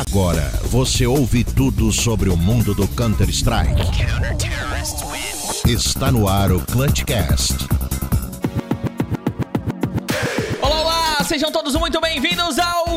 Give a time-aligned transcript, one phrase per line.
[0.00, 3.82] Agora você ouve tudo sobre o mundo do Counter-Strike.
[5.66, 7.68] Está no ar o Clutchcast.
[10.62, 11.24] Olá, olá!
[11.24, 12.89] Sejam todos muito bem-vindos ao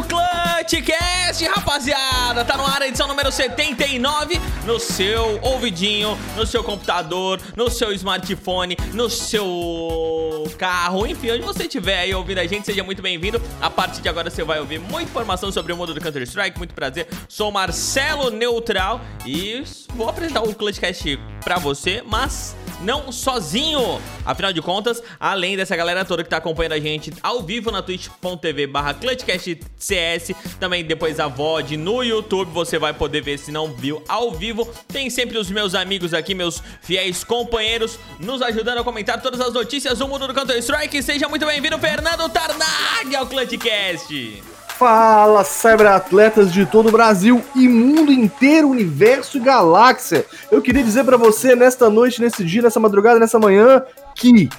[0.73, 2.43] Clutchcast, rapaziada!
[2.43, 7.91] Tá no ar a edição número 79 no seu ouvidinho, no seu computador, no seu
[7.91, 13.39] smartphone, no seu carro, enfim, onde você estiver aí ouvindo a gente, seja muito bem-vindo.
[13.61, 16.73] A partir de agora você vai ouvir muita informação sobre o mundo do Counter-Strike, muito
[16.73, 17.07] prazer.
[17.29, 19.63] Sou Marcelo Neutral e
[19.93, 24.01] vou apresentar o Clutchcast pra você, mas não sozinho.
[24.25, 27.81] Afinal de contas, além dessa galera toda que tá acompanhando a gente ao vivo na
[27.81, 33.73] twitch.tv barra clutchcastcs, também depois a VOD no YouTube, você vai poder ver se não
[33.73, 34.67] viu ao vivo.
[34.87, 39.53] Tem sempre os meus amigos aqui, meus fiéis companheiros, nos ajudando a comentar todas as
[39.53, 41.01] notícias do mundo do Counter-Strike.
[41.01, 44.52] Seja muito bem-vindo, Fernando Tarnag, ao Clutchcast.
[44.83, 50.25] Fala, cyberatletas de todo o Brasil e mundo inteiro, universo e galáxia.
[50.51, 53.81] Eu queria dizer para você nesta noite, nesse dia, nessa madrugada, nessa manhã,
[54.13, 54.49] que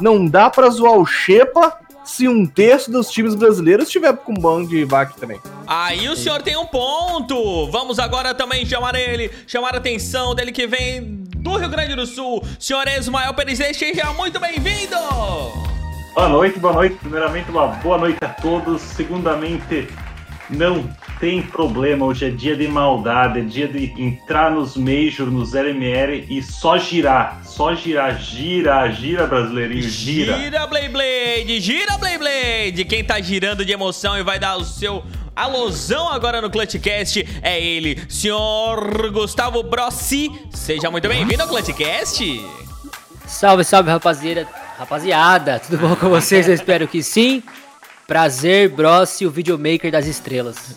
[0.00, 4.64] não dá pra zoar o Xepa se um terço dos times brasileiros estiver com ban
[4.64, 5.38] de VAC também.
[5.66, 7.70] Aí o senhor tem um ponto.
[7.70, 12.06] Vamos agora também chamar ele, chamar a atenção dele que vem do Rio Grande do
[12.06, 12.42] Sul.
[12.58, 15.75] Senhor Ismael Perizete, seja muito bem-vindo.
[16.16, 16.94] Boa noite, boa noite.
[16.94, 18.80] Primeiramente, uma boa noite a todos.
[18.80, 19.86] Segundamente,
[20.48, 20.88] não
[21.20, 22.06] tem problema.
[22.06, 26.78] Hoje é dia de maldade, é dia de entrar nos Major, nos LMR e só
[26.78, 27.42] girar.
[27.44, 28.18] Só girar.
[28.18, 30.38] Gira, gira, brasileirinho, gira.
[30.38, 32.84] Gira, Blade Blade, gira, Blade Blade.
[32.86, 35.04] Quem tá girando de emoção e vai dar o seu
[35.36, 40.32] alusão agora no Clutchcast é ele, senhor Gustavo Brossi.
[40.50, 42.42] Seja muito bem-vindo ao Clutchcast.
[43.26, 44.65] Salve, salve, rapaziada.
[44.78, 46.46] Rapaziada, tudo bom com vocês?
[46.46, 47.42] Eu espero que sim.
[48.06, 50.76] Prazer, Brossi, o videomaker das estrelas.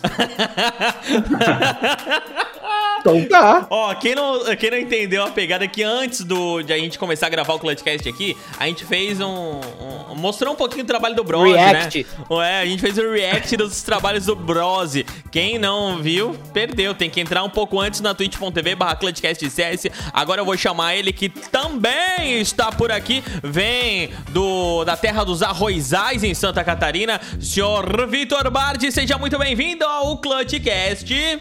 [3.00, 3.66] Então tá.
[3.70, 7.26] Ó, quem não, quem não entendeu a pegada que antes do, de a gente começar
[7.26, 11.14] a gravar o Clutchcast aqui, a gente fez um, um- mostrou um pouquinho o trabalho
[11.14, 12.06] do Brose, React.
[12.30, 12.36] né?
[12.44, 15.06] É, a gente fez um react dos trabalhos do Brose.
[15.30, 16.94] Quem não viu, perdeu.
[16.94, 19.86] Tem que entrar um pouco antes na twitch.tv barra ClutchCastCS.
[20.12, 23.22] Agora eu vou chamar ele que também está por aqui.
[23.42, 27.20] Vem do da terra dos arrozais em Santa Catarina.
[27.40, 31.40] Senhor Vitor Bardi, seja muito bem-vindo ao Clutchcast.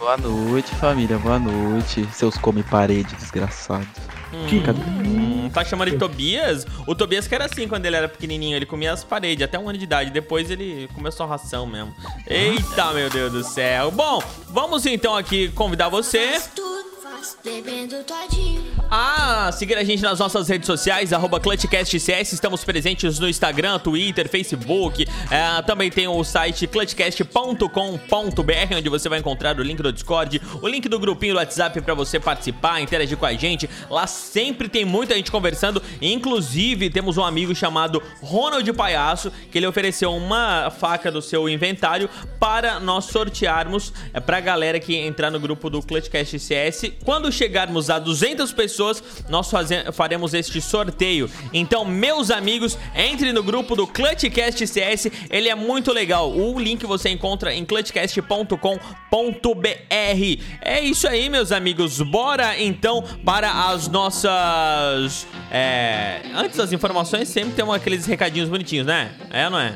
[0.00, 1.18] Boa noite, família.
[1.18, 2.08] Boa noite.
[2.14, 3.86] Seus come-parede, desgraçados.
[4.32, 6.66] Hum, tá chamando de Tobias?
[6.86, 9.68] O Tobias que era assim quando ele era pequenininho, ele comia as paredes até um
[9.68, 11.94] ano de idade, depois ele comeu só ração mesmo.
[12.26, 13.90] Eita, meu Deus do céu.
[13.90, 16.99] Bom, vamos então aqui convidar você tudo,
[17.44, 18.62] bebendo todinho.
[18.90, 24.28] a seguir a gente nas nossas redes sociais, arroba ClutchCastCS, estamos presentes no Instagram, Twitter,
[24.28, 30.40] Facebook, é, também tem o site clutchcast.com.br, onde você vai encontrar o link do Discord,
[30.62, 33.68] o link do grupinho do WhatsApp pra você participar, interagir com a gente.
[33.90, 39.66] Lá sempre tem muita gente conversando, inclusive temos um amigo chamado Ronald Palhaço, que ele
[39.66, 45.38] ofereceu uma faca do seu inventário para nós sortearmos é, pra galera que entrar no
[45.38, 46.92] grupo do Clutchcast CS.
[47.10, 51.28] Quando chegarmos a 200 pessoas, nós faze- faremos este sorteio.
[51.52, 56.30] Então, meus amigos, entre no grupo do Clutchcast CS, ele é muito legal.
[56.30, 60.44] O link você encontra em clutchcast.com.br.
[60.60, 62.00] É isso aí, meus amigos.
[62.00, 65.26] Bora então para as nossas.
[65.50, 69.10] é, Antes das informações, sempre tem aqueles recadinhos bonitinhos, né?
[69.32, 69.74] É ou não é?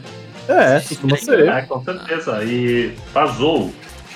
[0.49, 1.49] É, costuma ser.
[1.49, 2.45] É, com certeza.
[2.45, 3.73] E vazou.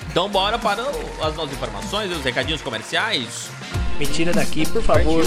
[0.09, 0.81] Então bora para
[1.21, 3.49] as nossas informações, os recadinhos comerciais.
[3.99, 5.23] Me tira daqui, por favor.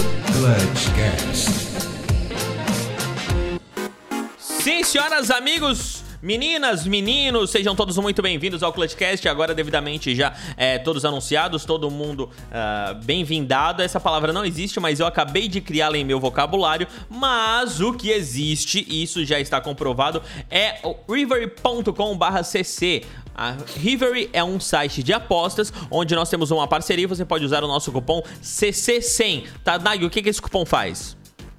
[4.37, 9.27] Sim, senhoras, amigos, meninas, meninos, sejam todos muito bem-vindos ao Clutchcast.
[9.27, 13.81] Agora, devidamente já é, todos anunciados, todo mundo ah, bem-vindado.
[13.81, 16.87] Essa palavra não existe, mas eu acabei de criá-la em meu vocabulário.
[17.09, 23.03] Mas o que existe, e isso já está comprovado, é o rivery.com/cc.
[23.35, 27.07] A Rivery é um site de apostas onde nós temos uma parceria.
[27.07, 29.45] Você pode usar o nosso cupom CC100.
[29.63, 31.17] Tá, Nag, o que, que esse cupom faz?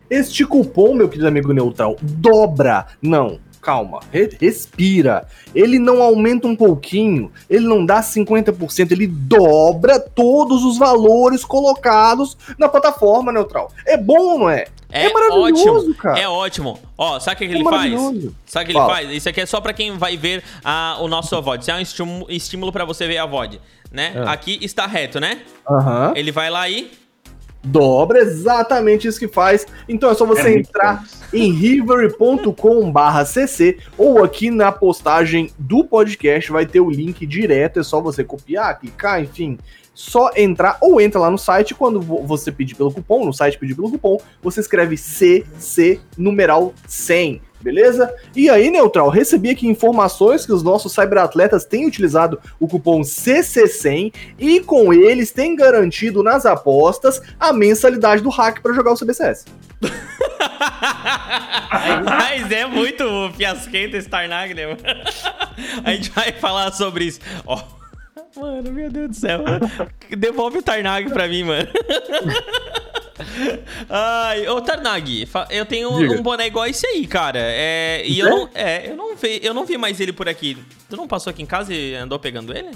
[0.09, 2.87] Este cupom, meu querido amigo neutral, dobra.
[3.03, 5.27] Não, calma, re- respira.
[5.55, 12.37] Ele não aumenta um pouquinho, ele não dá 50%, ele dobra todos os valores colocados
[12.59, 13.71] na plataforma neutral.
[13.87, 14.67] É bom não é?
[14.91, 16.21] É, maravilhoso, ótimo, cara.
[16.21, 16.79] É ótimo.
[16.97, 17.93] Ó, sabe o que, que É ele faz?
[18.47, 18.95] Sabe o que ele Fala.
[18.95, 19.11] faz?
[19.11, 21.63] Isso aqui é só pra quem vai ver a, o nosso VOD.
[21.63, 23.61] Isso é um estímulo, estímulo pra você ver a VOD,
[23.91, 24.13] né?
[24.15, 24.29] É.
[24.29, 25.41] Aqui está reto, né?
[26.15, 26.93] Ele vai lá e
[27.65, 29.67] Dobra, exatamente isso que faz.
[29.89, 31.03] Então é só você É entrar
[31.33, 38.01] em river.com/cc ou aqui na postagem do podcast vai ter o link direto, é só
[38.01, 39.59] você copiar, clicar, enfim,
[39.95, 43.59] só entrar ou entra lá no site quando vo- você pedir pelo cupom, no site
[43.59, 47.41] pedir pelo cupom, você escreve CC numeral 100.
[47.65, 48.15] Beleza?
[48.37, 54.13] E aí, Neutral, recebi aqui informações que os nossos cyberatletas têm utilizado o cupom CC100
[54.39, 59.47] e com eles têm garantido nas apostas a mensalidade do hack para jogar o CBCS.
[62.05, 64.77] Mas é muito fiasquento esse Tarnag, né?
[65.85, 67.21] A gente vai falar sobre isso.
[67.47, 67.63] Ó.
[68.37, 69.41] Mano, meu Deus do céu.
[70.11, 71.69] Devolve o Tarnag pra mim, mano.
[73.89, 76.15] Ai, ô Tarnag, eu tenho Diga.
[76.15, 77.39] um boné igual esse aí, cara.
[77.41, 78.31] É, e eu É?
[78.31, 80.57] não, é, eu não vi, eu não vi mais ele por aqui.
[80.89, 82.71] Tu não passou aqui em casa e andou pegando ele?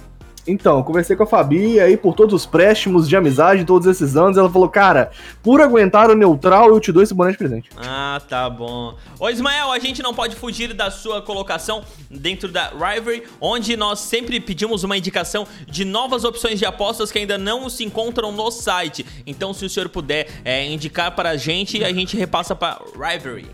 [0.48, 4.16] Então, conversei com a Fabi e aí por todos os préstimos de amizade todos esses
[4.16, 5.10] anos, ela falou, cara,
[5.42, 7.68] por aguentar o neutral, eu te dou esse boné de presente.
[7.76, 8.96] Ah, tá bom.
[9.20, 14.00] Ô Ismael, a gente não pode fugir da sua colocação dentro da Rivalry, onde nós
[14.00, 18.50] sempre pedimos uma indicação de novas opções de apostas que ainda não se encontram no
[18.50, 19.04] site.
[19.26, 23.50] Então, se o senhor puder é, indicar para a gente, a gente repassa para Rivalry.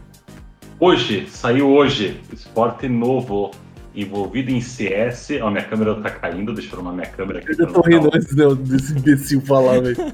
[0.78, 3.50] Hoje, saiu hoje, esporte novo
[3.94, 5.30] envolvido em CS.
[5.42, 7.56] Ó, minha câmera tá caindo, deixa eu arrumar minha câmera aqui.
[7.56, 8.34] pra não ficar- antes
[8.68, 9.96] desse imbecil falar, velho.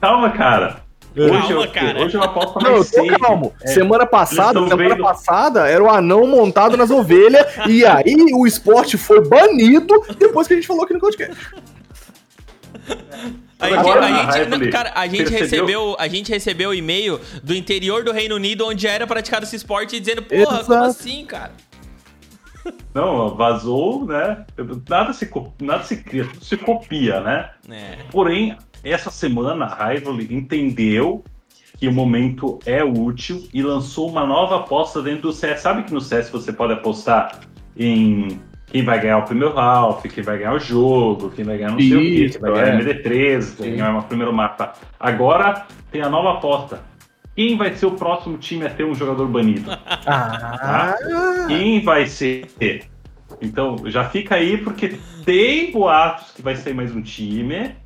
[0.00, 0.82] Calma, cara.
[1.16, 2.02] Hoje, Calma, eu, cara.
[2.04, 3.52] hoje eu Não, eu tô calmo.
[3.62, 8.44] É, semana passada, semana vendo- passada, era o anão montado nas ovelhas, e aí o
[8.46, 11.36] esporte foi banido depois que a gente falou aqui no podcast.
[13.58, 15.40] A gente, Agora, a gente- cara, a gente percebeu?
[15.40, 19.56] recebeu, a gente recebeu o e-mail do interior do Reino Unido onde era praticado esse
[19.56, 20.84] esporte dizendo, porra, como Exato.
[20.84, 21.52] assim, cara?
[22.94, 24.44] Não, vazou, né?
[24.88, 25.30] Nada se,
[25.60, 27.50] nada se cria, tudo se copia, né?
[27.70, 27.98] É.
[28.10, 31.24] Porém, essa semana a Rivalry entendeu
[31.78, 35.60] que o momento é útil e lançou uma nova aposta dentro do CS.
[35.60, 37.40] Sabe que no CS você pode apostar
[37.76, 38.40] em
[38.74, 41.78] quem vai ganhar o primeiro half, quem vai ganhar o jogo, quem vai ganhar não
[41.78, 42.82] sei o quê, quem vai ganhar é.
[42.82, 44.72] MD13, quem vai ganhar o primeiro mapa.
[44.98, 46.82] Agora tem a nova aposta.
[47.36, 49.70] Quem vai ser o próximo time a ter um jogador banido?
[50.06, 50.96] Ah,
[51.46, 52.48] Quem vai ser?
[53.40, 57.76] Então, já fica aí, porque tem boatos que vai sair mais um time,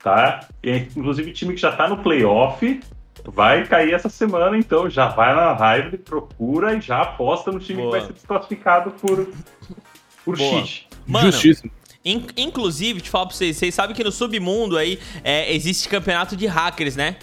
[0.00, 0.46] tá?
[0.62, 2.80] E, inclusive, o time que já tá no playoff
[3.24, 7.82] vai cair essa semana, então já vai na live, procura e já aposta no time
[7.82, 7.92] Boa.
[7.92, 9.28] que vai ser desclassificado por,
[10.28, 10.60] por Boa.
[10.66, 10.86] cheat.
[11.06, 11.70] Mano, justíssimo.
[12.04, 16.36] In- inclusive, te falar pra vocês, vocês sabem que no submundo aí é, existe campeonato
[16.36, 17.16] de hackers, né?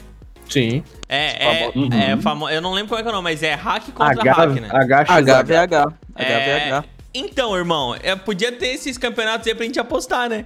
[0.50, 0.84] Sim.
[1.08, 1.90] É, é, Uhum.
[1.92, 2.50] é famo...
[2.50, 4.50] Eu não lembro como é que é o nome, mas é hack contra H, hack,
[4.60, 4.70] né?
[4.70, 5.94] HVH.
[6.16, 6.86] É, HVH.
[7.14, 10.46] Então, irmão, é, podia ter esses campeonatos aí pra gente apostar, né?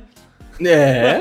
[0.62, 1.20] É.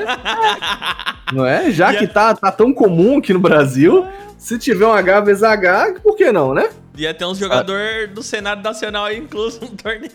[1.33, 1.71] Não é?
[1.71, 4.05] Já que a- tá, tá tão comum aqui no Brasil,
[4.37, 6.69] se tiver um H vezes H, por que não, né?
[6.97, 10.11] Ia ter uns jogadores do cenário nacional aí incluso no torneio.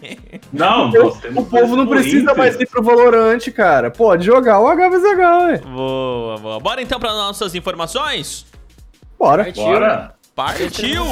[0.53, 2.37] Não, O, o povo não precisa Corinthians.
[2.37, 3.91] mais ir pro Valorante, cara.
[3.91, 5.59] Pode jogar o H vezes H, ué.
[5.59, 6.61] Boa, boa.
[6.61, 8.45] Bora então para nossas informações?
[9.19, 9.51] Bora.
[9.55, 10.15] Bora!
[10.35, 11.05] Partiu!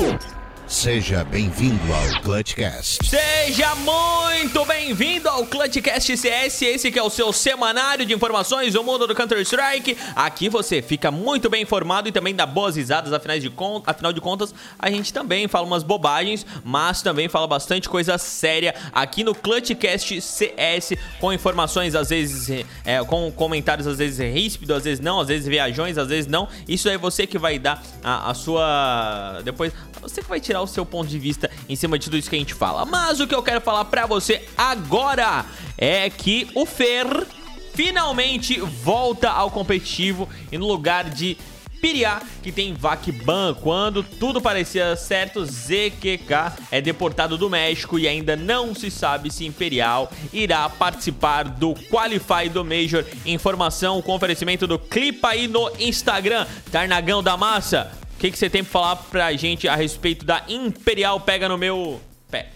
[0.66, 3.04] Seja bem-vindo ao Clutchcast.
[3.06, 8.82] Seja muito bem-vindo ao Clutchcast CS, esse que é o seu semanário de informações do
[8.82, 9.98] mundo do Counter-Strike.
[10.16, 14.14] Aqui você fica muito bem informado e também dá boas risadas, afinal de, con- afinal
[14.14, 19.22] de contas, a gente também fala umas bobagens, mas também fala bastante coisa séria aqui
[19.22, 25.00] no Clutchcast CS, com informações às vezes, é, com comentários às vezes ríspidos, às vezes
[25.00, 26.48] não, às vezes viajões, às vezes não.
[26.66, 29.42] Isso é você que vai dar a, a sua...
[29.44, 29.70] depois...
[30.00, 32.36] Você que vai tirar o seu ponto de vista em cima de tudo isso que
[32.36, 32.84] a gente fala.
[32.84, 35.44] Mas o que eu quero falar pra você agora
[35.76, 37.26] é que o Fer
[37.74, 41.36] finalmente volta ao competitivo e no lugar de
[41.82, 43.54] Piriá, que tem Vakban.
[43.54, 49.44] Quando tudo parecia certo, ZQK é deportado do México e ainda não se sabe se
[49.44, 53.04] Imperial irá participar do Qualify do Major.
[53.26, 56.46] Informação com oferecimento do Clipa aí no Instagram.
[56.70, 57.90] Tarnagão da Massa,
[58.22, 62.00] que, que você tem pra falar pra gente a respeito da Imperial Pega no meu
[62.30, 62.50] pé?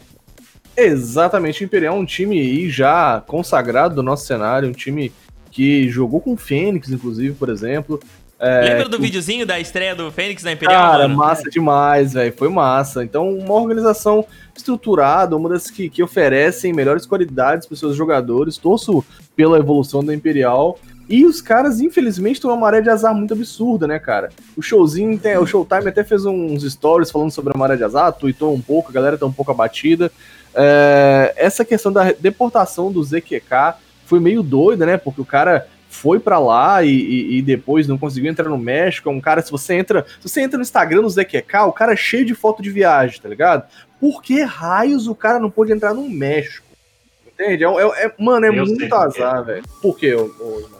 [0.76, 5.12] Exatamente, o Imperial é um time aí já consagrado do nosso cenário, um time
[5.50, 7.98] que jogou com o Fênix, inclusive, por exemplo.
[8.38, 11.16] É, Lembra do que- videozinho da estreia do Fênix na Imperial, Cara, mano?
[11.16, 12.32] massa demais, velho.
[12.36, 13.02] Foi massa.
[13.02, 18.58] Então, uma organização estruturada, uma das que, que oferecem melhores qualidades para seus jogadores.
[18.58, 19.02] Torço
[19.34, 20.78] pela evolução da Imperial.
[21.08, 24.30] E os caras, infelizmente, estão uma maré de azar muito absurda, né, cara?
[24.56, 28.12] O showzinho, tem, o Showtime até fez uns stories falando sobre a maré de azar,
[28.12, 30.10] tweetou um pouco, a galera tá um pouco abatida.
[30.52, 34.96] É, essa questão da deportação do ZQK foi meio doida, né?
[34.96, 39.08] Porque o cara foi pra lá e, e- e depois não conseguiu entrar no México.
[39.08, 40.04] É um cara, se você entra.
[40.20, 43.20] Se você entra no Instagram do ZQK, o cara é cheio de foto de viagem,
[43.20, 43.64] tá ligado?
[44.00, 46.66] Por que raios o cara não pôde entrar no México?
[47.32, 47.64] Entende?
[47.64, 49.62] É, é- é- mano, é Eu sei muito azar, velho.
[49.80, 50.75] Por quê, ô, ô?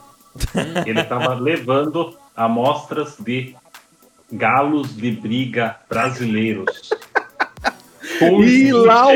[0.87, 3.55] Ele estava levando amostras de
[4.33, 6.91] galos de briga brasileiros.
[8.19, 9.07] Com E lá.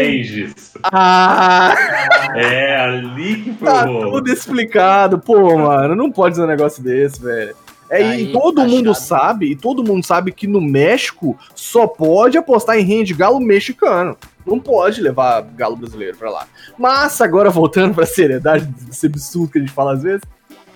[0.84, 1.74] Ah!
[2.34, 4.10] É ali que foi Tá o rolo.
[4.12, 5.94] tudo explicado, pô, mano.
[5.94, 7.54] Não pode dizer um negócio desse, velho.
[7.88, 9.02] É, Aí, e todo tá mundo chato.
[9.04, 14.16] sabe, e todo mundo sabe que no México só pode apostar em rende galo mexicano.
[14.46, 16.46] Não pode levar galo brasileiro pra lá.
[16.78, 20.22] Mas agora voltando pra seriedade desse absurdo que a gente fala às vezes,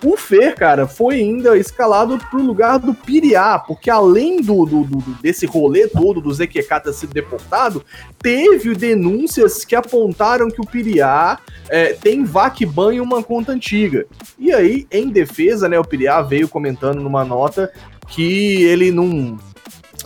[0.03, 5.01] o Fer, cara, foi ainda escalado pro lugar do Piriá, porque além do, do- do-
[5.21, 7.83] desse rolê todo do ZQK ter sido deportado,
[8.21, 14.05] teve denúncias que apontaram que o Piriá é, tem Vacban em uma conta antiga.
[14.37, 17.71] E aí, em defesa, né, o Piriá veio comentando numa nota
[18.07, 19.37] que ele não.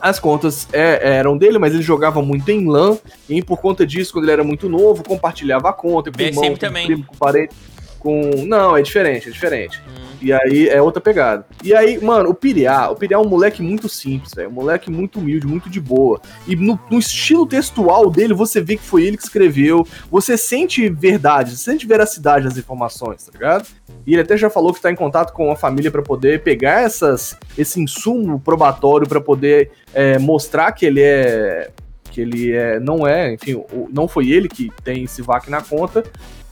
[0.01, 4.13] As contas é, eram dele, mas ele jogava muito em LAN, e por conta disso,
[4.13, 7.15] quando ele era muito novo, compartilhava a conta com o irmão, com o primo, com
[7.15, 7.53] o parente,
[7.99, 8.31] com...
[8.45, 9.81] Não, é diferente, é diferente.
[9.87, 10.09] Hum.
[10.21, 11.45] E aí é outra pegada.
[11.63, 14.49] E aí, mano, o Piriá, o Piriá é um moleque muito simples, velho.
[14.49, 16.19] Um moleque muito humilde, muito de boa.
[16.45, 19.87] E no, no estilo textual dele, você vê que foi ele que escreveu.
[20.11, 23.67] Você sente verdade, você sente veracidade nas informações, tá ligado?
[24.05, 26.81] E ele até já falou que tá em contato com a família pra poder pegar
[26.81, 31.71] essas, esse insumo probatório pra poder é, mostrar que ele é.
[32.11, 33.63] Que ele é, não é, enfim,
[33.93, 36.03] não foi ele que tem esse VAC na conta,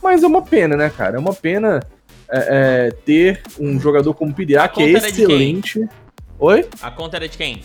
[0.02, 1.16] mas é uma pena, né, cara?
[1.16, 1.80] É uma pena
[2.30, 5.88] é, é, ter um jogador como o Piriá, A que é excelente.
[6.38, 6.68] Oi?
[6.82, 7.62] A conta era de quem?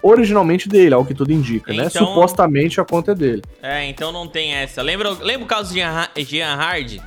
[0.00, 1.86] Originalmente dele, ao que tudo indica, né?
[1.86, 3.42] Então- Supostamente a conta é dele.
[3.62, 4.80] É, então não tem essa.
[4.82, 5.80] Lembra, lembra o caso de
[6.24, 7.00] Jean Hard?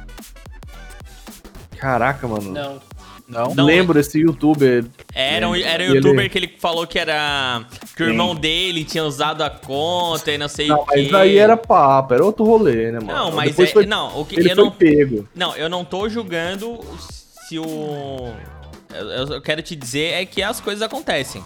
[1.78, 2.52] Caraca, mano.
[2.52, 2.91] Não.
[3.32, 3.56] Não?
[3.56, 4.86] Não, Lembro esse youtuber.
[5.16, 7.64] Era um, era um Ele- youtuber que ele falou que era.
[7.96, 8.12] Que o Sim.
[8.12, 11.08] irmão dele tinha usado a conta e não sei Não, o quê.
[11.10, 13.08] mas aí era papo, era outro rolê, né, mano?
[13.08, 15.28] Não, mas Depois é, foi- não, o que ele eu foi não, pego.
[15.34, 16.80] não, eu não tô julgando
[17.48, 18.34] se o
[18.94, 21.42] eu, eu quero te dizer é que as coisas acontecem.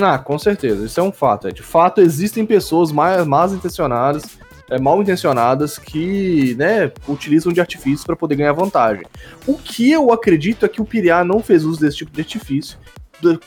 [0.00, 1.48] Ah, com certeza, isso é um fato.
[1.48, 1.50] É.
[1.50, 4.37] De fato, existem pessoas mais, mais intencionadas,
[4.70, 9.04] é, mal intencionadas, que né, utilizam de artifícios para poder ganhar vantagem.
[9.46, 12.78] O que eu acredito é que o Piriá não fez uso desse tipo de artifício.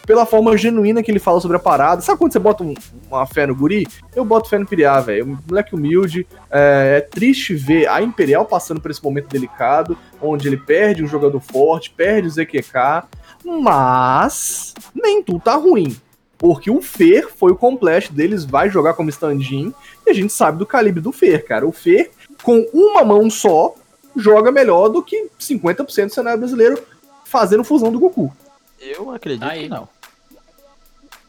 [0.06, 2.02] Pela forma genuína que ele fala sobre a parada.
[2.02, 2.74] Sabe quando você bota um-
[3.10, 3.88] uma fé no guri?
[4.14, 5.40] Eu boto fé no Piriá, velho.
[5.48, 6.28] Moleque humilde.
[6.52, 11.08] É, é triste ver a Imperial passando por esse momento delicado, onde ele perde um
[11.08, 13.04] jogador forte, perde o ZQK,
[13.46, 15.96] mas nem tudo tá ruim.
[16.42, 19.72] Porque o Fer foi o complete deles, vai jogar como stand-in,
[20.04, 21.68] e a gente sabe do calibre do Fer, cara.
[21.68, 22.10] O Fer,
[22.42, 23.76] com uma mão só,
[24.16, 26.82] joga melhor do que 50% do cenário brasileiro
[27.26, 28.36] fazendo fusão do Goku.
[28.80, 29.66] Eu acredito Aí.
[29.66, 29.88] que não.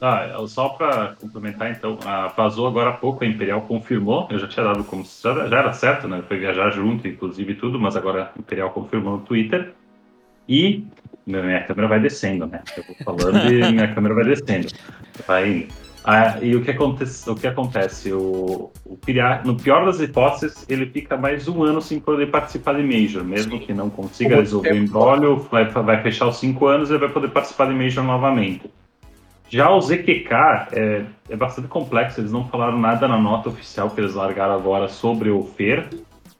[0.00, 4.48] Ah, só para complementar, então, a, vazou agora há pouco, a Imperial confirmou, eu já
[4.48, 5.04] tinha dado como.
[5.04, 6.24] Já, já era certo, né?
[6.26, 9.74] Foi viajar junto, inclusive, e tudo, mas agora a Imperial confirmou no Twitter.
[10.48, 10.86] E
[11.26, 12.62] minha câmera vai descendo, né?
[12.76, 14.68] Eu vou falando e minha câmera vai descendo.
[15.26, 15.68] Vai.
[16.04, 17.30] Ah, e o que acontece?
[17.30, 18.12] O que acontece?
[18.12, 22.74] O, o Piriá, no pior das hipóteses, ele fica mais um ano sem poder participar
[22.74, 26.90] de Major, mesmo que não consiga resolver o embrólio, vai, vai fechar os cinco anos
[26.90, 28.68] e vai poder participar de Major novamente.
[29.48, 30.32] Já o ZQK
[30.72, 34.88] é, é bastante complexo, eles não falaram nada na nota oficial que eles largaram agora
[34.88, 35.88] sobre o FER.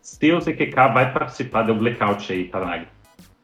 [0.00, 2.86] Se o ZQK vai participar, deu blackout aí, Tarnag.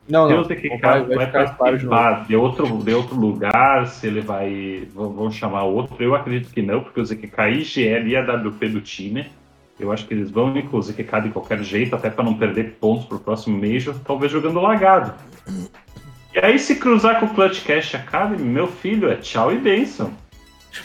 [0.09, 0.41] Não, Se não.
[0.41, 4.07] o ZQK vai- vai, vai ficar claro de participar de outro, de outro lugar, se
[4.07, 4.89] ele vai.
[4.95, 8.81] Vão, chamar outro, eu acredito que não, porque o ZQK IGL e a WP do
[8.81, 9.31] time.
[9.79, 12.79] Eu acho que eles vão incluir o ZQK de qualquer jeito, até para não perder
[12.81, 15.13] pontos pro próximo Major, talvez jogando lagado.
[16.35, 20.11] E aí, se cruzar com o Clutch Cash Academy, meu filho, é tchau e bênção.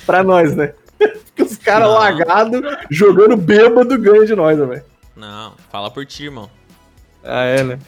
[0.06, 0.74] Pra nós, né?
[1.00, 2.62] Porque os caras lagados,
[2.92, 4.84] jogando bêbado, ganham de nós, né, velho?
[5.16, 6.50] Não, fala por ti, irmão.
[7.24, 7.80] Ah, é, né?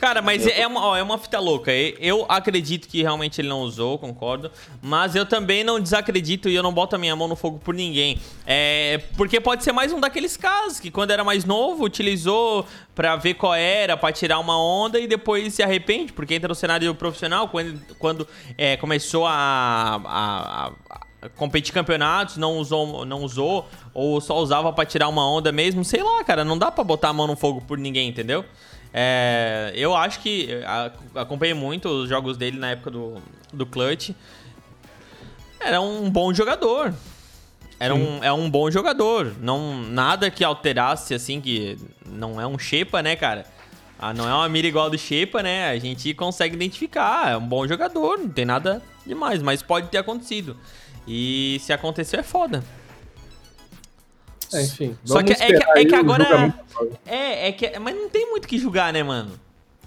[0.00, 1.70] Cara, mas é uma, ó, é uma fita louca.
[1.72, 4.50] Eu acredito que realmente ele não usou, concordo.
[4.80, 7.74] Mas eu também não desacredito e eu não boto a minha mão no fogo por
[7.74, 8.18] ninguém.
[8.46, 12.64] É, porque pode ser mais um daqueles casos que quando era mais novo utilizou
[12.94, 16.54] pra ver qual era, pra tirar uma onda e depois se arrepende, porque entra no
[16.54, 18.26] cenário profissional quando, quando
[18.56, 20.72] é, começou a, a-
[21.22, 25.84] a- competir campeonatos, não usou, não usou ou só usava pra tirar uma onda mesmo.
[25.84, 28.42] Sei lá, cara, não dá pra botar a mão no fogo por ninguém, entendeu?
[28.92, 30.48] É, eu acho que
[31.14, 34.10] acompanhei muito os jogos dele na época do, do Clutch.
[35.60, 36.92] Era um bom jogador.
[37.78, 39.34] Era um, é um bom jogador.
[39.40, 43.46] Não, nada que alterasse, assim, que não é um Shepa, né, cara?
[43.98, 45.70] Ah, não é uma mira igual do Shepa, né?
[45.70, 47.32] A gente consegue identificar.
[47.32, 50.56] É um bom jogador, não tem nada demais, mas pode ter acontecido.
[51.06, 52.62] E se aconteceu, é foda.
[54.52, 54.96] É, enfim.
[55.04, 56.54] Só que é que- é que agora-.
[57.06, 57.78] É, é que.
[57.78, 59.30] Mas não tem muito o que julgar, né, mano?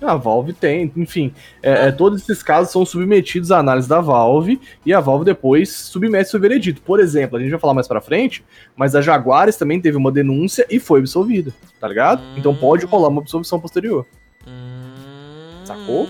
[0.02, 4.60] A Valve tem, enfim, é, é, todos esses casos são submetidos à análise da Valve
[4.86, 6.82] e a Valve depois submete seu veredito.
[6.82, 8.44] Por exemplo, a gente vai falar mais pra frente,
[8.76, 12.22] mas a Jaguares também teve uma denúncia e foi absolvida, tá ligado?
[12.22, 12.34] Hum.
[12.38, 14.06] Então pode rolar uma absolvição posterior.
[14.46, 16.08] Hum, Sacou?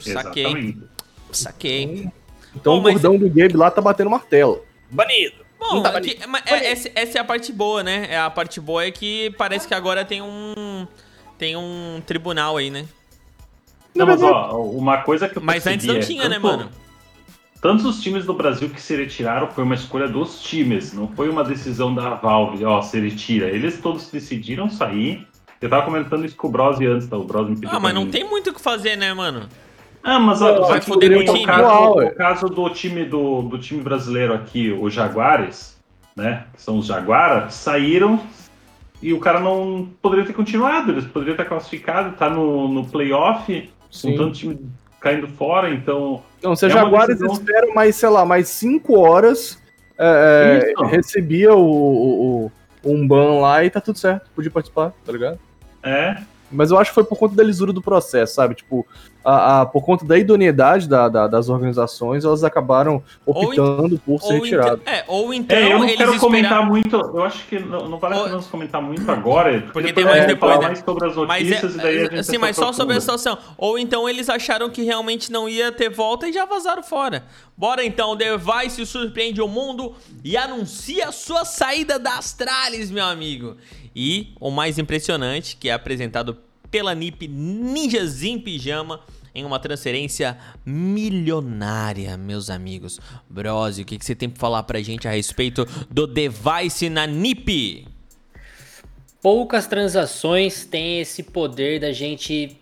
[0.00, 0.44] Saquei.
[0.44, 0.78] Exatamente.
[1.30, 2.08] Saquei.
[2.54, 4.64] Então Bom, o mas- gordão do Gabe lá tá batendo martelo.
[4.90, 5.45] Banido!
[5.58, 8.06] Bom, aqui- mas é- essa, essa é a parte boa, né?
[8.10, 10.86] É a parte boa é que parece que agora tem um.
[11.38, 12.86] Tem um tribunal aí, né?
[13.94, 16.70] Não, mas ó, uma coisa que eu Mas antes não é, tinha, né, tanto- mano?
[17.60, 21.28] Tantos os times do Brasil que se retiraram foi uma escolha dos times, não foi
[21.28, 23.48] uma decisão da Valve, ó, se retira.
[23.48, 25.26] Eles todos decidiram sair.
[25.60, 27.16] Eu tava comentando isso com o Brose antes, tá?
[27.16, 28.10] O Brose me pediu Ah, mas pra não mim.
[28.10, 29.48] tem muito o que fazer, né, mano?
[30.08, 31.46] Ah, mas ó, Vai foder o, com o time.
[31.46, 32.04] caso, é.
[32.06, 35.76] o caso do time do, do time brasileiro aqui, os Jaguares,
[36.14, 36.44] né?
[36.54, 38.20] Que são os Jaguaras, saíram
[39.02, 43.52] e o cara não poderia ter continuado, eles poderiam ter classificado, tá no, no playoff,
[43.52, 44.16] com Sim.
[44.16, 44.58] tanto time
[45.00, 46.22] caindo fora, então.
[46.42, 49.60] Não, se a É Jaguares decisão- espera mais, sei lá, mais 5 horas,
[49.98, 52.52] é, é, recebia o, o, o-
[52.92, 55.38] um ban lá e tá tudo certo, podia participar, tá ligado?
[55.82, 56.16] É,
[56.50, 58.54] Mas eu acho que foi por conta da lisura do processo, sabe?
[58.54, 58.86] Tipo,
[59.26, 64.22] a, a- por conta da idoneidade da- da- das organizações, elas acabaram Ou optando por
[64.22, 67.58] ser então, é, ou então É, eu não eles quero comentar muito, eu acho que
[67.58, 70.52] não, não vale a pena comentar muito agora, Porque depois tem a mais gente depois,
[70.52, 70.68] fala né?
[70.68, 73.00] mais sobre as Mas notícias e daí a é, gente se mas só sobre a
[73.00, 73.36] situação.
[73.58, 77.24] Ou então eles acharam que realmente não ia ter volta e já vazaram fora.
[77.56, 83.04] Bora então, o Device surpreende o mundo e anuncia a sua saída das tralhas, meu
[83.04, 83.56] amigo.
[83.94, 86.36] E o mais impressionante, que é apresentado
[86.70, 89.00] pela NiP Ninjas em Pijama
[89.36, 92.98] em uma transferência milionária, meus amigos.
[93.28, 97.06] Brose, o que, que você tem pra falar pra gente a respeito do Device na
[97.06, 97.86] NiP?
[99.20, 102.58] Poucas transações têm esse poder da gente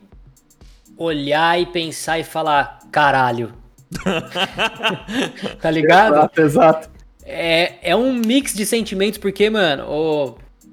[0.96, 3.54] olhar e pensar e falar, caralho.
[5.62, 6.14] tá ligado?
[6.14, 6.90] Exato, exato.
[7.24, 9.84] É, é um mix de sentimentos, porque, mano,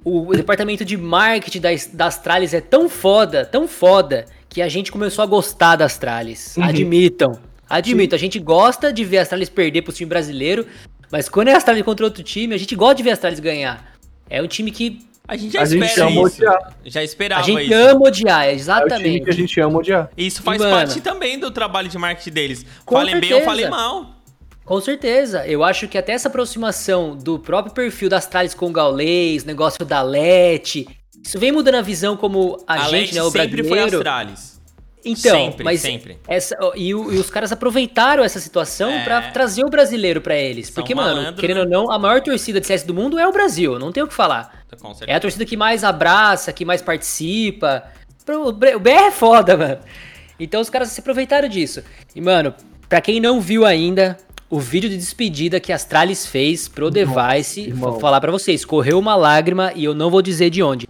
[0.03, 4.67] o, o departamento de marketing das, das Astralis é tão foda, tão foda, que a
[4.67, 6.57] gente começou a gostar das Astralis.
[6.57, 6.63] Uhum.
[6.65, 7.39] Admitam.
[7.69, 10.67] Admitam, a gente gosta de ver a Astralis perder pro time brasileiro,
[11.09, 13.39] mas quando é a Astralis contra outro time, a gente gosta de ver a Astralis
[13.39, 13.93] ganhar.
[14.29, 16.35] É um time que A gente já A gente espera ama isso.
[16.35, 16.73] odiar.
[16.85, 17.73] Já a esperava gente isso.
[17.73, 19.23] ama odiar, É o time exatamente.
[19.23, 20.09] que a gente ama odiar.
[20.17, 22.65] Isso faz mano, parte também do trabalho de marketing deles.
[22.85, 23.45] Com falem bem ou certeza.
[23.45, 24.15] falem mal.
[24.65, 25.47] Com certeza.
[25.47, 29.85] Eu acho que até essa aproximação do próprio perfil das Astralis com o Gaulês, negócio
[29.85, 30.85] da LET,
[31.23, 33.97] isso vem mudando a visão como a, A gente, né, o sempre foi brasileiro.
[33.97, 34.51] Astralis.
[35.03, 36.19] Então, Sempre, mas sempre.
[36.27, 39.03] Essa, e, o- e os caras aproveitaram essa situação É.
[39.03, 40.67] pra trazer o brasileiro pra eles.
[40.67, 41.77] São Porque, mano, querendo né?
[41.77, 44.07] ou não, a maior torcida de CS do mundo é o Brasil, não tem o
[44.07, 44.62] que falar.
[44.79, 47.84] Com É a torcida que mais abraça, que mais participa.
[48.29, 49.79] O BR é foda, mano.
[50.39, 51.84] Então os caras se aproveitaram disso.
[52.15, 52.53] E, mano,
[52.88, 54.15] pra quem não viu ainda,
[54.51, 57.91] o vídeo de despedida que a Astralis fez pro Device, irmão.
[57.93, 60.88] vou falar pra vocês, correu uma lágrima e eu não vou dizer de onde.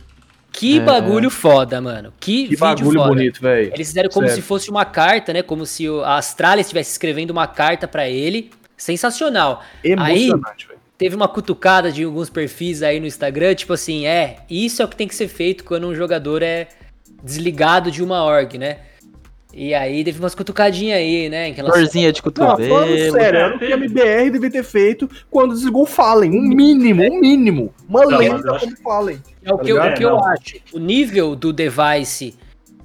[0.52, 0.82] Que É.
[0.82, 2.14] bagulho foda, mano.
[2.20, 3.10] Que, Que bagulho foda.
[3.10, 3.72] bonito, velho.
[3.74, 4.42] Eles fizeram como Sério.
[4.44, 5.42] se fosse uma carta, né?
[5.42, 8.52] Como se o- a Astralis estivesse escrevendo uma carta pra ele.
[8.76, 9.64] Sensacional.
[9.84, 10.80] Emocionante, velho.
[10.98, 14.88] teve uma cutucada de alguns perfis aí no Instagram, tipo assim, é, isso é o
[14.88, 16.68] que tem que ser feito quando um jogador é
[17.24, 18.78] desligado de uma org, né?
[19.54, 21.52] E aí teve umas cutucadinhas aí, né?
[21.52, 21.82] Relação...
[21.82, 23.12] Dorzinha de Não, falando cotovelo.
[23.12, 26.32] sério, era o que a MBR devia ter feito quando desligou o Fallen.
[26.32, 27.74] Um mínimo, um mínimo.
[27.90, 29.20] Uma Não, lenda acho- como Fallen.
[29.44, 29.92] É o tá que, eu, ligado?
[29.92, 30.26] o que eu Não.
[30.26, 30.56] acho.
[30.74, 32.34] O nível do device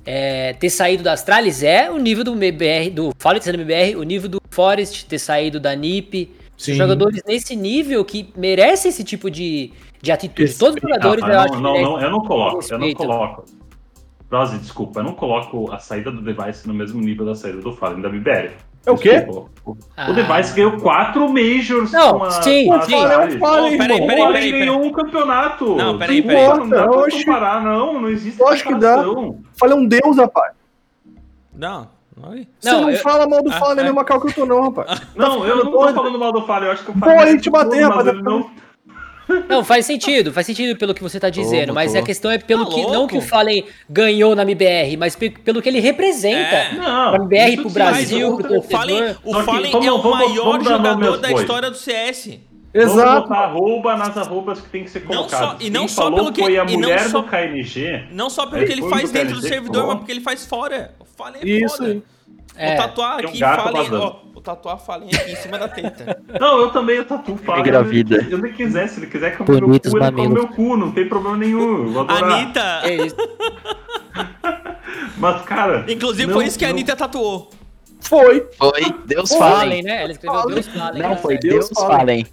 [0.05, 4.02] é, ter saído da Astralis é o nível do MBR, do Fallen do MBR, o
[4.02, 6.31] nível do Forest ter saído da NiP.
[6.57, 6.74] Sim.
[6.74, 10.42] Jogadores nesse nível que merecem esse tipo de, de atitude.
[10.48, 10.59] Respeito.
[10.59, 12.87] Todos os jogadores Ah, eu não, acho que não, não, eu não coloco, eu não
[12.87, 12.96] respeito.
[12.96, 13.44] coloco.
[14.28, 17.72] Brose, desculpa, eu não coloco a saída do device no mesmo nível da saída do
[17.72, 18.50] Fallen da BBR.
[18.84, 19.26] É o quê?
[19.64, 20.12] O Ah.
[20.12, 22.30] device ganhou quatro Majors Não, com a.
[22.30, 22.94] sim, com a sim.
[22.94, 22.98] O
[23.38, 25.74] Fallen, Ô, peraí, Pô, ganhou um campeonato.
[25.76, 26.44] Não, peraí, Não peraí.
[26.44, 28.00] importa, Não dá pra comparar, não.
[28.00, 28.96] Não existe Lógico que dá.
[28.98, 29.38] comparação.
[29.58, 30.52] Falei um deus, rapaz.
[31.54, 31.88] Não,
[32.28, 32.46] oi.
[32.60, 33.82] Você Não, não eu- fala mal do Ah, Fallen é.
[33.84, 35.02] mesma cal que eu tô, não, rapaz.
[35.16, 37.18] Não, eu não tô falando mal do Fallen, eu acho que o Pô, Fallen.
[37.20, 38.50] a gente bater, mas rapaz, ele não.
[39.48, 41.98] Não, faz sentido, faz sentido pelo que você tá dizendo, Tô, mas tô.
[41.98, 43.08] a questão é pelo Tá que não louco?
[43.08, 46.36] que o Fallen ganhou na MBR, mas pe- pelo que ele representa.
[46.38, 46.72] É.
[46.74, 49.20] Não, Pra MBR, pro Brasil, mas pro O Fallen, torcedor.
[49.24, 52.40] o Fallen vamos- é o vamos- maior vamos jogador da história do CS.
[52.74, 53.22] Vamos Exato.
[53.28, 55.40] botar arroba nas arrobas que tem que ser Não colocado.
[55.52, 57.26] só- e não Quem só falou pelo que- foi a e não mulher só- do
[57.28, 58.04] KNG.
[58.12, 60.94] Não só pelo que ele faz do dentro do servidor, mas porque ele faz fora.
[61.00, 62.02] O Fallen é Isso foda.
[62.58, 66.22] É, o tatuar um aqui, Fallen, ó, tatuar Fallen aqui em cima da teta.
[66.40, 67.61] Não, eu também, eu tatuo fala.
[67.61, 68.26] Engravida.
[68.30, 70.44] Eu nem quiser, se ele quiser comer meu Bonitos cu, ele come mamilos.
[70.44, 71.92] meu cu, não tem problema nenhum.
[71.94, 72.06] eu.
[72.11, 73.16] Anitta, é isso.
[75.18, 75.85] Mas, cara.
[75.88, 77.50] inclusive não- foi isso que a não- Anitta tatuou.
[78.00, 78.46] Foi.
[78.59, 79.82] Foi, Deus Falem, falem.
[79.82, 80.02] né?
[80.02, 80.54] Ela escreveu Falem.
[80.54, 81.02] Deus Falem.
[81.02, 81.16] Não, né?
[81.16, 82.26] foi Deus Deus falem.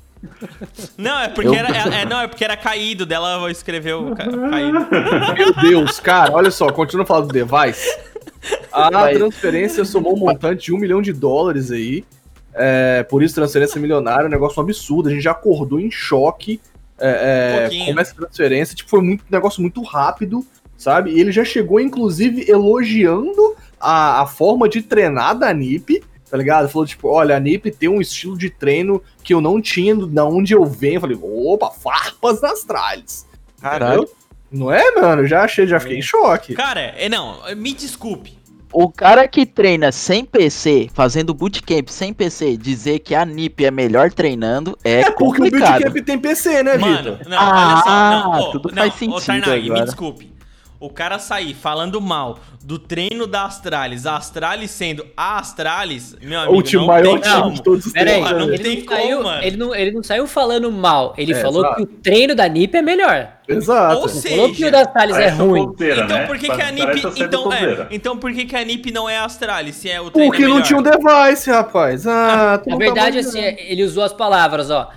[0.97, 4.23] Não, é porque Eu- era, é, é, não, é porque era caído dela, escreveu ca-
[4.49, 4.87] caído.
[5.35, 7.87] Meu Deus, cara, olha só, continua falando do device.
[8.71, 9.15] A Vai.
[9.15, 12.03] transferência somou um montante de um milhão de dólares aí.
[12.53, 15.09] É, por isso, transferência milionária, um negócio absurdo.
[15.09, 16.59] A gente já acordou em choque
[16.99, 17.93] é, é, Pouquinho.
[17.93, 18.75] com essa transferência.
[18.75, 20.45] Tipo, foi muito, um negócio muito rápido,
[20.77, 21.11] sabe?
[21.11, 26.69] E ele já chegou, inclusive, elogiando a, a forma de treinar da NIP, tá ligado?
[26.69, 30.25] Falou, tipo, olha, a NIP tem um estilo de treino que eu não tinha da
[30.25, 30.95] onde eu venho.
[30.95, 33.25] Eu falei, opa, farpas nas tralhas.
[33.59, 34.07] Caralho.
[34.53, 35.25] Não é, mano?
[35.25, 36.53] Já achei, já fiquei em choque.
[36.53, 38.37] Cara, é, não, me desculpe.
[38.75, 43.69] O cara que treina sem PC, fazendo bootcamp sem PC, dizer que a NIP é
[43.69, 45.81] melhor treinando é, É porque o complicado.
[45.83, 47.29] Bootcamp tem PC, né, Mano, Vitor?
[47.29, 48.09] não, Ah, olha só.
[48.09, 49.85] Não, ô, tudo não, faz ô, sentido Tarnag, me agora.
[49.85, 50.32] desculpe.
[50.85, 56.37] O cara sair falando mal do treino da Astralis, a Astralis sendo a Astralis, meu
[56.41, 57.53] amigo, O time não maior tem time como.
[57.53, 58.29] de todos os Pera aí, tempos.
[58.31, 58.53] Porra, não né?
[58.55, 59.43] ele, tem não saiu, como, mano.
[59.43, 61.75] ele, não, ele não saiu falando mal, ele É, falou exato.
[61.77, 63.31] que o treino da NIP é melhor.
[63.47, 63.95] Exato.
[63.95, 65.65] Ou Não falou que seja, o da Thales é uma ruim.
[65.67, 66.27] tonteira, então né?
[66.27, 66.99] por que, que a NIP.
[67.01, 69.75] ser Então, é, então por que, que a NIP não é a Astralis?
[69.77, 72.05] Se é o treino Porque é não tinha um device, rapaz.
[72.05, 73.29] Ah, Na tá verdade, mandando.
[73.29, 74.89] assim, ele usou as palavras, ó.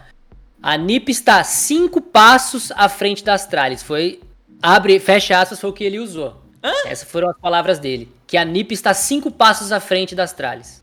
[0.61, 3.85] A NIP está cinco passos à frente da Astralis.
[3.85, 4.19] Foi.
[4.67, 6.43] Abre, fecha aspas, foi o que ele usou.
[6.87, 8.09] Essas foram as palavras dele.
[8.27, 10.83] Que a NIP está cinco passos à frente da Astralis.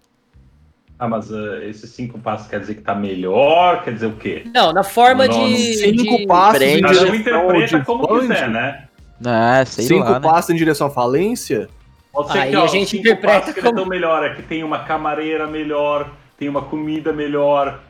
[0.98, 3.84] Ah, mas ah, esses cinco passos quer dizer que tá melhor?
[3.84, 4.43] Quer dizer o quê?
[4.54, 5.38] Não, na forma Nossa.
[5.38, 5.74] de.
[5.76, 8.88] Cinco de- passos em direção interpreta como quiser, né?
[9.26, 10.30] Ah, sei Cinco lá, né?
[10.30, 11.67] passos em direção à falência.
[12.13, 14.24] Pode ser Aí que a ó, gente cinco interpreta passos que como- eles dão melhor.
[14.24, 17.82] É que tem uma camareira melhor, tem uma comida melhor,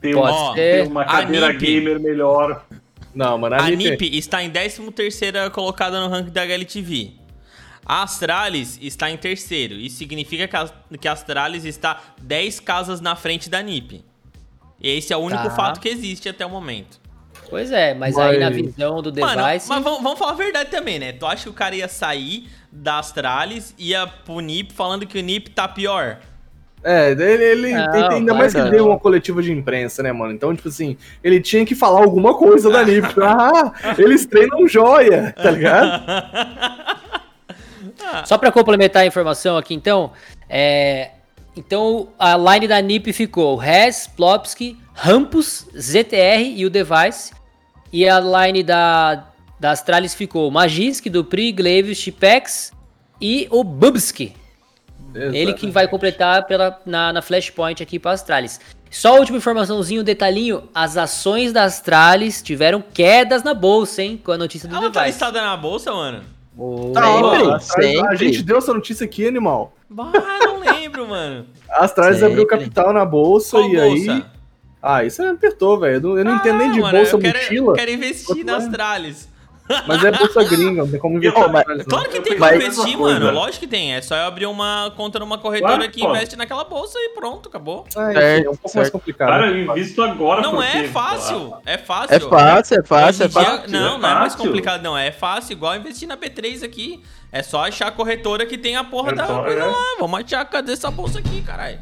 [0.00, 0.82] tem, Pode uma, ser.
[0.82, 2.64] tem uma A cadeira gamer melhor.
[3.18, 3.90] Não, mano, a, A NIP...
[3.90, 7.14] NIP está em 13ª colocada no ranking da HLTV.
[7.84, 9.74] A Astralis está em terceiro.
[9.74, 14.04] Isso significa que a, que a Astralis está 10 casas na frente da NIP.
[14.80, 15.50] E esse é o único Tá.
[15.50, 17.00] fato que existe até o momento.
[17.50, 19.68] Pois é, mas Mas- aí na visão do Mano, device.
[19.68, 21.12] mas vamos, vamos falar a verdade também, né?
[21.12, 25.22] Tu acha que o cara ia sair da Astralis, ia pro NIP falando que o
[25.22, 26.20] NIP tá pior?
[26.82, 30.32] É, ele, ele Não, ainda mais que deu uma coletiva de imprensa, né, mano?
[30.32, 33.08] Então, tipo assim, ele tinha que falar alguma coisa da NIP.
[33.08, 36.02] Tipo, ah, eles treinam joia, tá ligado?
[38.24, 40.12] Só pra complementar a informação aqui, então,
[40.48, 41.10] é,
[41.56, 47.32] então a line da NiP ficou Res, Plopsky, Rampus, ZTR e o Device.
[47.92, 52.72] E a line da, da Astralis ficou Magisk, Dupri, Glavius, Chipex
[53.20, 54.34] e o Bubsky.
[55.14, 58.60] Ele que vai completar pela, na, na Flashpoint aqui para Astralis.
[58.90, 64.20] Só a última informaçãozinho, um detalhinho: as ações da Astralis tiveram quedas na bolsa, hein?
[64.22, 65.12] Com a notícia do Ela tá Device.
[65.18, 66.22] listada na bolsa, mano?
[66.92, 68.06] Tá, Sempre, ó, sempre.
[68.08, 69.72] A gente deu essa notícia aqui, animal.
[69.88, 71.46] Bah, não lembro, mano.
[71.70, 72.32] A Astralis Sempre.
[72.32, 74.12] abriu capital na bolsa Qual e bolsa?
[74.12, 74.24] aí.
[74.82, 75.94] Ah, isso me apertou, velho.
[75.96, 77.90] Eu não, eu não Ah, entendo nem de mano, bolsa eu quero, mochila, Eu quero
[77.90, 78.56] investir na?
[78.56, 79.27] Astralis.
[79.86, 81.84] Mas é bolsa gringa, não tem como investir na mas-.
[81.86, 83.20] Claro que tem como mesma investir, coisa.
[83.20, 83.32] mano.
[83.32, 83.94] Lógico que tem.
[83.94, 86.10] É só eu abrir uma conta numa corretora Claro, que pô.
[86.10, 87.84] investe naquela bolsa e pronto, acabou.
[87.88, 88.92] Enfim, é um pouco mais certo.
[88.92, 89.28] complicado.
[89.28, 90.78] Cara, eu invisto agora Não porque...
[90.78, 91.54] é fácil.
[91.66, 92.14] É fácil.
[92.16, 93.70] É fácil, é fácil, é dia- fácil.
[93.70, 94.96] Não, é não é mais complicado, não.
[94.96, 97.02] É fácil, igual investir na B3 aqui.
[97.30, 99.64] É só achar a corretora que tem a porra É da coisa é.
[99.66, 99.74] lá.
[100.00, 101.78] Vamos achar, cadê essa bolsa aqui, caralho?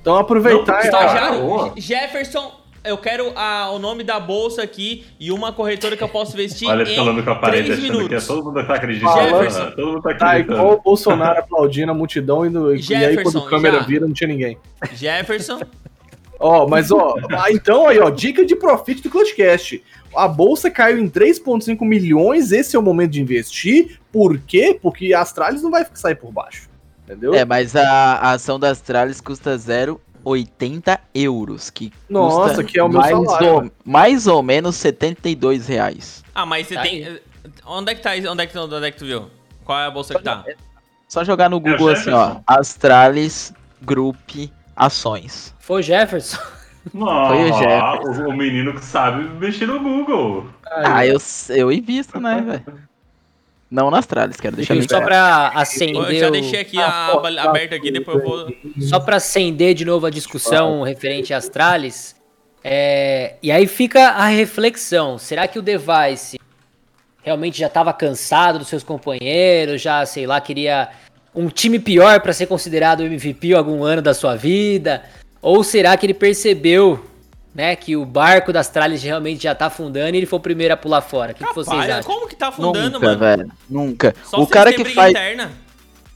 [0.00, 0.72] Então aproveitar.
[0.72, 1.72] Não, e- tá, Estagiário, boa.
[1.76, 2.52] Jefferson,
[2.84, 6.68] eu quero a- o nome da bolsa aqui e uma corretora que eu posso investir
[6.68, 8.26] Olha em falando com a parede, 3 achando que é minutos.
[8.26, 9.20] todo mundo tá acreditando.
[9.20, 9.70] Jefferson.
[9.72, 10.58] Todo mundo tá Tá acreditando.
[10.60, 13.86] igual o Bolsonaro aplaudindo a multidão e, no- e aí quando a câmera já.
[13.86, 14.56] vira não tinha ninguém.
[14.94, 15.60] Jefferson,
[16.40, 19.82] Ó, mas ó, ah, então aí ó, dica de profit do Clutchcast.
[20.14, 23.98] A bolsa caiu em 3.5 milhões, esse é o momento de investir.
[24.12, 24.78] Por quê?
[24.80, 26.68] Porque a Astralis não vai sair por baixo.
[27.04, 27.34] Entendeu?
[27.34, 27.82] É, mas a,
[28.14, 29.58] a ação da Astralis custa
[30.36, 34.76] 0,80 euros, que Nossa, custa que é o meu mais, salário, ou, mais ou menos
[34.76, 36.22] 72 reais.
[36.34, 37.18] Ah, mas você Tá tem.
[37.66, 38.10] Onde é que tá?
[38.30, 39.30] Onde é que, onde é que tu viu?
[39.64, 40.44] Qual é a bolsa que tá?
[41.08, 42.36] Só jogar no É Google assim, ó.
[42.46, 44.16] Astralis Group
[44.76, 45.54] Ações.
[45.58, 46.38] Foi o Jefferson.
[46.94, 48.22] Não, Foi o Jefferson.
[48.24, 50.46] o, o menino que sabe mexer no Google.
[50.66, 51.18] Ah, eu,
[51.50, 52.87] eu invisto, né, velho?
[53.70, 55.04] Não na Astralis, quero deixar bem Só claro.
[55.06, 56.14] pra Eu acender.
[56.18, 58.54] já deixei aqui Ah, a aba aberta aqui, depois eu vou.
[58.80, 62.16] Só pra acender de novo a discussão referente a Astralis,
[62.64, 66.38] É, e aí fica a reflexão: será que o Device
[67.22, 70.88] realmente já estava cansado dos seus companheiros, já, sei lá, queria
[71.34, 75.02] um time pior para ser considerado MVP algum ano da sua vida?
[75.42, 77.04] Ou será que ele percebeu,
[77.58, 80.72] né, que o barco das tralhas realmente já tá afundando e ele foi o primeiro
[80.72, 81.32] a pular fora?
[81.32, 82.04] O que, que vocês acham?
[82.04, 83.18] como que tá afundando, Nunca, mano?
[83.18, 83.52] velho.
[83.68, 84.14] Nunca.
[84.24, 85.10] Só o cara que faz.
[85.10, 85.50] interna.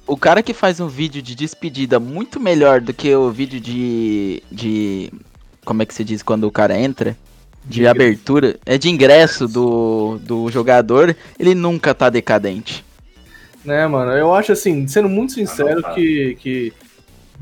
[0.07, 4.41] O cara que faz um vídeo de despedida muito melhor do que o vídeo de.
[4.53, 5.13] de.
[5.65, 7.17] Como é que se diz quando o cara entra?
[7.65, 8.57] De abertura.
[8.65, 12.85] É de ingresso do, do jogador, ele nunca tá decadente.
[13.65, 14.13] Né, mano?
[14.13, 15.95] Eu acho assim, sendo muito sincero, Ah, não, tá.
[15.95, 16.73] que, que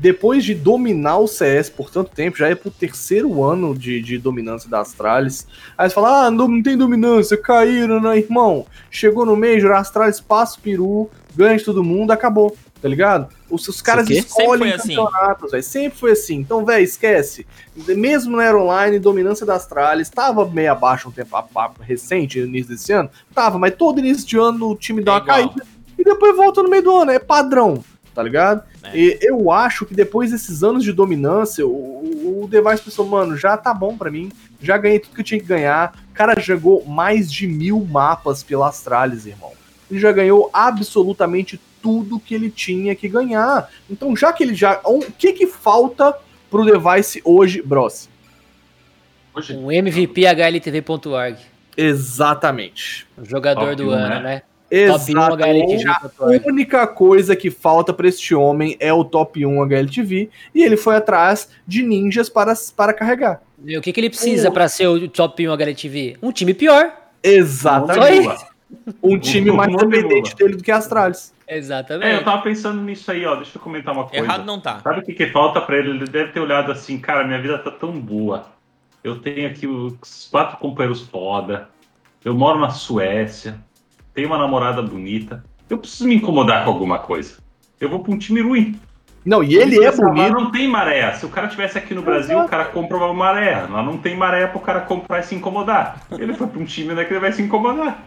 [0.01, 4.17] depois de dominar o CS por tanto tempo, já é pro terceiro ano de, de
[4.17, 5.45] dominância da Astralis.
[5.77, 8.65] Aí você fala, ah, não, não tem dominância, caíram, né, irmão?
[8.89, 13.29] Chegou no Major, a Astralis passa o peru, ganha de todo mundo, acabou, tá ligado?
[13.47, 14.95] Os, os caras escolhem Sempre assim.
[14.95, 15.63] campeonatos, velho.
[15.63, 16.35] Sempre foi assim.
[16.37, 17.45] Então, velho, esquece.
[17.75, 22.39] Mesmo na Era Online, dominância da Astralis, tava meio abaixo um tempo a- a- recente,
[22.39, 23.07] no início desse ano.
[23.35, 25.37] Tava, mas todo início de ano o time dá É uma igual.
[25.49, 27.11] caída e depois volta no meio do ano.
[27.11, 27.83] É padrão,
[28.13, 28.63] tá ligado?
[28.83, 28.97] É.
[28.97, 33.57] E eu acho que depois desses anos de dominância, o, o, Device pensou, mano, já
[33.57, 35.97] tá bom pra mim, já ganhei tudo que eu tinha que ganhar.
[36.11, 39.51] O cara jogou mais de mil mapas pela Astralis, irmão.
[39.89, 43.69] Ele já ganhou absolutamente tudo que ele tinha que ganhar.
[43.89, 44.79] Então, já que ele já.
[44.85, 46.15] O que que falta
[46.49, 48.09] pro Device hoje, Bros?
[49.33, 51.37] Hoje, Um MVP HLTV.org.
[51.75, 53.07] Exatamente.
[53.17, 54.19] O jogador Top do ano, né?
[54.21, 54.41] né?
[54.71, 55.85] Top 1 Exatamente.
[56.19, 60.77] A única coisa que falta pra este homem é o top 1 HLTV e ele
[60.77, 63.41] foi atrás de ninjas para, para carregar.
[63.63, 66.17] E o que, que ele precisa pra ser o top 1 HLTV?
[66.21, 66.91] Um time pior.
[67.21, 68.51] Exatamente.
[69.03, 71.33] Um time mais dependente dele do que a Astralis.
[71.45, 72.23] É, eu Exatamente.
[72.23, 73.35] tava pensando nisso aí, ó.
[73.35, 74.23] Deixa eu comentar uma coisa.
[74.23, 74.79] Errado não tá.
[74.79, 75.89] Sabe o que, que falta pra ele?
[75.89, 78.45] Ele deve ter olhado assim, cara, minha vida tá tão boa.
[79.03, 81.67] Eu tenho aqui os quatro companheiros foda.
[82.23, 83.59] Eu moro na Suécia.
[84.13, 85.43] Tenho uma namorada bonita.
[85.69, 87.35] Eu preciso me incomodar com alguma coisa.
[87.79, 88.79] Eu vou pra um time ruim.
[89.23, 90.33] Não, e ele é lá bonito.
[90.33, 91.13] Não tem maré.
[91.13, 93.65] Se o cara tivesse aqui no Brasil, o cara compra uma maré.
[93.69, 96.01] Lá não tem maré pro cara comprar e se incomodar.
[96.11, 98.03] Ele foi pra um time onde é que ele vai se incomodar.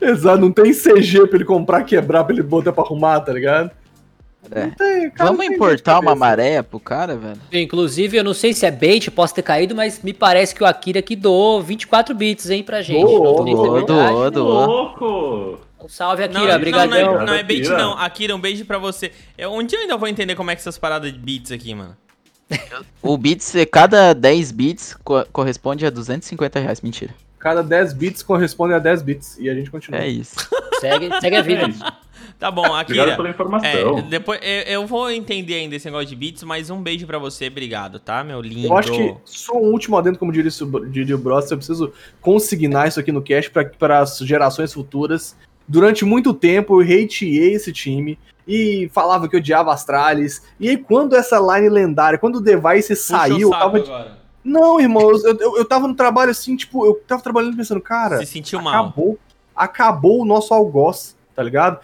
[0.00, 3.70] Exato, não tem CG pra ele comprar, quebrar, pra ele botar pra arrumar, tá ligado?
[4.50, 4.66] É.
[4.66, 7.38] Não tem, não Vamos importar uma maré pro cara, velho?
[7.52, 10.66] Inclusive, eu não sei se é bait, posso ter caído, mas me parece que o
[10.66, 13.00] Akira aqui doou 24 bits, hein, pra gente.
[13.02, 14.66] Doou, Não é doou, doou.
[14.66, 15.60] Louco!
[15.82, 16.88] Um salve, Não, Akira, não, obrigadão.
[16.88, 17.92] não, é, Obrigado, não é bait, não.
[17.98, 19.12] Akira, um beijo pra você.
[19.36, 21.74] É, um dia eu ainda vou entender como é que essas paradas de beats aqui,
[21.74, 21.96] mano.
[23.02, 26.80] O bits, cada 10 bits co- corresponde a 250 reais.
[26.80, 27.14] Mentira.
[27.38, 29.36] Cada 10 bits corresponde a 10 bits.
[29.38, 30.00] E a gente continua.
[30.00, 30.34] É isso.
[30.80, 31.66] Segue, segue a vida.
[32.38, 33.16] Tá bom, Obrigado Akira.
[33.16, 33.98] pela informação.
[33.98, 37.18] É, depois eu, eu vou entender ainda esse negócio de beats, mas um beijo pra
[37.18, 38.66] você, obrigado, tá, meu lindo?
[38.66, 41.92] Eu acho que só um último adendo, como diria, o- diria o Bros, eu preciso
[42.20, 45.36] consignar isso aqui no cast para as gerações futuras.
[45.66, 50.42] Durante muito tempo eu hateei esse time e falava que odiava Astralis.
[50.60, 53.78] E aí, quando essa line lendária, quando o Device Puxa o saiu, eu saco tava.
[53.78, 54.18] agora.
[54.44, 58.18] Não, irmão, eu, eu, eu tava no trabalho assim, tipo, eu tava trabalhando pensando, cara,
[58.18, 58.74] Se sentiu mal.
[58.74, 59.18] acabou,
[59.56, 61.80] acabou o nosso algoz, tá ligado?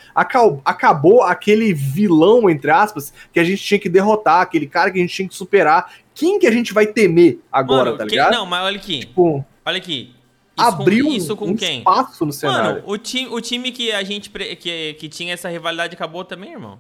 [0.64, 5.02] Acabou, aquele vilão, entre aspas, que a gente tinha que derrotar, aquele cara que a
[5.02, 5.92] gente tinha que superar.
[6.14, 8.32] Quem que a gente vai temer agora, Mano, tá quem- ligado?
[8.34, 9.00] não, mas olha aqui.
[9.00, 10.14] Tipo, Olha aqui.
[10.58, 11.78] Isso abriu com, isso com um quem?
[11.78, 12.64] espaço no cenário.
[12.76, 16.52] Mano, o time, o time que a gente que, que tinha essa rivalidade acabou também,
[16.52, 16.78] irmão.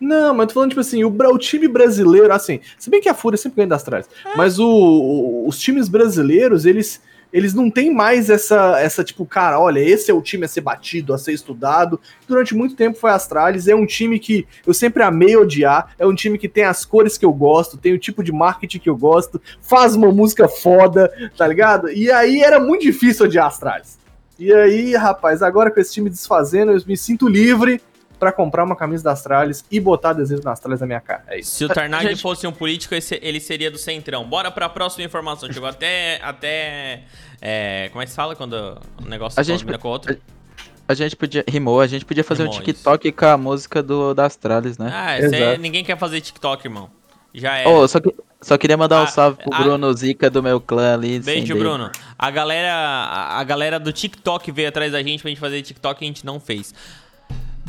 [0.00, 3.14] Não, mas tô falando, tipo assim, o, o time brasileiro, assim, se bem que a
[3.14, 4.34] Fúria sempre ganha das trás, É.
[4.36, 7.00] mas o, o- os times brasileiros, eles,
[7.32, 10.60] eles não têm mais essa, essa, tipo, cara, olha, esse é o time a ser
[10.60, 11.98] batido, a ser estudado.
[12.28, 16.14] Durante muito tempo foi Astralis, é um time que eu sempre amei odiar, é um
[16.14, 18.96] time que tem as cores que eu gosto, tem o tipo de marketing que eu
[18.96, 21.90] gosto, faz uma música foda, tá ligado?
[21.90, 23.98] E aí era muito difícil odiar Astralis.
[24.38, 27.80] E aí, rapaz, agora com esse time desfazendo, eu me sinto livre
[28.22, 31.24] pra comprar uma camisa da Astralis e botar adesivo da Astralis na minha cara.
[31.26, 31.56] É isso.
[31.56, 34.24] Se o Tarnag gente- fosse um político, ele seria do Centrão.
[34.24, 35.52] Bora pra próxima informação.
[35.52, 36.20] Chegou até.
[36.22, 37.02] até
[37.40, 40.16] é, como é que se fala quando o negócio A gente- combina com o outro?
[40.86, 41.44] A gente podia.
[41.48, 44.88] Rimou, a gente podia fazer Rimou, um TikTok com a música do, da Astralis, né?
[44.92, 46.88] Ah, é- ninguém quer fazer TikTok, irmão.
[47.34, 47.66] Já é.
[47.66, 49.62] Oh, só, que- só queria mandar um Ah, salve pro ah.
[49.62, 51.18] Bruno Zica do meu clã ali.
[51.18, 51.56] Beijo.
[51.56, 51.90] Bruno.
[52.16, 56.00] A galera, a, a galera do TikTok veio atrás da gente pra gente fazer TikTok
[56.00, 56.72] e a gente não fez.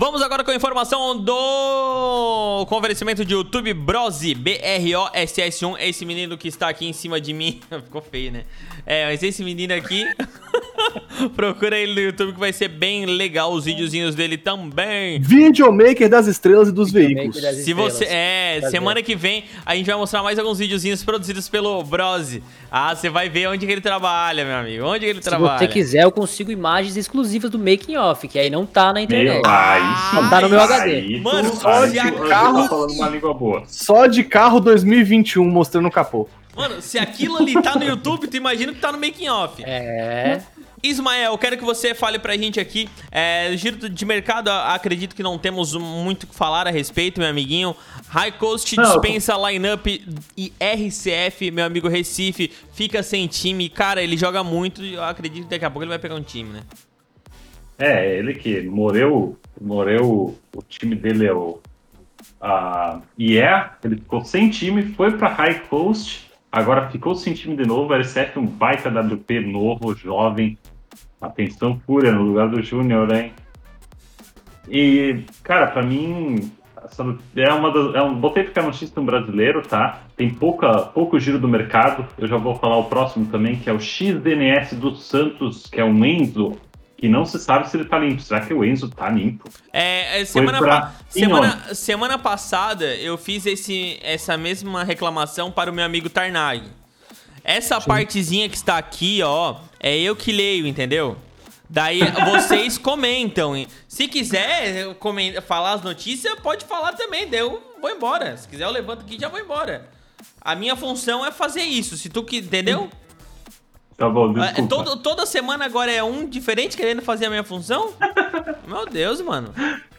[0.03, 5.77] Vamos agora com a informação do convencimento de YouTube Brosi, B-R-O-S-S-1.
[5.79, 7.61] Esse menino que está aqui em cima de mim.
[7.85, 8.43] Ficou feio, né?
[8.85, 10.05] É, mas esse menino aqui.
[11.37, 15.21] Procura ele no YouTube que vai ser bem legal os videozinhos dele também.
[15.21, 17.41] Videomaker das estrelas e dos Videomaker veículos.
[17.41, 18.03] das Se você.
[18.05, 18.71] É, Prazer.
[18.71, 22.43] semana que vem a gente vai mostrar mais alguns videozinhos produzidos pelo Brose.
[22.69, 24.85] Ah, você vai ver onde que ele trabalha, meu amigo.
[24.85, 25.59] Onde que ele Se trabalha.
[25.59, 29.41] você quiser, eu consigo imagens exclusivas do making off, que aí não tá na internet.
[29.41, 29.92] Meu, aí.
[30.13, 31.19] Não tá no meu HD.
[31.19, 33.63] Mano, só de carro- tá falando uma língua boa.
[33.67, 36.27] Só de carro 2021 mostrando o capô.
[36.55, 39.63] Mano, se aquilo ali tá no YouTube, tu imagina que tá no making off.
[39.65, 40.41] É.
[40.83, 42.89] Ismael, quero que você fale pra gente aqui.
[43.09, 47.29] É, giro de mercado, acredito que não temos muito o que falar a respeito, meu
[47.29, 47.73] amiguinho.
[48.09, 49.87] High Coast Não, dispensa lineup
[50.37, 53.69] e RCF, meu amigo Recife, fica sem time.
[53.69, 56.21] Cara, ele joga muito e eu acredito que daqui a pouco ele vai pegar um
[56.21, 56.59] time, né?
[57.77, 61.59] É, ele que morreu, morreu, o time dele é o
[62.39, 63.39] a IE,
[63.83, 68.37] ele ficou sem time, foi pra High Coast, agora ficou sem time de novo, LCF
[68.37, 70.57] um baita WP novo, jovem,
[71.21, 73.31] atenção fúria no lugar do Júnior, hein?
[74.67, 76.51] E, cara, pra mim,
[77.35, 80.01] é uma das, é um, botei porque é notícia no brasileiro, tá?
[80.15, 83.73] Tem pouca, pouco giro do mercado, eu já vou falar o próximo também, que é
[83.73, 86.57] o XDNS do Santos, que é um Enzo,
[87.03, 88.21] que não se sabe se ele tá limpo.
[88.21, 89.49] Será que o Enzo tá limpo?
[89.73, 95.73] É, é, semana, pra semana, semana passada eu fiz esse, essa mesma reclamação para o
[95.73, 96.63] meu amigo Tarnag.
[97.43, 101.17] Essa partezinha que está aqui, ó, é eu que leio, entendeu?
[101.69, 103.53] Daí vocês comentam.
[103.85, 107.27] Se quiser eu comen- falar as notícias, pode falar também.
[107.27, 108.37] Daí eu vou embora.
[108.37, 109.89] Se quiser, eu levanto aqui e já vou embora.
[110.39, 111.97] A minha função é fazer isso.
[111.97, 112.37] Se tu que.
[112.37, 112.89] Entendeu?
[113.97, 114.67] Tá bom, É, desculpa.
[114.75, 117.93] todo- toda semana agora é um diferente querendo fazer a minha função?
[118.67, 119.53] Meu Deus, mano.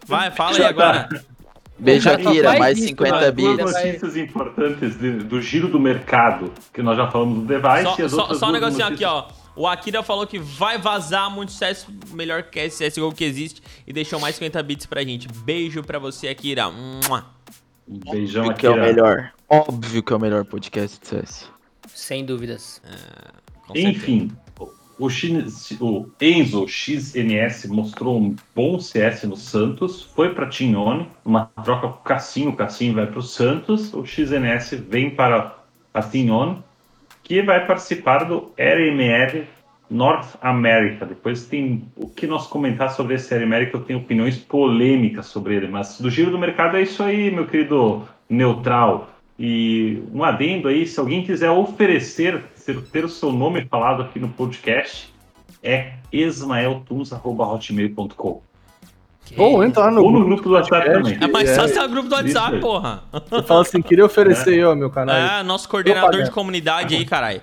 [0.06, 1.08] Vai, fala aí agora.
[1.08, 1.20] tá.
[1.78, 3.32] Beijo, Só Akira, mais isso, 50 mano.
[3.32, 3.56] bits.
[3.58, 7.80] Duas vai- notícias importantes de- do giro do mercado, que nós já falamos do device
[7.80, 9.44] e Só, as só, outras só um duas negocinho aqui, notícias- ó.
[9.56, 13.92] O Akira falou que vai vazar muito sucesso, melhor que esse CSGO que existe, e
[13.92, 15.28] deixou mais 50 bits pra gente.
[15.28, 16.68] Beijo pra você, Akira.
[16.70, 17.24] Mua.
[17.88, 18.60] Um beijão Óbvio aqui.
[18.60, 19.32] que é o melhor.
[19.48, 21.48] Óbvio que é o melhor podcast de CS.
[21.92, 22.80] Sem dúvidas.
[22.82, 23.33] Certeza.
[23.74, 24.30] Enfim,
[24.98, 31.46] o, X- o Enzo XNS mostrou um bom CS no Santos, foi para Tinhone, uma
[31.64, 35.56] troca com o Cassinho, o Cassinho vai para o Santos, o XNS vem para
[35.92, 36.62] a Tinhone,
[37.22, 39.46] que vai participar do RMR
[39.90, 41.06] North America.
[41.06, 45.54] Depois tem o que nós comentar sobre esse RMR, que eu tenho opiniões polêmicas sobre
[45.56, 49.13] ele, mas do giro do mercado é isso aí, meu querido neutral.
[49.38, 54.20] E um adendo aí, se alguém quiser oferecer, ter, ter o seu nome falado aqui
[54.20, 55.12] no podcast,
[55.62, 58.42] é esmaeltuns.hotmail.com.
[59.38, 60.34] Ou entra lá no Ou no grupo.
[60.34, 61.14] grupo do WhatsApp podcast.
[61.14, 61.28] também.
[61.28, 62.60] É mais É, fácil é o grupo do WhatsApp, aí.
[62.60, 63.02] porra.
[63.30, 65.16] Você fala assim, queria oferecer aí, ó, meu canal.
[65.16, 67.40] É, nosso coordenador de comunidade aí, caralho.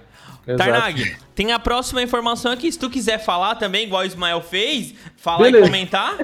[0.57, 2.71] Tarnag, tem a próxima informação aqui.
[2.71, 5.65] Se tu quiser falar também, igual o Ismael fez, falar Beleza.
[5.65, 6.17] e comentar.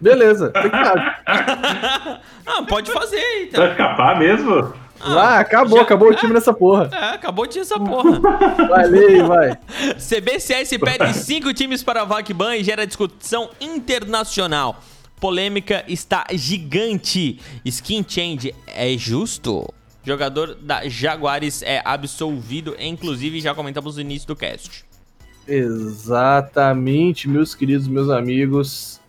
[0.00, 0.76] Beleza, tem que
[2.46, 3.62] ah, pode fazer, então.
[3.62, 4.72] Vai escapar mesmo?
[5.04, 6.88] Ah, acabou, já- acabou o time nessa porra.
[6.92, 8.20] É, acabou de essa porra.
[8.68, 9.58] Vai, lê aí, vai.
[9.98, 14.80] CBCS pede cinco times para a VACBAN e gera discussão internacional.
[15.20, 17.38] Polêmica está gigante.
[17.64, 19.66] Skin change é justo?
[20.06, 24.84] Jogador da Jaguares é absolvido, inclusive já comentamos no início do cast.
[25.48, 29.00] Exatamente, meus queridos, meus amigos.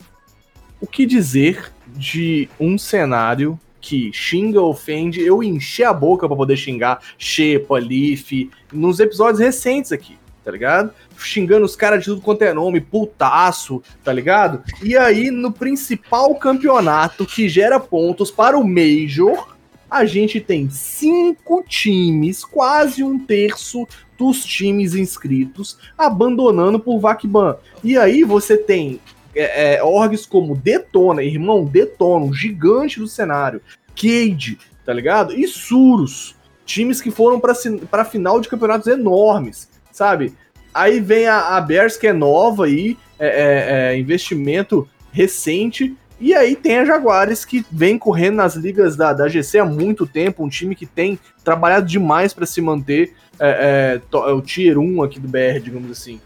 [0.79, 5.21] O que dizer de um cenário que xinga, ofende?
[5.21, 10.91] Eu enchi a boca pra poder xingar Shepa, Leaf, nos episódios recentes aqui, tá ligado?
[11.15, 14.63] Xingando os caras de tudo quanto é nome, putaço, tá ligado?
[14.81, 19.55] E aí, no principal campeonato que gera pontos para o Major,
[19.87, 27.57] a gente tem cinco times, quase um terço dos times inscritos, abandonando por VACBAN.
[27.83, 28.99] E aí você tem
[29.35, 33.61] é, é, orgs como Detona, irmão, Detona, um gigante do cenário,
[33.95, 35.33] Cade, tá ligado?
[35.33, 40.33] E Surus, times que foram pra final de campeonatos enormes, sabe?
[40.73, 46.33] Aí vem a, a Bears, que é nova aí, é, é, é, investimento recente, e
[46.33, 50.43] aí tem a Jaguares, que vem correndo nas ligas da, da GC há muito tempo,
[50.43, 55.03] um time que tem trabalhado demais pra se manter é, é, é o tier 1
[55.03, 56.21] aqui do BR, digamos assim.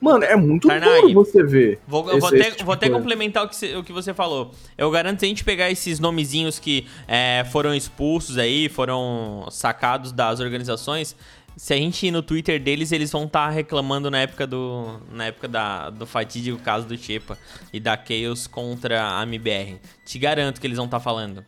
[0.00, 1.78] Mano, é muito Tarnag, duro você ver.
[1.86, 4.52] Vou, esse- vou até, tipo vou até complementar o que, você, o que você falou.
[4.78, 9.46] Eu garanto que se a gente pegar esses nomezinhos que é, foram expulsos aí, foram
[9.50, 11.14] sacados das organizações,
[11.54, 15.26] se a gente ir no Twitter deles, eles vão estar reclamando na época do na
[15.26, 17.36] época da, do fatídico caso do Chepa
[17.70, 19.78] e da Chaos contra a MBR.
[20.06, 21.44] Te garanto que eles vão estar falando.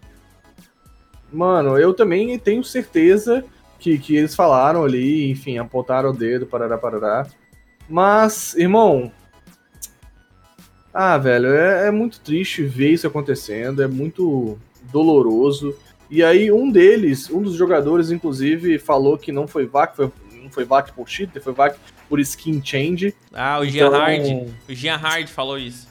[1.32, 3.42] Mano, eu também tenho certeza
[3.78, 7.26] que, que eles falaram ali, enfim, apontaram o dedo, parará, parará.
[7.93, 9.12] Mas, irmão,
[10.95, 14.59] Ah, velho, é, é muito triste ver isso acontecendo, é muito
[14.93, 15.74] doloroso.
[16.11, 20.11] E aí, um deles, um dos jogadores, inclusive, falou que não foi VAC, foi,
[20.43, 21.76] não foi VAC por cheater, foi VAC
[22.09, 23.14] por skin change.
[23.32, 24.49] Ah, o Então- Jean Hard.
[24.68, 25.88] O Jean Hard falou isso.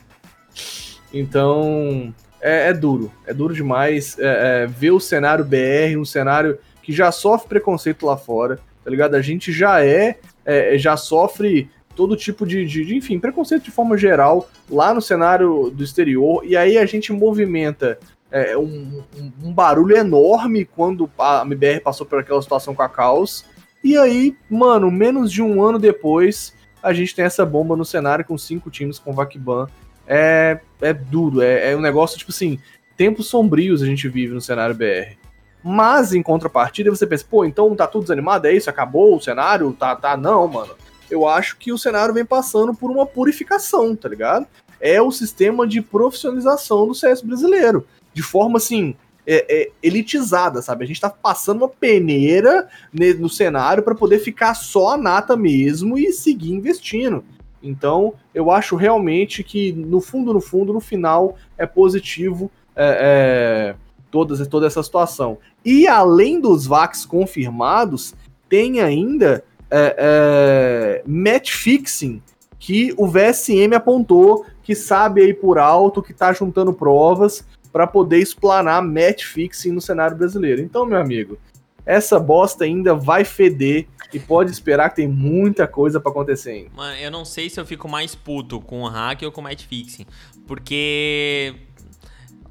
[1.12, 3.12] Então, é, é duro.
[3.26, 8.06] É duro demais é, é, ver o cenário BR, um cenário que já sofre preconceito
[8.06, 9.14] lá fora, tá ligado?
[9.14, 13.70] A gente já é, é, já sofre todo tipo de, de, de, enfim, preconceito de
[13.70, 17.98] forma geral lá no cenário do exterior, e aí a gente movimenta
[18.30, 22.88] é, um, um- um barulho enorme quando a MBR passou por aquela situação com a
[22.88, 23.44] Caos,
[23.84, 28.24] e aí, mano, menos de um ano depois, a gente tem essa bomba no cenário
[28.24, 29.66] com cinco times com Vakban.
[30.06, 32.58] É, é duro, é, é um negócio, tipo assim,
[32.96, 35.16] tempos sombrios a gente vive no cenário BR.
[35.62, 38.68] Mas, em contrapartida, você pensa, pô, então tá tudo desanimado, é isso?
[38.68, 39.72] Acabou o cenário?
[39.72, 40.74] Tá, tá, não, mano.
[41.12, 44.46] Eu acho que o cenário vem passando por uma purificação, tá ligado?
[44.80, 47.86] É o sistema de profissionalização do CS brasileiro.
[48.14, 48.94] De forma, assim,
[49.26, 50.84] é, é, elitizada, sabe?
[50.84, 55.36] A gente tá passando uma peneira ne- no cenário para poder ficar só a nata
[55.36, 57.22] mesmo e seguir investindo.
[57.62, 63.74] Então, eu acho realmente que, no fundo, no fundo, no final, é positivo é, é,
[64.10, 65.36] todas, toda essa situação.
[65.62, 68.14] E além dos VACs confirmados,
[68.48, 72.22] tem ainda é, é, match fixing
[72.58, 78.18] que o VSM apontou que sabe aí por alto que tá juntando provas para poder
[78.18, 80.60] explanar match fixing no cenário brasileiro.
[80.60, 81.38] Então, meu amigo,
[81.86, 86.70] essa bosta ainda vai feder e pode esperar que tem muita coisa para acontecer ainda.
[86.76, 89.44] Mano, eu não sei se eu fico mais puto com o hack ou com o
[89.44, 90.06] match fixing.
[90.46, 91.54] Porque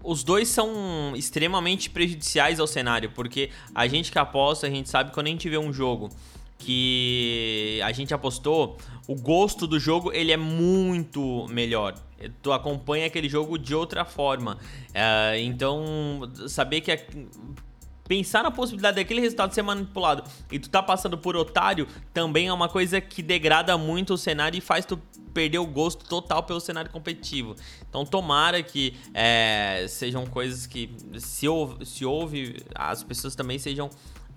[0.04, 3.12] os dois são extremamente prejudiciais ao cenário.
[3.12, 6.10] Porque a gente que aposta, a gente sabe que quando a gente vê um jogo
[6.66, 11.96] que a gente apostou, o gosto do jogo ele é muito melhor.
[12.42, 14.58] Tu acompanha aquele jogo de outra forma.
[14.94, 15.84] É, então,
[16.48, 16.92] saber que.
[16.92, 17.00] a-
[18.08, 22.52] Pensar na possibilidade daquele resultado ser manipulado e tu tá passando por otário também é
[22.54, 25.00] uma coisa que degrada muito o cenário e faz tu
[25.34, 27.56] perder o gosto total pelo cenário competitivo.
[27.90, 30.90] Então tomara que é, sejam coisas que
[31.20, 31.48] se
[31.86, 33.90] se houve as pessoas também sejam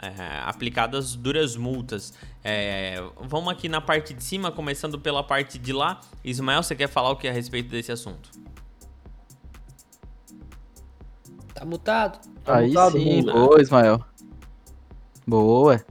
[0.07, 2.13] é, aplicadas duras multas.
[2.43, 6.01] É, vamos aqui na parte de cima, começando pela parte de lá.
[6.25, 8.31] Ismael, você quer falar o que a respeito desse assunto?
[11.55, 12.21] Tá mutado.
[12.45, 13.33] Tá Aí mutado, sim, mundo.
[13.33, 14.05] boa, Ismael.
[15.27, 15.85] Boa.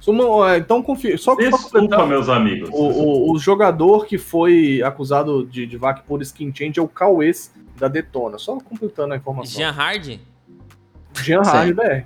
[0.00, 1.16] Suma- é, então, confia.
[1.16, 2.68] Só Desculpa, meus amigos.
[2.70, 6.88] o, o, o jogador que foi acusado de, de VAC por skin change é o
[6.88, 8.36] Cauês da Detona.
[8.36, 9.56] Só completando a informação.
[9.56, 10.18] Jean Hard?
[11.22, 11.42] Jean.
[11.42, 12.04] Hard BR.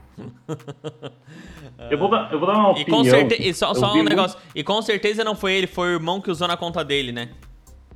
[1.91, 2.99] Eu vou dar, eu vou dar uma E opinião.
[2.99, 3.43] com certeza.
[3.43, 4.39] E só, só um muito- negócio.
[4.55, 7.29] E com certeza não foi ele, foi o irmão que usou na conta dele, né?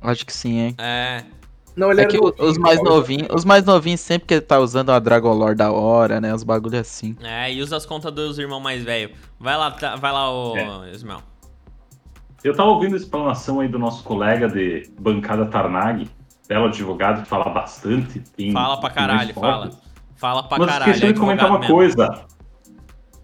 [0.01, 0.75] Acho que sim, hein?
[0.77, 1.23] É.
[1.75, 4.59] Não, ele É era que novinho, os mais novinhos, os mais novinhos sempre que tá
[4.59, 6.33] usando a Dragon Lore da hora, né?
[6.33, 7.15] Os bagulho assim.
[7.21, 9.17] É, e usa as contas dos irmãos mais velhos.
[9.39, 10.91] Vai lá, tá- vai lá, ô É.
[10.91, 11.21] Ismael.
[12.43, 16.07] Eu tava ouvindo a explanação aí do nosso colega de bancada Tarnag,
[16.47, 18.19] belo advogado que fala bastante.
[18.35, 19.41] tem Fala pra caralho, fortes.
[19.41, 19.71] fala.
[20.15, 20.91] Fala pra Mas caralho.
[20.91, 21.73] esqueci de comentar uma mesmo.
[21.73, 22.25] coisa.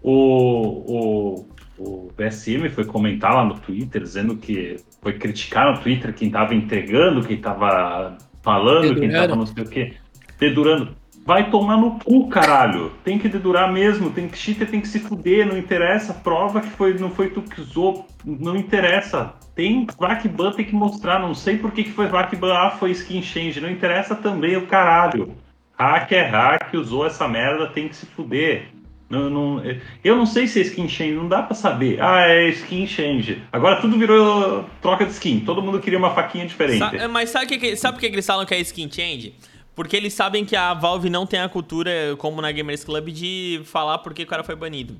[0.02, 6.14] O, o, o PSM foi comentar lá no Twitter, dizendo que foi criticar no Twitter
[6.14, 9.28] quem tava entregando, quem tava falando, quem Dedurando.
[9.28, 9.94] tava não sei o quê.
[10.38, 10.94] Dedurando.
[11.26, 12.92] Vai tomar no cu, caralho.
[13.04, 14.10] Tem que dedurar mesmo.
[14.10, 15.46] Tem que cheater tem que se fuder.
[15.46, 16.14] Não interessa.
[16.14, 18.06] Prova que foi, não foi tu que usou.
[18.24, 19.34] Não interessa.
[19.54, 21.18] Tem VACBAN, tem que mostrar.
[21.20, 22.54] Não sei por que, que foi VACBAN.
[22.54, 23.60] Ah, foi skin change.
[23.60, 25.34] Não interessa também o caralho.
[25.80, 28.68] Hack é hack, usou essa merda, tem que se fuder.
[29.08, 29.62] Não, não-
[30.04, 32.00] eu não sei se é skin change, não dá pra saber.
[32.00, 33.42] Ah, é skin change.
[33.50, 35.40] Agora tudo virou troca de skin.
[35.40, 36.78] Todo mundo queria uma faquinha diferente.
[36.78, 39.34] Sa- mas sabe, que- sabe por que eles falam que é skin change?
[39.74, 43.62] Porque eles sabem que a Valve não tem a cultura, como na Gamers Club, de
[43.64, 44.94] falar porque o cara foi banido.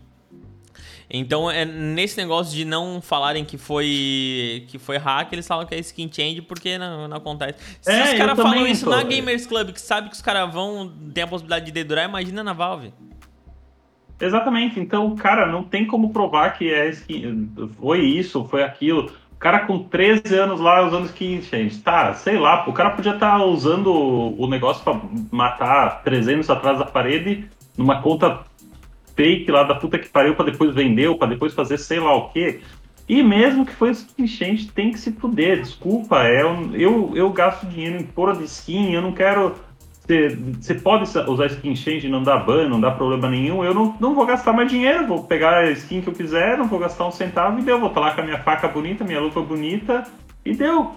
[1.13, 5.75] Então, é nesse negócio de não falarem que foi que foi hack, eles falam que
[5.75, 7.59] é skin change porque não, não acontece.
[7.81, 10.53] Se É, os caras falam isso tô- na Gamers Club, que sabe que os caras
[10.53, 12.93] vão ter a possibilidade de dedurar, imagina na Valve.
[14.21, 14.79] Exatamente.
[14.79, 17.51] Então, cara, não tem como provar que é skin,
[17.81, 19.11] foi isso, foi aquilo.
[19.33, 21.79] O cara com 13 anos lá usando skin change.
[21.79, 25.01] Tá, sei lá, pô, o cara podia estar usando o negócio pra
[25.33, 28.41] matar 300 atrás da parede numa conta
[29.17, 32.15] fake lá da puta que pariu pra depois vender ou pra depois fazer sei lá
[32.15, 32.61] o quê.
[33.09, 33.93] E mesmo que foi
[34.27, 35.61] change, tem que se fuder.
[35.61, 39.55] Desculpa, é um- eu, eu gasto dinheiro em porra de skin, eu não quero
[40.61, 43.63] você- pode usar skin change e não dá ban, não dá problema nenhum.
[43.65, 46.67] Eu não, não vou gastar mais dinheiro, vou pegar a skin que eu quiser, não
[46.67, 47.79] vou gastar um centavo e deu.
[47.79, 50.05] Vou estar lá com a minha faca bonita, minha luva bonita
[50.45, 50.93] e deu.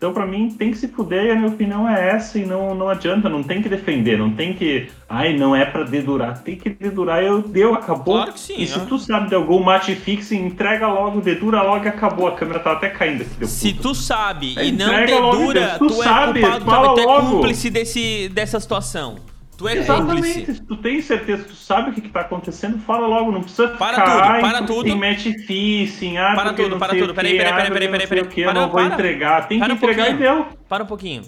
[0.00, 2.74] Então, pra mim, tem que se fuder e a minha opinião é essa e não,
[2.74, 4.88] não adianta, não tem que defender, não tem que.
[5.06, 6.38] Ai, não é pra dedurar.
[6.42, 8.14] Tem que dedurar, eu deu, acabou.
[8.14, 8.84] Claro que sim, E se é.
[8.86, 12.28] tu sabe de algum match fixing, entrega logo, dedura logo e acabou.
[12.28, 13.46] A câmera tá até caindo aqui.
[13.46, 13.82] Se puta.
[13.82, 17.04] tu sabe É, e não logo, dedura, Deus, tu tu, é sabe, culpado tu é
[17.04, 17.30] logo.
[17.32, 19.16] cúmplice desse, dessa situação.
[19.60, 20.54] Tu é Exatamente, cúmplice.
[20.54, 23.68] se tu tem certeza, tu sabe o que, que tá acontecendo, fala logo, não precisa
[23.68, 24.84] Para ficar tudo, para porque tudo.
[24.84, 27.14] Tem match fixing, ah, Para tudo, para tudo.
[27.14, 28.44] Peraí, peraí, peraí, peraí, peraí, peraí.
[28.46, 28.94] Para, não vou para.
[28.94, 30.46] entregar, tem Para que um entregar e deu.
[30.66, 31.24] Para um pouquinho.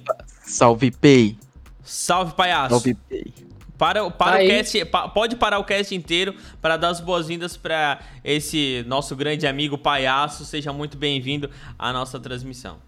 [0.46, 1.36] Salve Pay.
[1.82, 2.70] Salve, palhaço.
[2.70, 3.34] Salve Pay.
[3.76, 4.46] Para, para Aí.
[4.46, 9.14] o cast, pa- pode parar o cast inteiro para dar as boas-vindas para esse nosso
[9.14, 10.46] grande amigo palhaço.
[10.46, 12.78] Seja muito bem-vindo à nossa transmissão.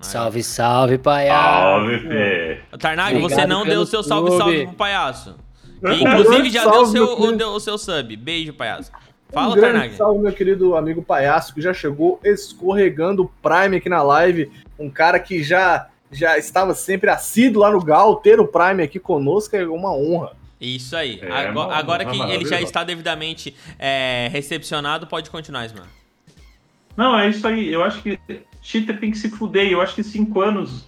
[0.00, 1.60] Salve, salve, palhaço.
[1.60, 2.60] Salve, Fê.
[2.78, 5.36] Tarnag, você não deu o seu salve salve pro palhaço.
[5.80, 8.16] Que, inclusive já deu o Salve, seu, o, deu o seu sub.
[8.16, 8.90] Beijo, palhaço.
[8.92, 9.96] um Fala, grande Tarnag.
[9.96, 14.50] salve, meu querido amigo Palhaço, que já chegou escorregando o Prime aqui na live.
[14.78, 18.16] Um cara que já, já estava sempre assíduo lá no Gal.
[18.16, 20.32] Ter o Prime aqui conosco é uma honra.
[20.60, 21.20] Isso aí.
[21.22, 25.86] É, agora mano, agora é que ele já está devidamente é, recepcionado, pode continuar, mano.
[26.96, 27.72] Não, é isso aí.
[27.72, 28.18] Eu acho que
[28.68, 29.70] cheater tem que se fuder.
[29.70, 30.86] Eu acho que cinco anos,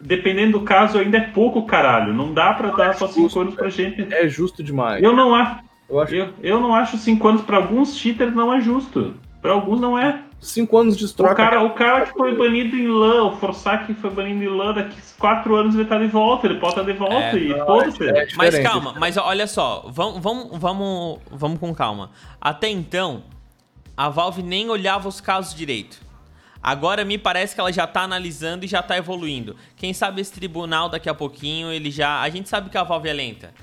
[0.00, 2.12] dependendo do caso, ainda é pouco, caralho.
[2.14, 4.06] Não dá pra dar só cinco justo, anos pra gente.
[4.14, 5.02] É justo demais.
[5.02, 5.60] Eu não acho.
[5.88, 9.14] Eu acho Eu, eu não acho cinco anos pra alguns cheaters não é justo.
[9.42, 10.22] Pra alguns não é.
[10.40, 11.34] cinco anos de O troca.
[11.36, 14.72] cara, o cara que foi banido em LAN, o Forsac que foi banido em LAN,
[14.74, 17.36] daqui quatro anos ele tá de volta, ele pode estar de volta É.
[17.36, 18.02] e foda-se.
[18.08, 18.62] é Mas diferente.
[18.62, 22.10] calma, mas olha só, vamos, vamos, vamos, vamos com calma.
[22.40, 23.22] Até então,
[23.96, 26.04] a Valve nem olhava os casos direito.
[26.66, 29.54] Agora me parece que ela já tá analisando e já tá evoluindo.
[29.76, 32.20] Quem sabe esse tribunal daqui a pouquinho, ele já.
[32.20, 33.54] A gente sabe que a Valve é lenta.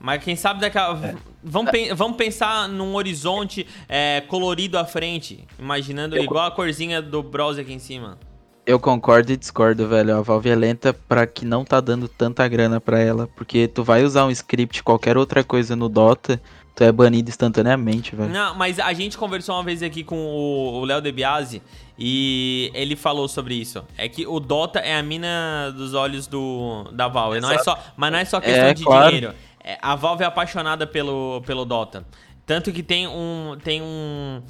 [0.00, 1.14] Mas quem sabe daqui a...
[1.40, 5.46] vamos, pen- vamos pensar num horizonte é, colorido à frente.
[5.56, 8.18] Imaginando igual a corzinha do browser aqui em cima.
[8.66, 10.16] Eu concordo e discordo, velho.
[10.16, 13.28] A Valve é lenta pra que não tá dando tanta grana pra ela.
[13.36, 16.40] Porque tu vai usar um script, qualquer outra coisa no Dota,
[16.74, 18.30] tu é banido instantaneamente, velho.
[18.30, 21.62] Não, mas a gente conversou uma vez aqui com o o Léo De Biasi
[22.00, 23.84] e ele falou sobre isso.
[23.98, 27.40] É que o Dota é a mina dos olhos do da Valve.
[27.40, 29.06] Não é só, mas não é só questão É, de claro.
[29.08, 29.34] dinheiro.
[29.62, 32.06] É, a Valve é apaixonada pelo, pelo Dota.
[32.46, 34.42] Tanto que tem um tem um,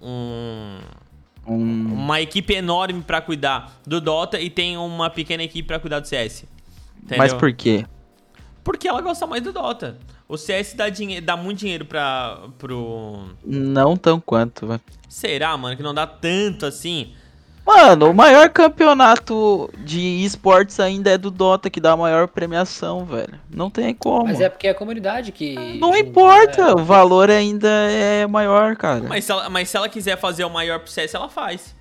[0.00, 0.78] um
[1.46, 1.92] Um...
[1.92, 6.08] uma equipe enorme pra cuidar do Dota e tem uma pequena equipe pra cuidar do
[6.08, 6.46] CS.
[6.96, 7.18] Entendeu?
[7.18, 7.84] Mas por quê?
[8.64, 9.98] Porque ela gosta mais do Dota.
[10.28, 13.28] O CS dá, dinhe dá muito dinheiro pra, pro.
[13.44, 14.80] Não tão quanto, velho.
[15.08, 17.12] Será, mano, que não dá tanto assim?
[17.66, 23.06] Mano, o maior campeonato de esportes ainda é do Dota, que dá a maior premiação,
[23.06, 23.40] velho.
[23.48, 24.24] Não tem como.
[24.24, 25.54] Mas é porque é a comunidade que.
[25.78, 26.72] Não junta, importa, né?
[26.72, 29.04] o valor ainda é maior, cara.
[29.08, 31.74] Mas se, ela, mas se ela quiser fazer o maior pro CS, ela faz.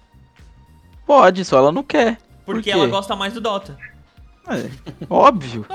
[1.06, 2.18] Pode, só ela não quer.
[2.46, 2.78] Por Porque quê?
[2.78, 3.78] ela gosta mais do Dota.
[4.48, 4.70] É,
[5.10, 5.66] óbvio.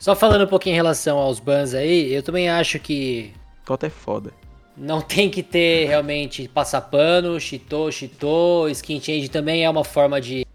[0.00, 3.34] Só falando um pouquinho em relação aos bans aí, eu também acho que
[3.66, 4.32] Dota é foda.
[4.74, 10.18] não tem que ter realmente passar pano, cheatou, cheatou, skin change também é uma forma
[10.18, 10.46] de,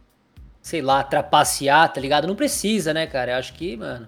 [0.63, 2.27] sei lá, trapacear, tá ligado?
[2.27, 3.33] Não precisa, né, cara?
[3.33, 4.07] Eu acho que, mano,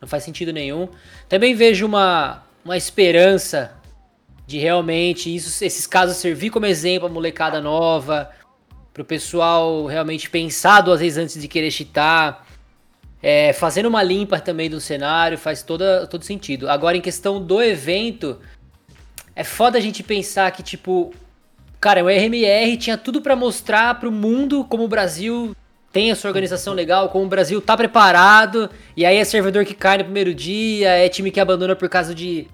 [0.00, 0.88] não faz sentido nenhum.
[1.28, 3.72] Também vejo uma, uma esperança
[4.48, 8.30] de realmente isso, esses casos servir como exemplo a molecada nova,
[8.92, 12.44] pro pessoal realmente pensar duas vezes antes de querer cheatar.
[13.22, 16.68] É, fazendo uma limpa também do cenário faz toda, todo sentido.
[16.68, 18.38] Agora, em questão do evento,
[19.36, 21.14] é foda a gente pensar que, tipo,
[21.80, 25.54] cara, o RMR tinha tudo pra mostrar pro mundo como o Brasil
[25.92, 29.74] tem a sua organização legal, como o Brasil tá preparado, e aí é servidor que
[29.74, 32.48] cai no primeiro dia, é time que abandona por causa de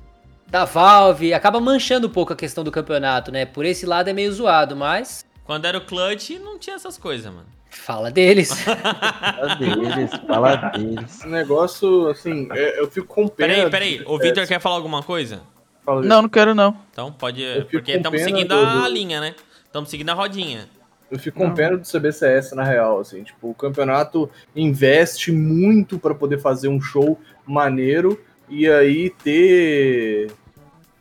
[0.48, 3.44] da Valve, acaba manchando um pouco a questão do campeonato, né?
[3.44, 7.32] Por esse lado é meio zoado, mas Quando era o Clutch, não tinha essas coisas,
[7.32, 7.46] mano.
[7.86, 8.50] fala deles.
[8.62, 11.04] Fala deles, fala deles.
[11.16, 13.54] Esse negócio, assim, é- eu fico com pena.
[13.54, 14.02] Peraí, peraí.
[14.06, 15.42] O Victor É, quer falar alguma coisa?
[15.84, 16.76] fala- Não, não quero não.
[16.92, 17.42] Então pode.
[17.70, 19.34] Porque estamos seguindo do- a linha, né?
[19.64, 20.68] Estamos seguindo a rodinha.
[21.10, 26.14] Eu fico com pena do CBCS, na real, assim, tipo, o campeonato investe muito pra
[26.14, 30.30] poder fazer um show maneiro e aí ter,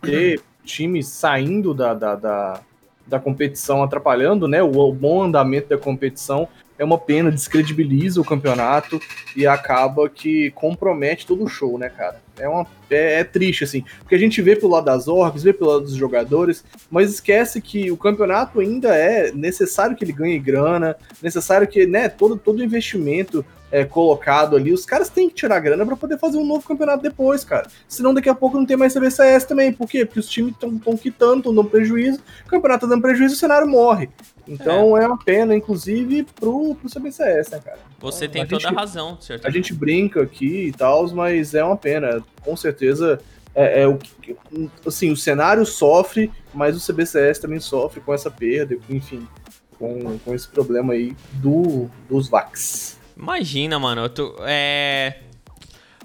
[0.01, 2.61] ter times saindo da, da, da,
[3.07, 6.47] da competição, atrapalhando, né, o, bom andamento da competição,
[6.77, 8.99] é uma pena, descredibiliza o campeonato
[9.35, 12.21] e acaba que compromete todo o show, né, cara?
[12.37, 13.83] É, uma, é, é triste, assim.
[13.99, 17.61] Porque a gente vê pelo lado das orgs, vê pelo lado dos jogadores, mas esquece
[17.61, 22.63] que o campeonato ainda é necessário que ele ganhe grana, necessário que, né, todo, todo
[22.63, 26.65] investimento é, colocado ali, os caras têm que tirar grana para poder fazer um novo
[26.65, 27.67] campeonato depois, cara.
[27.87, 29.73] Senão daqui a pouco não tem mais CBCS também.
[29.73, 30.05] Por quê?
[30.05, 33.67] Porque os times estão quitando, estão dando prejuízo, o campeonato tá dando prejuízo o cenário
[33.67, 34.09] morre.
[34.47, 35.03] Então é.
[35.03, 37.79] é, uma pena, inclusive, pro, pro CBCS, né, cara?
[37.99, 39.45] Você então, tem a toda gente, a razão, certo?
[39.45, 42.23] A gente brinca aqui e tal, mas é uma pena.
[42.41, 43.19] Com certeza,
[43.53, 44.35] é, é o que.
[44.85, 49.27] Assim, o cenário sofre, mas o CBCS também sofre com essa perda, enfim,
[49.77, 52.97] com, com esse problema aí do, dos VACs.
[53.17, 54.07] Imagina, mano.
[54.09, 55.21] Tu, é.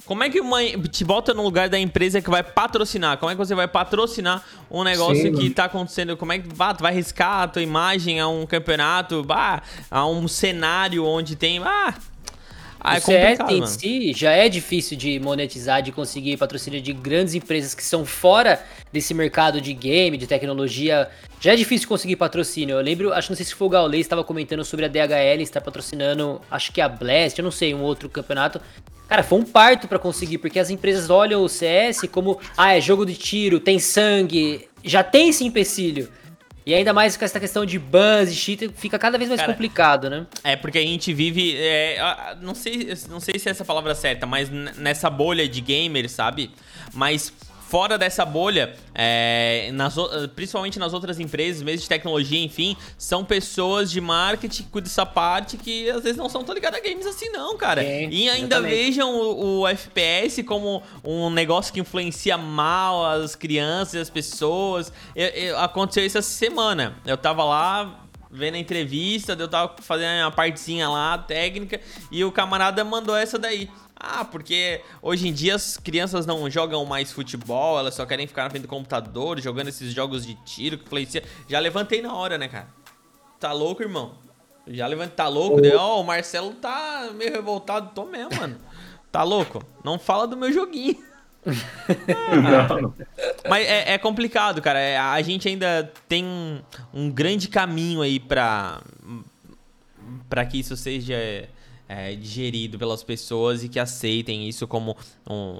[0.05, 0.59] Como é que uma,
[0.91, 3.19] te bota no lugar da empresa que vai patrocinar?
[3.19, 6.17] Como é que você vai patrocinar um negócio Sim, que tá acontecendo?
[6.17, 10.07] Como é que bah, tu vai arriscar a tua imagem a um campeonato, bah, a
[10.07, 11.61] um cenário onde tem.
[11.63, 11.95] Ah,
[12.85, 16.93] ah, é o CS em si já é difícil de monetizar, de conseguir patrocínio de
[16.93, 18.61] grandes empresas que são fora
[18.93, 21.09] desse mercado de game, de tecnologia.
[21.41, 22.77] Já é difícil conseguir patrocínio.
[22.77, 25.61] Eu lembro, acho não sei se foi o Gaules estava comentando sobre a DHL estar
[25.61, 28.61] patrocinando, acho que a Blast, eu não sei, um outro campeonato.
[29.09, 32.81] Cara, foi um parto para conseguir, porque as empresas olham o CS como, ah, é
[32.81, 36.09] jogo de tiro, tem sangue, já tem esse empecilho.
[36.65, 39.53] E ainda mais com essa questão de bans e cheat, fica cada vez mais Cara,
[39.53, 40.27] complicado, né?
[40.45, 41.57] É, porque a gente vive.
[41.57, 46.13] É, não, sei, não sei se é essa palavra certa, mas nessa bolha de gamers,
[46.13, 46.51] sabe?
[46.95, 47.33] Mas
[47.73, 49.97] fora dessa bolha, é, nas,
[50.37, 55.07] principalmente nas outras empresas, mesmo de tecnologia, enfim, são pessoas de marketing que cuidam dessa
[55.07, 57.83] parte que às vezes não são tão ligadas a games assim, não, cara.
[57.83, 63.95] É, e ainda vejam o, o, FPS como um negócio que influencia mal as crianças
[63.95, 64.93] e as pessoas.
[65.17, 66.95] Eu, eu, aconteceu isso essa semana.
[67.07, 72.31] Eu tava lá vendo a entrevista, eu tava fazendo uma partezinha lá, técnica, e o
[72.31, 73.71] camarada mandou essa daí.
[74.05, 78.43] Ah, porque hoje em dia as crianças não jogam mais futebol, elas só querem ficar
[78.43, 81.23] na frente do computador, jogando esses jogos de tiro que influencia.
[81.49, 82.67] Já levantei na hora, né, cara?
[83.39, 84.15] Tá louco, irmão?
[84.67, 85.61] Já levantei, tá louco?
[85.77, 87.93] Ó, oh, o Marcelo tá meio revoltado.
[87.95, 88.59] Tô mesmo, mano.
[89.13, 89.65] Tá louco?
[89.85, 90.99] Não fala do meu joguinho.
[93.49, 94.81] Mas é, é, complicado, cara.
[94.81, 96.61] É, a gente ainda tem um,
[96.93, 98.83] um grande caminho aí pra,
[100.29, 101.49] pra que isso seja
[101.93, 104.97] é, digerido pelas pessoas e que aceitem isso como
[105.29, 105.55] um.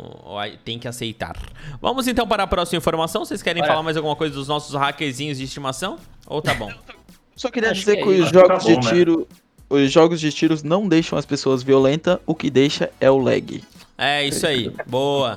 [0.65, 1.37] Tem que aceitar.
[1.81, 3.25] Vamos então para a próxima informação.
[3.25, 5.99] Vocês querem falar mais alguma coisa dos nossos hackerzinhos de estimação?
[6.27, 6.73] Ou tá bom?
[7.37, 8.93] Só queria Acho dizer que, que os jogos tá bom, de né?
[8.93, 9.19] tiro.
[9.21, 9.27] Né?
[9.69, 13.63] Os jogos de tiros não deixam as pessoas violentas, o que deixa é o lag.
[14.05, 15.37] É isso aí, boa.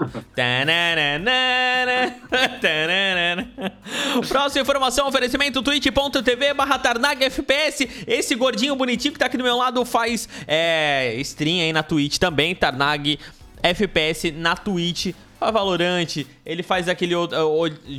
[4.27, 6.81] Próxima informação, oferecimento twitch.tv barra
[7.19, 7.87] FPS.
[8.07, 12.17] Esse gordinho bonitinho que tá aqui do meu lado faz é, stream aí na Twitch
[12.17, 13.19] também, Tarnag
[13.61, 15.13] FPS na Twitch.
[15.39, 17.37] A Valorante, ele faz aquele outro,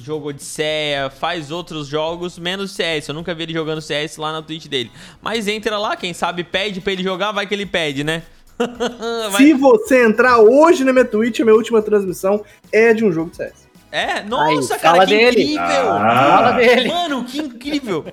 [0.01, 3.07] jogo Odisseia, faz outros jogos, menos CS.
[3.07, 4.91] Eu nunca vi ele jogando CS lá na Twitch dele.
[5.23, 8.23] Mas entra lá, quem sabe pede pra ele jogar, vai que ele pede, né?
[9.37, 13.31] Se você entrar hoje na minha Twitch, a minha última transmissão é de um jogo
[13.31, 13.67] de CS.
[13.93, 14.23] É?
[14.23, 15.43] Nossa, Aí, cara, fala que dele.
[15.43, 15.93] incrível!
[15.93, 16.37] Ah.
[16.37, 16.89] Fala dele.
[16.89, 18.05] Mano, que incrível!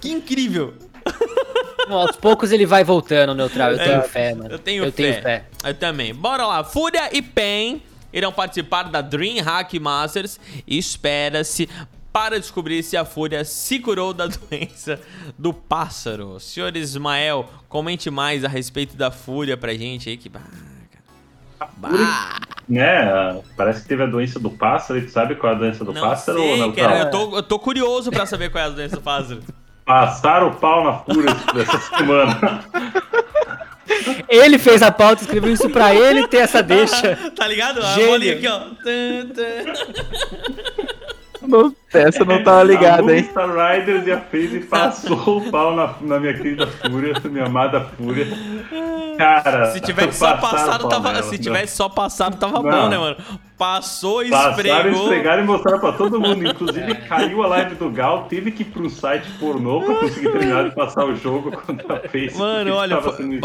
[0.00, 0.74] Que incrível!
[1.88, 3.72] Não, aos poucos ele vai voltando, Neutral.
[3.72, 4.50] Eu é, tenho fé, mano.
[4.50, 5.02] Eu tenho, eu fé.
[5.02, 5.44] tenho fé.
[5.64, 6.14] Eu também.
[6.14, 6.62] Bora lá.
[6.62, 11.68] Fúria e Pen irão participar da DreamHack Masters espera-se
[12.18, 14.98] para descobrir se a Fúria se curou da doença
[15.38, 16.40] do pássaro.
[16.40, 20.28] Senhor Ismael, comente mais a respeito da Fúria pra gente aí, que...
[20.28, 20.40] Bah.
[22.74, 24.98] É, parece que teve a doença do pássaro.
[24.98, 26.40] E tu sabe qual é a doença do não pássaro?
[26.40, 26.72] Sei, ou não?
[26.72, 29.40] Cara, eu, tô, eu tô curioso pra saber qual é a doença do pássaro.
[29.84, 32.64] Passar o pau na fúria dessa semana.
[34.28, 37.16] Ele fez a pauta, escreveu isso pra ele ter essa deixa.
[37.36, 37.80] tá ligado?
[37.80, 38.62] A bolinha aqui, ó.
[41.48, 43.24] Não, essa não tava ligada, hein?
[43.24, 47.80] Star Riders e a FaZe passou o pau na, na minha querida Fúria, minha amada
[47.80, 48.26] Fúria.
[49.16, 52.70] Cara, se tivesse só passado, tava, nela, se tivesse só passado, tava não.
[52.70, 53.16] bom, né, mano?
[53.58, 54.54] Passou, esfregou.
[54.54, 56.46] Passaram, esfregaram e mostraram pra todo mundo.
[56.46, 60.30] Inclusive, caiu a live do Gal, teve que ir pra um site pornô pra conseguir
[60.30, 62.38] terminar de passar o jogo contra a Face.
[62.38, 63.40] Mano, olha, foi,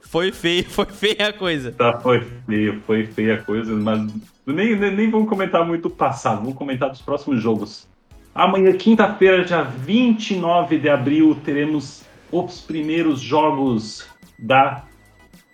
[0.00, 1.72] foi feio, foi feia a coisa.
[1.72, 4.08] Tá, foi feio, foi feia a coisa, mas
[4.46, 7.88] nem, nem, nem vamos comentar muito o passado, vamos comentar dos próximos jogos.
[8.32, 14.06] Amanhã, quinta-feira, dia 29 de abril, teremos os primeiros jogos
[14.38, 14.84] da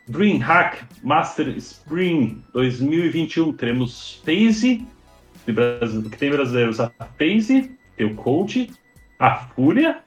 [0.09, 3.53] DreamHack Master Spring 2021.
[3.53, 4.87] Teremos FaZe,
[5.45, 8.71] que tem brasileiros a FaZe, tem o Coach,
[9.19, 9.99] a Fúria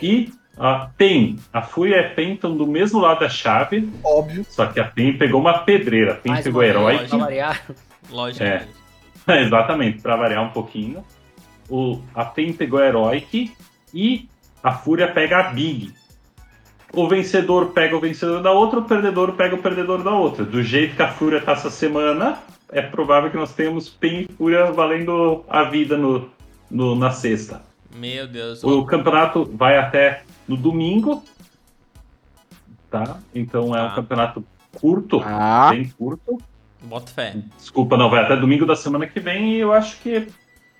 [0.00, 1.38] e a PEN.
[1.52, 3.88] A Fúria e a PEN estão do mesmo lado da chave.
[4.04, 4.44] Óbvio.
[4.48, 6.12] Só que a PEN pegou uma pedreira.
[6.12, 7.00] A PEN pegou herói.
[8.10, 8.68] Logicamente.
[9.26, 11.04] É, exatamente, pra variar um pouquinho.
[11.68, 13.52] O, a PEN pegou a Heroic
[13.94, 14.28] e
[14.62, 15.94] a Fúria pega a Big.
[16.94, 20.44] O vencedor pega o vencedor da outra, o perdedor pega o perdedor da outra.
[20.44, 22.38] Do jeito que a Fúria tá essa semana,
[22.70, 26.28] é provável que nós tenhamos PEN e Fúria valendo a vida no,
[26.70, 27.62] no- na sexta.
[27.96, 28.62] Meu Deus.
[28.62, 31.22] O campeonato vai até no domingo,
[32.90, 33.18] tá?
[33.34, 33.94] Então é um Tá.
[33.94, 34.44] campeonato
[34.78, 35.70] curto, Ah.
[35.70, 36.38] bem curto.
[36.82, 37.36] Bota fé.
[37.56, 40.26] Desculpa, não, vai até domingo da semana que vem e eu acho que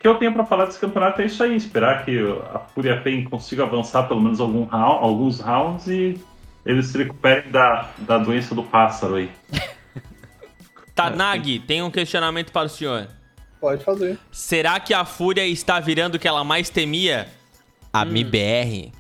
[0.02, 2.18] que eu tenho pra falar desse campeonato é isso aí, esperar que
[2.52, 6.20] a Fúria Pen consiga avançar pelo menos algum round, alguns rounds e
[6.66, 9.30] eles se recuperem da, da doença do pássaro aí.
[10.92, 13.06] Tanag, tem um questionamento para o senhor.
[13.60, 14.18] Pode fazer.
[14.32, 17.28] Será que a Fúria está virando o que ela mais temia?
[17.92, 18.90] A MIBR.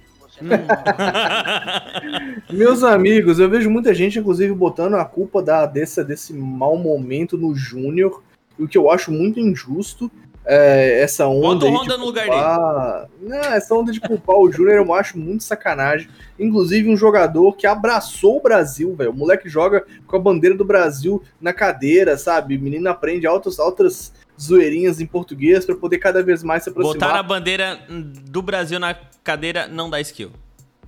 [2.48, 7.36] Meus amigos, eu vejo muita gente, inclusive, botando a culpa da, dessa, desse mau momento
[7.36, 8.22] no Júnior,
[8.56, 10.08] o que eu acho muito injusto.
[10.44, 11.66] É, essa onda.
[11.66, 13.08] Bota o Honda no lugar culpar...
[13.20, 16.08] Não, essa onda de culpar o Júnior eu acho muito sacanagem.
[16.38, 19.10] Inclusive, um jogador que abraçou o Brasil, velho.
[19.12, 22.56] O moleque joga com a bandeira do Brasil na cadeira, sabe?
[22.56, 27.08] O menino aprende altas, altas zoeirinhas em português pra poder cada vez mais se aproximar.
[27.08, 30.30] Botar a bandeira do Brasil na cadeira não dá skill.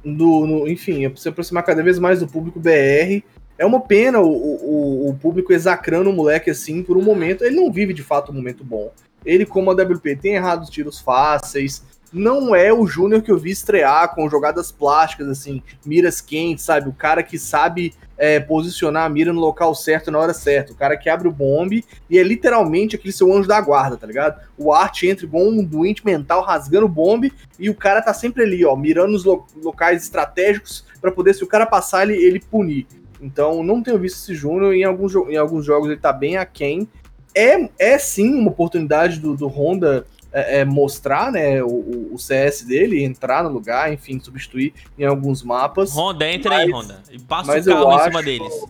[0.04, 3.22] do, no- enfim, se aproximar cada vez mais do público BR.
[3.56, 7.44] É uma pena o, o, o público exacrando o moleque assim por um momento.
[7.44, 8.90] Ele não vive de fato um momento bom.
[9.24, 11.82] Ele, como a WP, tem errado os tiros fáceis.
[12.12, 16.88] Não é o Júnior que eu vi estrear com jogadas plásticas, assim, miras quentes, sabe?
[16.88, 20.72] O cara que sabe é, posicionar a mira no local certo na hora certa.
[20.72, 24.06] O cara que abre o bombe e é literalmente aquele seu anjo da guarda, tá
[24.06, 24.40] ligado?
[24.56, 28.44] O Art entra igual um doente mental rasgando o bombe e o cara tá sempre
[28.44, 32.38] ali, ó, mirando nos lo- locais estratégicos pra poder, se o cara passar, ele, ele
[32.38, 32.86] punir.
[33.20, 34.72] Então, não tenho visto esse Júnior.
[34.72, 36.88] Em alguns, em alguns jogos ele tá bem aquém.
[37.34, 42.62] É, é sim uma oportunidade do, do Honda é, é, mostrar né, o- o, CS
[42.62, 45.92] dele, entrar no lugar, enfim, substituir em alguns mapas.
[45.94, 47.02] Honda, entra aí, Mas- Honda.
[47.10, 48.64] E passa Mas o eu carro em acho, cima deles.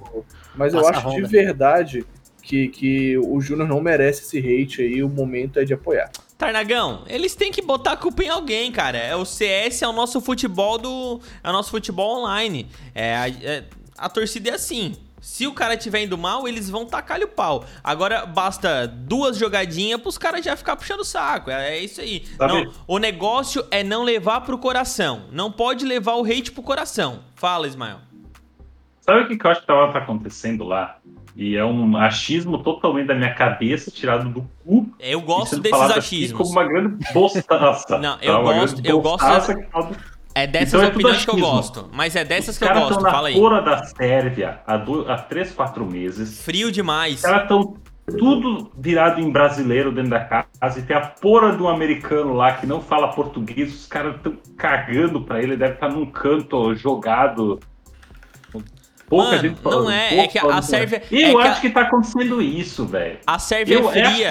[0.55, 2.07] mas eu Passa a acho de verdade
[2.43, 5.03] que, que o Júnior não merece esse hate aí.
[5.03, 6.11] O momento é de apoiar.
[6.37, 8.99] Tarnagão, eles têm que botar a culpa em alguém, cara.
[8.99, 12.67] É o CS é o nosso futebol do é o nosso futebol online.
[12.95, 13.65] É é-
[13.97, 14.95] a torcida é assim.
[15.25, 17.65] Se o cara tiver indo mal, eles vão tacar-lhe o pau.
[17.83, 21.51] Agora basta duas jogadinhas pros caras já ficar puxando o saco.
[21.51, 22.25] É, é isso aí.
[22.39, 25.23] Não, o negócio é não levar pro coração.
[25.33, 27.21] Não pode levar o hate pro coração.
[27.35, 28.01] Fala, Ismael.
[29.01, 30.99] Sabe o que, que eu acho que tava tá acontecendo lá?
[31.35, 34.91] E é um achismo totalmente da minha cabeça, tirado do cu.
[35.01, 36.37] Eu gosto sendo desses achismos.
[36.39, 37.99] Como uma grande bostaça.
[37.99, 38.25] Não, tá?
[38.25, 39.25] eu Uma gosto- eu gosto
[40.35, 41.89] É dessas Então é opiniões que eu gosto.
[41.93, 43.01] Mas é dessas Os que eu gosto.
[43.03, 43.35] na Fala aí.
[43.35, 46.43] fora da Sérvia há, do- há 3, 4 meses.
[46.43, 47.17] Frio demais.
[47.17, 47.77] Os caras estão
[48.19, 52.67] tudo virado em brasileiro dentro da casa e tem a porra do americano lá que
[52.67, 53.73] não fala português.
[53.75, 57.61] Os caras estão cagando pra ele, deve estar num canto jogado.
[59.09, 60.63] Pouca Mano, gente não é, é que a.
[60.63, 63.19] Sérvia- E é eu que a- acho que tá acontecendo isso, velho.
[63.27, 64.31] A Sérvia Eu- é É fria.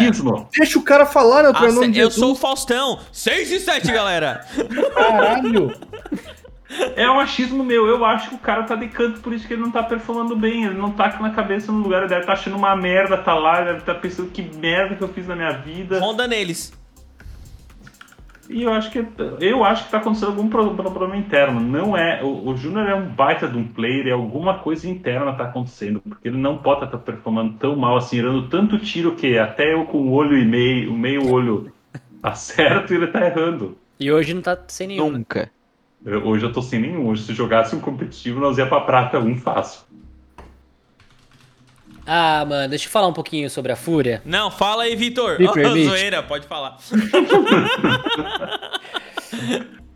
[0.57, 1.53] Deixa o cara falar, né?
[1.53, 2.99] Pelo nome de eu sou o Faustão.
[3.11, 4.45] 6 e 7, galera.
[4.95, 5.71] Caralho.
[6.95, 7.86] É um achismo meu.
[7.86, 10.36] Eu acho que o cara tá de canto, por isso que ele não tá performando
[10.36, 10.65] bem.
[10.65, 11.99] Ele não tá com a cabeça no lugar.
[11.99, 13.57] Ele deve estar achando uma merda, tá lá.
[13.57, 15.99] Ele deve estar pensando que merda que eu fiz na minha vida.
[15.99, 16.74] Ronda neles.
[18.49, 19.05] E eu acho que
[19.39, 21.59] eu acho que tá acontecendo algum pro- problema interno.
[21.59, 22.21] Não é.
[22.23, 26.01] O, o Júnior é um baita de um player, é alguma coisa interna tá acontecendo.
[26.01, 29.85] Porque ele não pode estar performando tão mal assim, dando tanto tiro que até eu
[29.85, 31.71] com o olho e meio, o meio olho
[32.21, 33.77] tá certo e ele tá errando.
[33.99, 35.09] E hoje não tá sem nenhum.
[35.11, 35.17] né?
[35.19, 35.51] Nunca.
[36.05, 37.07] Eu- hoje eu tô sem nenhum.
[37.07, 39.83] Hoje, se jogasse um competitivo, nós ia pra prata um fácil.
[42.05, 44.21] Ah, mano, deixa eu falar um pouquinho sobre a Fúria.
[44.25, 45.39] Não, fala aí, Vitor.
[45.39, 45.87] Me Ó, permite?
[45.89, 46.77] zoeira, pode falar.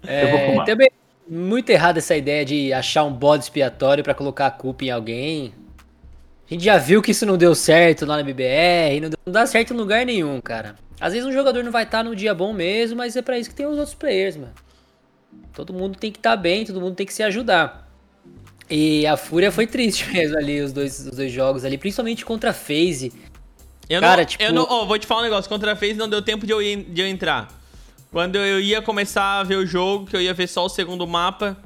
[0.07, 0.89] Eu vou É, também
[1.29, 5.53] muito errada essa ideia de achar um bode expiatório pra colocar a culpa em alguém.
[6.49, 9.33] A gente já viu que isso não deu certo lá na BBR, não, deu- não
[9.33, 10.75] dá certo em lugar nenhum, cara.
[10.99, 13.49] Às vezes um jogador não vai estar no dia bom mesmo, mas é pra isso
[13.49, 14.53] que tem os outros players, mano.
[15.53, 17.86] Todo mundo tem que estar bem, todo mundo tem que se ajudar.
[18.70, 22.49] E a Fúria foi triste mesmo ali, os dois, os dois jogos ali, principalmente contra
[22.49, 23.13] a FaZe.
[23.89, 25.49] Eu Cara, não, tipo- eu não, ó, vou te falar um negócio.
[25.49, 27.47] Contra a FaZe não deu tempo de eu, ir- de eu entrar.
[28.11, 31.05] Quando eu ia começar a ver o jogo, que eu ia ver só o segundo
[31.07, 31.57] mapa.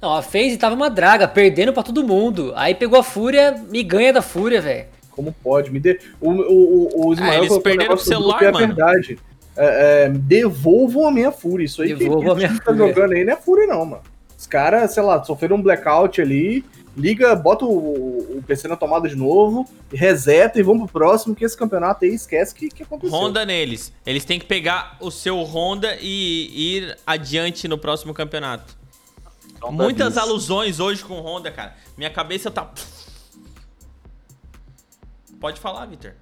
[0.00, 2.52] Não, a FaZe tava uma draga, perdendo pra todo mundo.
[2.54, 4.86] Aí pegou a Fúria e ganha da Fúria, velho.
[5.10, 5.70] Como pode?
[5.70, 5.98] Me dê.
[6.20, 8.66] O, o, o, o Ismael Ah, eles perderam grupo celular, é mano.
[8.66, 9.18] verdade.
[9.56, 11.64] É, é, devolvam a minha fúria.
[11.64, 14.02] Isso aí Devolvam que, a minha que tá jogando aí não é fúria, não, mano.
[14.36, 16.64] Os caras, sei lá, sofreram um blackout ali
[16.96, 21.44] liga, bota o, o PC na tomada de novo, reseta e vamos pro próximo, que
[21.44, 23.14] esse campeonato aí esquece que, que aconteceu.
[23.14, 23.92] Honda neles.
[24.04, 28.76] Eles têm que pegar o seu Honda e ir adiante no próximo campeonato.
[29.62, 30.18] Honda Muitas bis.
[30.22, 31.74] alusões hoje com Honda, cara.
[31.96, 32.72] Minha cabeça tá.
[35.38, 36.14] Pode falar, Victor.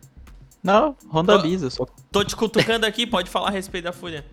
[0.65, 1.39] Não, Honda
[1.71, 1.87] sou.
[2.11, 4.25] Tô te cutucando aqui, pode falar a respeito da Fúria.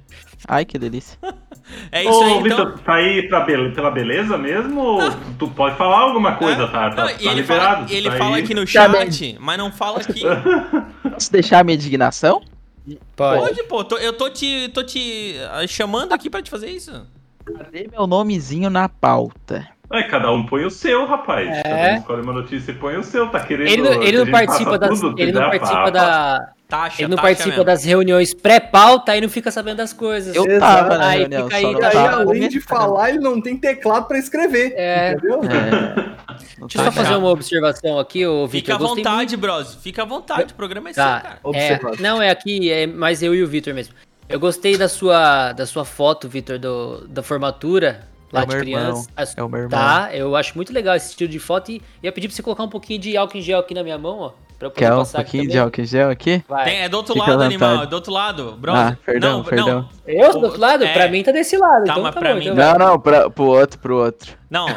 [0.48, 1.20] Ai, que delícia.
[1.92, 2.44] É isso aí, Ô, então.
[2.44, 4.82] Vitor, tá aí pra be- pela beleza mesmo?
[4.82, 5.00] Ou
[5.38, 6.68] tu pode falar alguma coisa, É?
[6.68, 6.90] tá?
[6.90, 7.76] Tá, Não, tá e ele liberado.
[7.86, 8.44] fala, ele tá fala aí.
[8.44, 10.22] aqui no chat, mas não fala aqui.
[11.14, 12.42] Posso deixar a minha indignação?
[13.16, 13.42] Pode.
[13.42, 13.84] Pode, pô.
[13.86, 17.06] tô- eu tô te, tô te ah, chamando aqui pra te fazer isso.
[17.46, 19.66] Cadê meu nomezinho na pauta?
[19.94, 21.48] É, cada um põe o seu, rapaz.
[21.50, 21.62] É.
[21.64, 23.28] Cada um escolhe uma notícia e põe o seu.
[23.30, 23.68] Tá querendo.
[23.68, 25.20] Ele não, ele não participa das, tudo?
[25.22, 27.64] ele não participa pra- da, Taxa, ele não taxa participa mesmo.
[27.66, 30.34] das reuniões pré-pauta e não fica sabendo das coisas.
[30.34, 30.60] Eu Exato.
[30.90, 34.18] tava na Aí reunião, fica aí, aí, além de falar, ele não tem teclado pra
[34.18, 34.74] escrever.
[34.78, 35.12] É.
[35.12, 35.42] Entendeu?
[35.44, 36.12] É.
[36.62, 38.74] Deixa eu só tá fazer uma observação aqui, ô Fica Vitor.
[38.74, 39.76] à eu gostei vontade, bros.
[39.84, 40.54] Fica à vontade.
[40.54, 41.40] O programa é seu, Tá, cara.
[41.54, 43.94] é, não, é aqui, é mais eu e o Vitor mesmo.
[44.30, 48.56] Eu gostei da sua, da sua foto, Vitor, do, da formatura lá É o de
[48.56, 49.10] meu criança.
[49.16, 49.80] As- é o meu irmão.
[49.80, 52.64] Tá, eu acho muito legal esse estilo de foto e ia pedir pra você colocar
[52.64, 54.32] um pouquinho de álcool em gel aqui na minha mão, ó.
[54.60, 56.44] Pra eu poder Quer um passar aqui pouquinho de álcool em gel aqui?
[56.48, 56.66] Vai.
[56.66, 57.84] Tem, é do outro Fica lado, animal.
[57.84, 58.52] É do outro lado.
[58.60, 58.76] Bros.
[58.78, 59.68] Ah, perdão, não, perdão.
[59.68, 60.84] Não, Eu, do outro lado?
[60.84, 60.94] É.
[60.94, 62.36] Pra mim tá desse lado, Tá, então mas tá pra bom.
[62.40, 62.88] mim- então Não, vai.
[62.88, 64.34] não, pra, pro outro, pro outro.
[64.50, 64.68] não.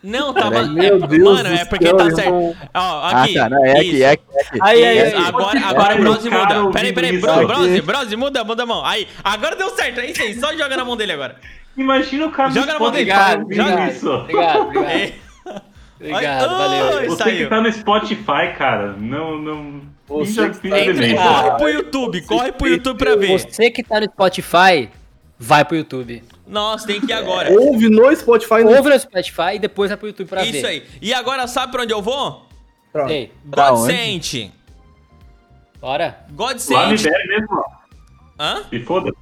[0.00, 0.50] Não, tava.
[0.62, 0.86] Peraí.
[0.86, 2.30] é, Deus mano, é porque tá certo.
[2.72, 3.36] Ó, aqui.
[3.36, 4.04] ah, tá, não, é aqui, isso.
[4.04, 4.58] é aqui, é aqui.
[4.62, 5.24] Aí, aí, Isso, aí.
[5.26, 6.72] agora, agora o Brose cara muda.
[6.72, 7.46] Peraí, peraí, Bro.
[7.48, 8.84] Brose, Brose, muda, muda a mão.
[8.86, 11.34] Aí, agora deu certo, é isso aí, só joga na mão dele agora.
[11.78, 14.10] Imagina o cara Joga dele, Spotify ouvindo obrigado, isso.
[14.10, 14.88] obrigado, obrigado.
[16.00, 16.10] É.
[16.12, 17.10] Obrigado, Ai, valeu.
[17.10, 17.36] Você saiu.
[17.38, 19.36] que tá no Spotify, cara, não.
[19.38, 19.80] não...
[20.06, 21.16] Você que tá- demência.
[21.16, 23.38] corre pro YouTube, corre pro YouTube pra ver.
[23.40, 24.88] Você que tá no Spotify,
[25.38, 26.22] vai pro YouTube.
[26.46, 27.50] Nossa, tem que ir agora.
[27.52, 28.62] Ouve no Spotify.
[28.62, 28.76] No...
[28.76, 30.54] Ouve no Spotify e depois vai pro YouTube pra ver.
[30.56, 30.84] Isso aí.
[31.02, 32.46] E agora sabe pra onde eu vou?
[32.92, 33.10] Pronto.
[33.10, 33.92] Ei, Pra God onde?
[33.92, 34.52] Sente.
[35.80, 36.18] bora.
[36.30, 37.64] God Lá der mesmo, ó.
[38.40, 38.62] Hã?
[38.70, 39.12] E foda.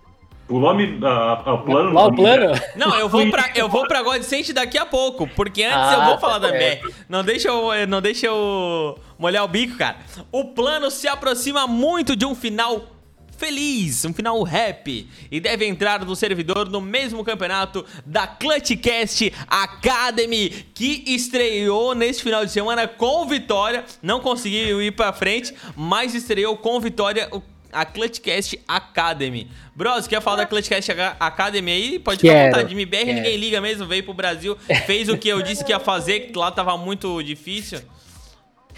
[0.49, 0.99] O nome.
[1.05, 1.93] a- a- o plano.
[1.93, 2.53] Lá o plano?
[2.77, 4.23] Não, eu vou pra, eu vou pra God
[4.55, 6.83] daqui a pouco, porque antes Ah, eu vou tá falar da certo.
[6.89, 6.95] BR.
[7.09, 9.97] Não deixa eu, não deixa eu molhar o bico, cara.
[10.31, 12.93] O plano se aproxima muito de um final
[13.37, 20.49] feliz, um final happy, e deve entrar no servidor no mesmo campeonato da Clutchcast Academy,
[20.75, 26.57] que estreou neste final de semana com vitória, não conseguiu ir pra frente, mas estreou
[26.57, 27.43] com vitória o-
[27.73, 29.49] a Clutchcast Academy.
[29.75, 31.99] Bros, quer falar da Clutchcast Aca- Academy aí?
[31.99, 32.73] Pode ficar à vontade.
[32.75, 33.15] MBR quero.
[33.17, 34.57] ninguém liga mesmo, veio pro Brasil,
[34.87, 37.81] fez o que eu disse que ia fazer, que lá tava muito difícil.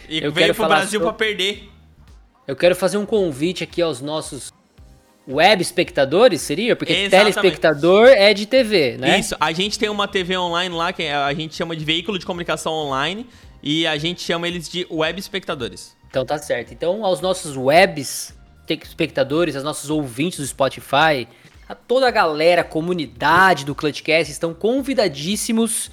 [0.09, 1.69] E Eu veio pro Brasil sobre- pra perder.
[2.47, 4.53] Eu quero fazer um convite aqui aos nossos
[5.29, 6.75] web espectadores, seria?
[6.75, 7.35] Porque Exatamente.
[7.35, 9.19] telespectador é de TV, né?
[9.19, 12.25] Isso, a gente tem uma TV online lá, que a gente chama de veículo de
[12.25, 13.27] comunicação online,
[13.63, 15.95] e a gente chama eles de web espectadores.
[16.09, 16.73] Então tá certo.
[16.73, 18.35] Então, aos nossos webs
[18.75, 21.27] espectadores, aos nossos ouvintes do Spotify,
[21.69, 25.91] a toda a galera, a comunidade do Clutchcast estão convidadíssimos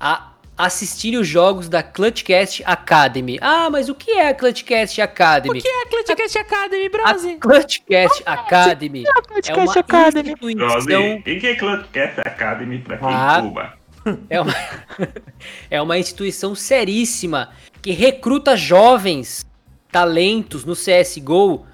[0.00, 3.38] a assistirem os jogos da Clutchcast Academy.
[3.40, 5.62] Ah, mas o que é a Clutchcast Academy?
[5.64, 7.12] é a Clutchcast Academy, A
[7.52, 10.30] Clutchcast Academy é uma Clutchcast Academy.
[10.32, 13.40] instituição Josi, quem que é Clutchcast Academy pra quem Ah.
[13.40, 13.78] fuma?
[14.30, 14.54] É uma,
[15.70, 17.50] é uma instituição seríssima
[17.82, 19.44] que recruta jovens
[19.92, 21.66] talentos no CSGO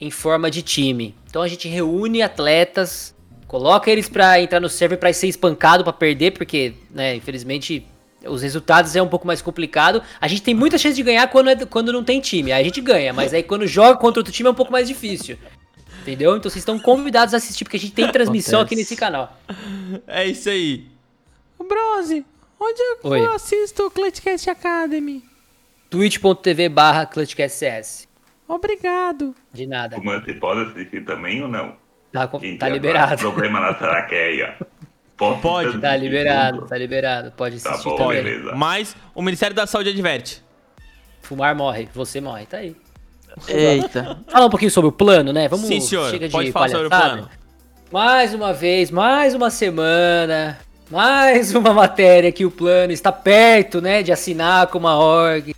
[0.00, 1.14] em forma de time.
[1.28, 3.14] Então a gente reúne atletas,
[3.46, 7.86] coloca eles pra entrar no server pra ser espancado, pra perder, porque, né, infelizmente
[8.26, 10.02] os resultados é um pouco mais complicado.
[10.20, 12.52] A gente tem muita chance de ganhar quando, é- quando não tem time.
[12.52, 14.88] Aí a gente ganha, mas aí quando joga contra outro time é um pouco mais
[14.88, 15.36] difícil.
[16.02, 16.36] Entendeu?
[16.36, 18.90] Então vocês estão convidados a assistir, porque a gente tem transmissão aqui Acontece.
[18.90, 19.38] nesse canal.
[20.06, 20.86] É isso aí.
[21.58, 22.24] Brose,
[22.60, 22.80] onde
[23.22, 25.22] eu assisto o Clutchcast Academy?
[25.88, 28.06] twitch.tv barra ClutchCastCS.
[28.46, 29.34] Obrigado.
[29.52, 29.96] De nada.
[29.96, 31.74] Fumante pode assistir também ou não?
[32.12, 33.16] Tá, com- tá liberado.
[33.18, 34.54] Problema na traqueia.
[35.16, 35.40] Pode.
[35.40, 35.78] Pode.
[35.78, 36.68] Tá liberado, tudo.
[36.68, 37.32] tá liberado.
[37.32, 38.22] Pode Tá assistir bom, também.
[38.22, 38.52] beleza.
[38.54, 40.42] Mas o Ministério da Saúde adverte.
[41.22, 42.76] Fumar morre, você morre, tá aí.
[43.48, 44.18] Eita.
[44.28, 45.48] Fala um pouquinho sobre o plano, né?
[45.48, 46.10] Vamos Sim, senhor.
[46.10, 47.28] Chega de Pode falar sobre o plano.
[47.90, 50.58] Mais uma vez, mais uma semana,
[50.90, 55.54] mais uma matéria que o plano está perto, né, de assinar com uma org.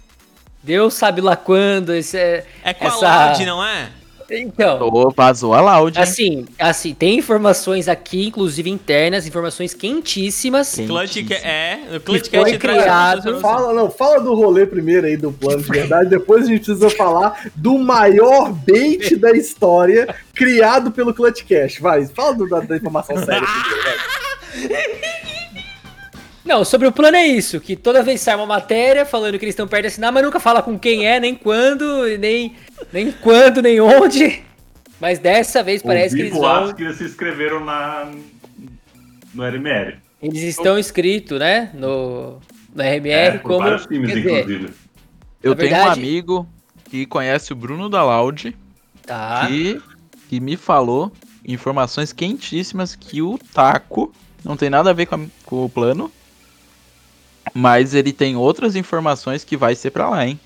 [0.67, 3.09] Deus sabe lá quando esse é, É com essa...
[3.09, 3.89] a Loud, não é?
[4.29, 5.97] Então, Ô, vazou a loud.
[6.01, 10.75] assim, assim, tem informações aqui, inclusive internas, informações quentíssimas.
[10.85, 11.23] Clutch disse?
[11.23, 13.41] que é, o foi criado.
[13.41, 16.91] Fala, não, fala do rolê primeiro aí do plano de verdade, depois a gente precisa
[16.91, 21.79] falar do maior bait da história criado pelo Clutch Cash.
[21.79, 25.16] Vai, fala do- da, da informação séria primeiro, vai.
[26.47, 29.53] Não, sobre o plano é isso, que toda vez sai uma matéria falando que eles
[29.53, 32.55] estão perto de assinar, mas nunca fala com quem é, nem quando, nem,
[32.92, 34.42] nem quando, nem onde.
[35.01, 36.72] Mas dessa vez parece Ouvi que eles vão.
[36.74, 38.11] que eles se inscreveram na,
[39.34, 39.97] no RMR.
[40.22, 41.70] Eles estão inscritos, né?
[41.74, 42.40] No,
[42.74, 43.59] no RMR É, como.
[43.59, 44.70] vários times, quer dizer, inclusive.
[45.42, 46.49] Eu Na tenho um verdade- amigo
[46.88, 48.57] que conhece o Bruno da Loud,
[49.05, 49.47] Tá.
[49.49, 49.80] que,
[50.28, 51.12] que me falou
[51.47, 54.12] informações quentíssimas que o Taco
[54.44, 56.11] não tem nada a ver com, a- com o plano,
[57.57, 60.38] mas ele tem outras informações que vai ser pra lá, hein?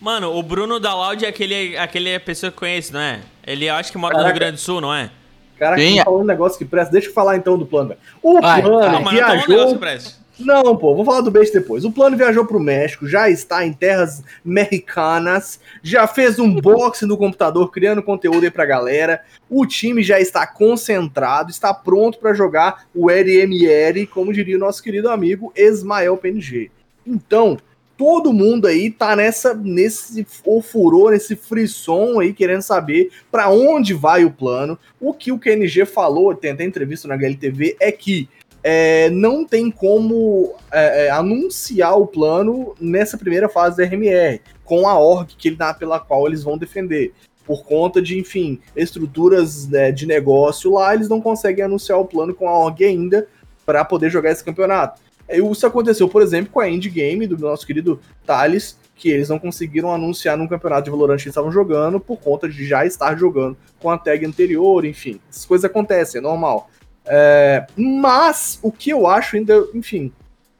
[0.00, 3.20] Mano, o Bruno da Loud é aquele, aquele pessoa que conhece, não é?
[3.44, 4.38] Ele acho que mora no Rio Caraca.
[4.38, 5.10] Grande do Sul, não é?
[5.58, 6.04] Caraca, Quem tá é?
[6.04, 6.92] falando um negócio que presta.
[6.92, 7.96] Deixa eu falar então do plano.
[8.22, 8.92] O Vai, plano vai.
[8.92, 9.72] Não, mas não tá um viajou.
[9.72, 10.14] que preste.
[10.38, 11.84] Não, pô, vou falar do beijo depois.
[11.84, 17.16] O plano viajou pro México, já está em terras mexicanas, já fez um boxe no
[17.16, 19.22] computador criando conteúdo aí pra galera.
[19.50, 24.82] O time já está concentrado, está pronto pra jogar o RMR, como diria o nosso
[24.82, 26.70] querido amigo Ismael PNG.
[27.04, 27.58] Então,
[27.96, 34.24] todo mundo aí tá nessa nesse ofurô, nesse frisson aí querendo saber pra onde vai
[34.24, 34.78] o plano.
[35.00, 38.28] O que o KNG falou, tem até entrevista na HLTV, é que
[38.62, 44.86] é, não tem como é, é, anunciar o plano nessa primeira fase da RMR, com
[44.88, 47.12] a org que ele dá pela qual eles vão defender.
[47.44, 52.34] Por conta de, enfim, estruturas né, de negócio lá, eles não conseguem anunciar o plano
[52.34, 53.26] com a org ainda
[53.64, 55.00] para poder jogar esse campeonato.
[55.26, 59.28] É, Isso aconteceu, por exemplo, com a Indie Game do nosso querido Thales, que eles
[59.28, 62.84] não conseguiram anunciar num campeonato de Valorant que eles estavam jogando por conta de já
[62.84, 65.20] estar jogando com a tag anterior, enfim.
[65.30, 66.68] Essas coisas acontecem, é normal.
[67.08, 70.12] É, mas o que eu acho ainda, enfim,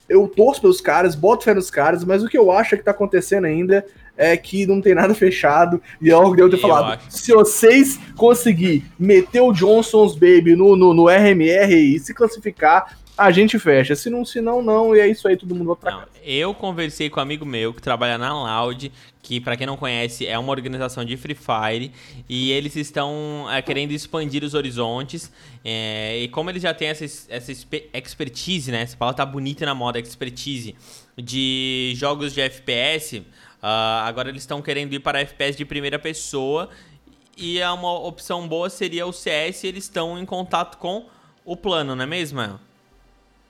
[0.09, 2.93] eu torço pelos caras, boto fé nos caras, mas o que eu acho que tá
[2.93, 3.85] acontecendo ainda
[4.17, 5.81] é que não tem nada fechado.
[6.01, 7.01] E é algo que eu ter falado.
[7.09, 13.31] Se vocês conseguir meter o Johnson's Baby no, no, no RMR e se classificar, a
[13.31, 13.95] gente fecha.
[13.97, 14.95] Se não, se não, não.
[14.95, 16.09] E é isso aí, todo mundo volta pra casa.
[16.25, 18.91] eu conversei com um amigo meu que trabalha na Loud,
[19.23, 21.93] que pra quem não conhece é uma organização de Free Fire,
[22.29, 25.31] e eles estão é, querendo expandir os horizontes.
[25.65, 28.83] é, e como eles já têm essa, essa expe- expertise, né?
[28.83, 30.75] Essa palavra tá bonita na moda, expertise
[31.17, 33.23] de jogos de FPS.
[33.61, 36.69] ah, agora eles estão querendo ir para FPS de primeira pessoa.
[37.37, 41.07] E é uma opção boa seria o CS, eles estão em contato com
[41.45, 42.59] o plano, não é mesmo?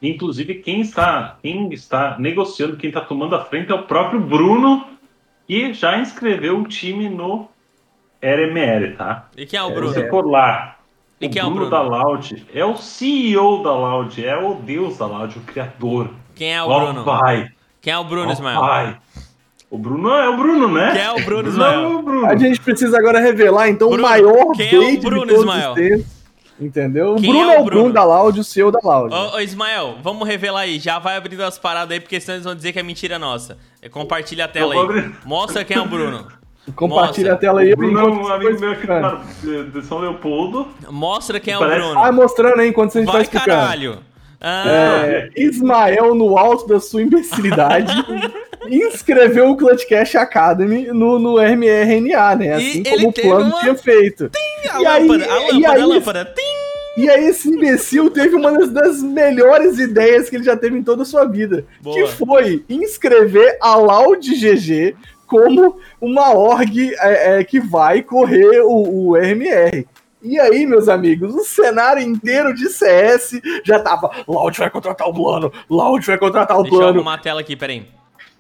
[0.01, 4.85] Inclusive, quem está, quem está negociando, quem está tomando a frente é o próprio Bruno,
[5.47, 7.49] que já inscreveu o time no
[8.23, 9.29] RMR, tá?
[9.37, 9.93] E quem é o É, Bruno?
[9.93, 10.77] Você for lá,
[11.21, 11.91] E o quem é o Bruno Bruno?
[11.91, 16.11] da Loud é o CEO da Loud, é o deus da Loud, o criador.
[16.37, 17.05] Quem é o Ó Bruno?
[17.05, 17.49] pai,
[17.81, 18.61] Quem é o Bruno, ó Ismael?
[18.61, 18.97] pai.
[19.71, 20.93] O Bruno é o Bruno, né?
[20.93, 21.81] Quem é o Bruno, Bruno Ismael?
[21.83, 22.27] é o Bruno.
[22.27, 25.41] A gente precisa agora revelar, então, Bruno, o maior quem é o Bruno, de todos
[25.41, 25.71] Ismael?
[25.71, 26.18] os tempos.
[26.61, 27.15] Entendeu?
[27.17, 27.95] Quem o Bruno é é o o Bruno Bruno?
[27.95, 29.15] da Loud, o CEO da Loud.
[29.15, 30.79] Ô, ô, Ismael, vamos revelar aí.
[30.79, 33.57] Já vai abrindo as paradas aí, porque senão eles vão dizer que é mentira nossa.
[33.93, 35.11] Compartilha a tela aí.
[35.25, 36.27] Mostra quem é o Bruno.
[36.75, 37.35] Compartilha Mostra.
[37.35, 37.73] a tela aí.
[37.73, 39.71] O Bruno é um amigo vai meu aqui explicando.
[39.71, 40.69] de, São Leopoldo.
[40.91, 41.95] Mostra quem é o Parece- Bruno.
[42.01, 43.51] Vai mostrando aí enquanto você vai Vai, explicando.
[43.57, 43.99] caralho.
[44.41, 47.93] Ah, É, Ismael, no alto da sua imbecilidade,
[48.71, 52.55] inscreveu o Clutch Cash Academy no, no MRNA, né?
[52.55, 54.31] Assim E como o plano uma- tinha feito.
[54.71, 56.25] a e aí- lâmpada, a e lâmpada, aí- a lâmpada.
[56.37, 56.59] Tim!
[57.03, 61.03] E aí esse imbecil teve uma das, melhores ideias que ele já teve em toda
[61.03, 61.65] a sua vida.
[61.81, 61.95] Boa.
[61.95, 64.97] Que foi inscrever a Loud GG
[65.27, 69.87] como uma org é, é, que vai correr o, o RMR.
[70.21, 74.11] E aí, meus amigos, o cenário inteiro de CS já tava.
[74.27, 76.95] Loud vai contratar o plano, Loud vai contratar o Deixa eu plano.
[76.97, 77.87] arrumar a tela aqui, peraí.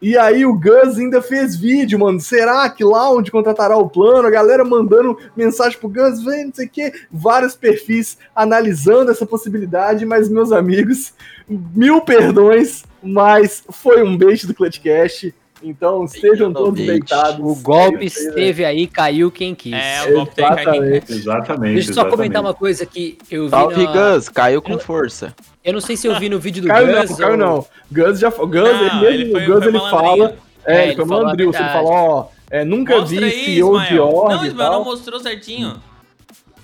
[0.00, 2.20] E aí o Gus ainda fez vídeo, mano.
[2.20, 4.28] Será que Loud contratará o plano?
[4.28, 6.92] A galera mandando mensagem pro Gus, vem, não sei o quê.
[7.10, 11.12] Vários perfis analisando essa possibilidade, mas, meus amigos,
[11.48, 15.34] mil perdões, mas foi um beijo do Clutchcast.
[15.62, 17.40] Então estejam Beijo, todos deitados.
[17.40, 19.72] O golpe esteve aí, caiu quem quis.
[19.72, 21.06] É, o golpe que cair quem Exatamente.
[21.06, 21.12] quer.
[21.14, 21.74] Exatamente.
[21.74, 22.16] Deixa eu só exatamente.
[22.16, 23.92] comentar uma coisa que eu vi Salve, na...
[24.14, 25.34] Gus, caiu com força.
[25.64, 27.66] Eu não sei se eu vi no vídeo do Caiu não, Gus caiu ou- não.
[27.90, 28.30] Gus já.
[28.30, 30.36] Gus, Não, ele, ele foi- Gus foi ele fala.
[30.64, 31.48] É, É, ele foi malandril.
[31.50, 32.26] Ele falou, ó.
[32.50, 34.04] é, nunca Mostra vi aí, CEO de Ismael.
[34.08, 35.72] org Não, Ismael não mostrou certinho.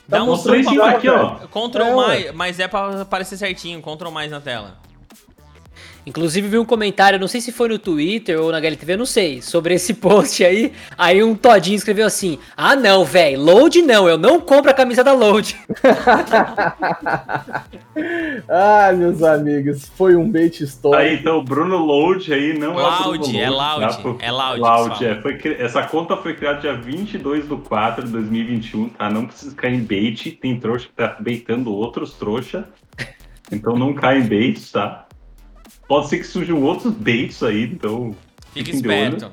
[0.09, 1.37] Tá Dá um Três pra- já, aqui, ó.
[1.47, 3.81] Ctrl É, mais, mas é pra aparecer certinho.
[3.81, 4.77] Ctrl mais na tela.
[6.07, 9.41] Inclusive vi um comentário, não sei se foi no Twitter ou na HLTV, não sei,
[9.41, 10.73] sobre esse post aí.
[10.99, 15.03] Aí um todinho escreveu assim: Ah não, velho, load não, eu não compro a camisa
[15.03, 15.57] da load.
[18.49, 21.01] Ah, meus amigos, foi um bait histórico.
[21.01, 24.31] Aí, então, o Bruno Loud aí não Loud, é é o Bruno Loud, Pô, é
[24.33, 25.23] Loud Loud, é.
[25.23, 29.09] Foi cri- essa conta foi criada dia 22 de 4 de 2021, tá?
[29.09, 30.33] Não precisa cair em bait.
[30.33, 32.65] Tem trouxa que tá baitando outros trouxa.
[33.53, 35.07] Então não cai em bait, tá?
[35.89, 38.15] Pode ser que surjam outros baits aí, então.
[38.57, 38.71] Olho.
[38.71, 39.33] esperto.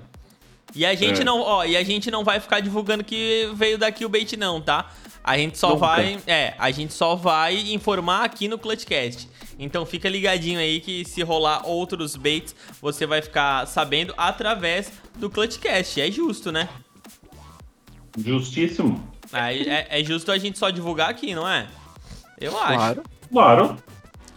[0.74, 1.24] E a gente É.
[1.24, 4.62] não, ó, e a gente não vai ficar divulgando que veio daqui o bait não,
[4.62, 4.90] tá?
[5.24, 5.80] A gente só Nunca.
[5.86, 9.30] vai, é, a gente só vai informar aqui no Clutchcast.
[9.60, 15.30] Então fica ligadinho aí que se rolar outros baits, você vai ficar sabendo através do
[15.30, 16.02] Clutchcast.
[16.02, 16.68] É justo, né?
[18.18, 19.08] Justíssimo.
[19.32, 21.68] Aí É, é justo a gente só divulgar aqui, não é?
[22.40, 22.74] Eu acho.
[22.76, 23.04] Claro.
[23.32, 23.78] Claro.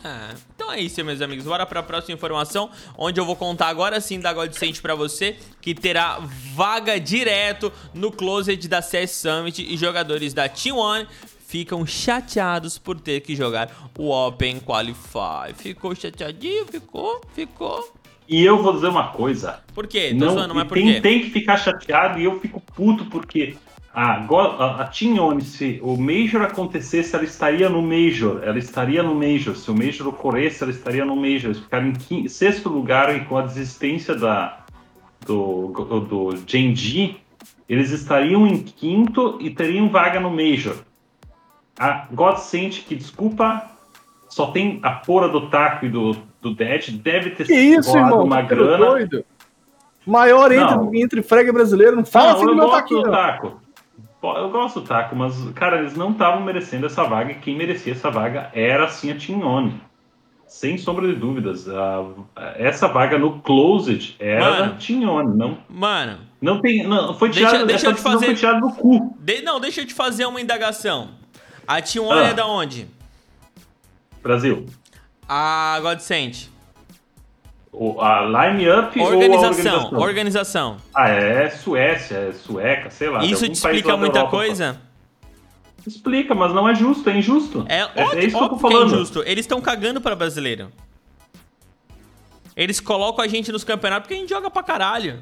[0.07, 1.46] Ah, então é isso, meus amigos.
[1.46, 5.74] Bora pra próxima informação, onde eu vou contar agora sim da Godsend pra você, que
[5.74, 6.18] terá
[6.55, 11.07] vaga direto no closet da CS Summit e jogadores da T1
[11.46, 15.55] ficam chateados por ter que jogar o Open Qualify.
[15.57, 16.66] Ficou chateadinho?
[16.66, 17.22] Ficou?
[17.32, 17.90] Ficou?
[18.28, 19.61] E eu vou dizer uma coisa.
[19.74, 20.11] Por quê?
[20.18, 21.00] Tô Não, zoando, mas por tem, quê?
[21.00, 23.57] tem que ficar chateado e eu fico puto porque
[23.95, 28.40] a, a, a se o Major acontecesse, ela estaria no Major.
[28.42, 29.55] Ela estaria no Major.
[29.55, 31.47] Se o Major ocorresse, ela estaria no Major.
[31.51, 34.59] Eles ficaram em quin- sexto lugar e com a desistência da,
[35.24, 35.68] do,
[36.09, 37.16] do Genji,
[37.68, 40.76] eles estariam em quinto e teriam vaga no Major.
[41.78, 43.62] A God Sent, que desculpa,
[44.28, 48.24] só tem a porra do Taco e do, do Dead, deve ter Que isso, irmão?
[48.24, 48.76] uma Tá grana.
[48.86, 49.24] doido?
[50.07, 50.86] Maior Não.
[50.86, 51.97] entre, entre frega brasileiro.
[51.97, 53.11] Não fala Não, assim do eu meu taquinho.
[53.11, 53.61] taco.
[54.39, 57.33] Eu gosto do taco, mas, cara, eles não estavam merecendo essa vaga.
[57.33, 59.81] E quem merecia essa vaga era sim a Team One.
[60.47, 61.68] Sem sombra de dúvidas.
[61.68, 62.05] A-
[62.57, 64.72] essa vaga no Closet era Mano.
[64.72, 65.37] da Team One.
[65.37, 66.87] Não, Mano, não tem.
[66.87, 69.14] Não, foi Deixa- tirado, deixa essa eu te fazer- foi tirada do cu.
[69.18, 71.11] de- não, deixa eu te fazer uma indagação.
[71.66, 72.25] A T1 Ah.
[72.29, 72.87] é da onde?
[74.22, 74.66] Brasil.
[75.29, 76.51] A Godsend.
[78.01, 80.77] A line up ou a Organização, organização?
[80.95, 83.25] Ah, é Suécia, é sueca, sei lá.
[83.25, 84.37] Isso te explica muita Europa.
[84.37, 84.81] coisa?
[85.85, 87.66] Explica, mas não é justo, é injusto.
[87.68, 88.87] É, é, óbvio, é isso que eu tô é falando.
[88.87, 89.22] injusto.
[89.27, 90.70] Eles estão cagando pra brasileiro.
[92.57, 95.20] Eles colocam a gente nos campeonatos porque a gente joga pra caralho.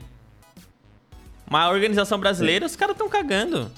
[1.51, 3.71] Mas a organização brasileira, os caras estão cagando.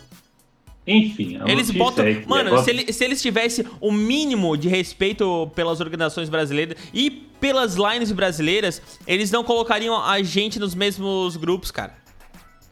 [0.86, 2.04] Enfim, a Eles botam.
[2.04, 6.28] é que Mano, agora- se, ele- se eles tivessem o mínimo de respeito pelas organizações
[6.28, 11.94] brasileiras e pelas lines brasileiras, eles não colocariam a gente nos mesmos grupos, cara.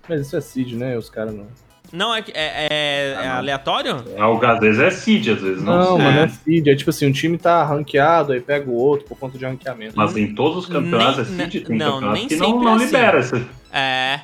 [0.08, 0.96] Mas isso é Cid, né?
[0.98, 1.46] Os caras não.
[1.92, 3.34] Não é, é, é- é não.
[3.36, 3.96] aleatório?
[4.42, 5.78] Às vezes é seed, às vezes não.
[5.78, 6.70] Não, mano, é Cid.
[6.70, 9.92] É tipo assim, um time tá ranqueado, aí pega o outro por conta de ranqueamento.
[9.96, 12.64] Mas em todos os campeonatos Nem- é seed, tem não, campeonato nem que não, sempre
[12.64, 12.84] não é assim.
[12.86, 13.18] libera.
[13.18, 14.20] essa- É.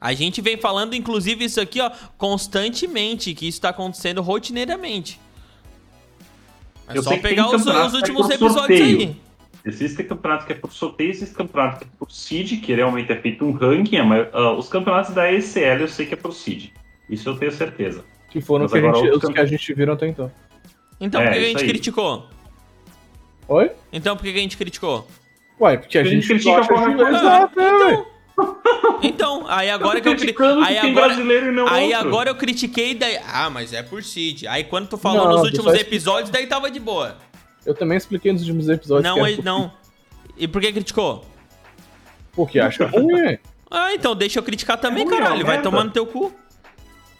[0.00, 5.20] A gente vem falando, inclusive, isso aqui, ó, constantemente, que isso tá acontecendo rotineiramente.
[6.88, 8.98] É Eu só pegar os, os é últimos por episódios sorteio.
[9.00, 9.16] aí.
[9.64, 13.16] Existe campeonato que é por sorteio, existe campeonato que é por seed, que realmente é
[13.20, 14.00] feito um ranking.
[14.02, 16.70] mas, ah, os campeonatos da ECL eu sei que é por seed.
[17.10, 18.04] Isso eu tenho certeza.
[18.30, 20.30] Que foram que agora gente, os que a gente viram até então.
[21.00, 21.68] Então É, por que a gente aí.
[21.68, 22.26] criticou?
[23.48, 23.70] Oi?
[23.92, 25.06] Então por que a gente criticou?
[25.60, 27.18] Uai, porque a, A gente gente, critica qualquer coisa.
[27.18, 28.06] Exato, é, ué.
[29.02, 30.20] Então, aí agora Eu que eu cri...
[30.32, 32.08] criticando aí agora brasileiro e não Aí outro.
[32.08, 33.18] agora eu critiquei daí.
[33.26, 34.46] Ah, mas é por Cid.
[34.48, 37.16] Aí quando tu falou Não, nos últimos episódios, daí tava de boa.
[37.64, 39.04] Eu também expliquei nos últimos episódios.
[39.04, 39.72] Não, que não.
[40.36, 41.24] E por que criticou?
[42.32, 43.38] Porque acha ruim, é.
[43.70, 45.44] Ah, então deixa eu criticar também, ruim, é caralho.
[45.44, 45.70] Vai merda.
[45.70, 46.32] tomar no teu cu.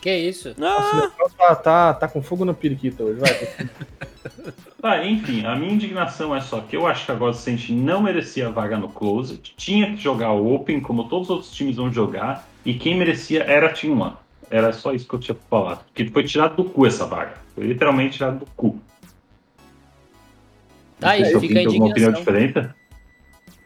[0.00, 0.54] Que isso?
[0.60, 3.30] Ah, Tá, tá, tá com fogo na periquita hoje, vai.
[4.80, 8.46] Tá, enfim, a minha indignação é só que eu acho que a Godsend não merecia
[8.46, 11.92] a vaga no Closet, tinha que jogar o Open, como todos os outros times vão
[11.92, 14.14] jogar, e quem merecia era a Team One.
[14.48, 15.76] Era só isso que eu tinha pra falar.
[15.78, 17.34] Porque foi tirado do cu essa vaga.
[17.54, 18.78] Foi literalmente tirado do cu.
[21.00, 22.12] Tá, alguém fica a tem alguma opinião indignação.
[22.12, 22.70] diferente.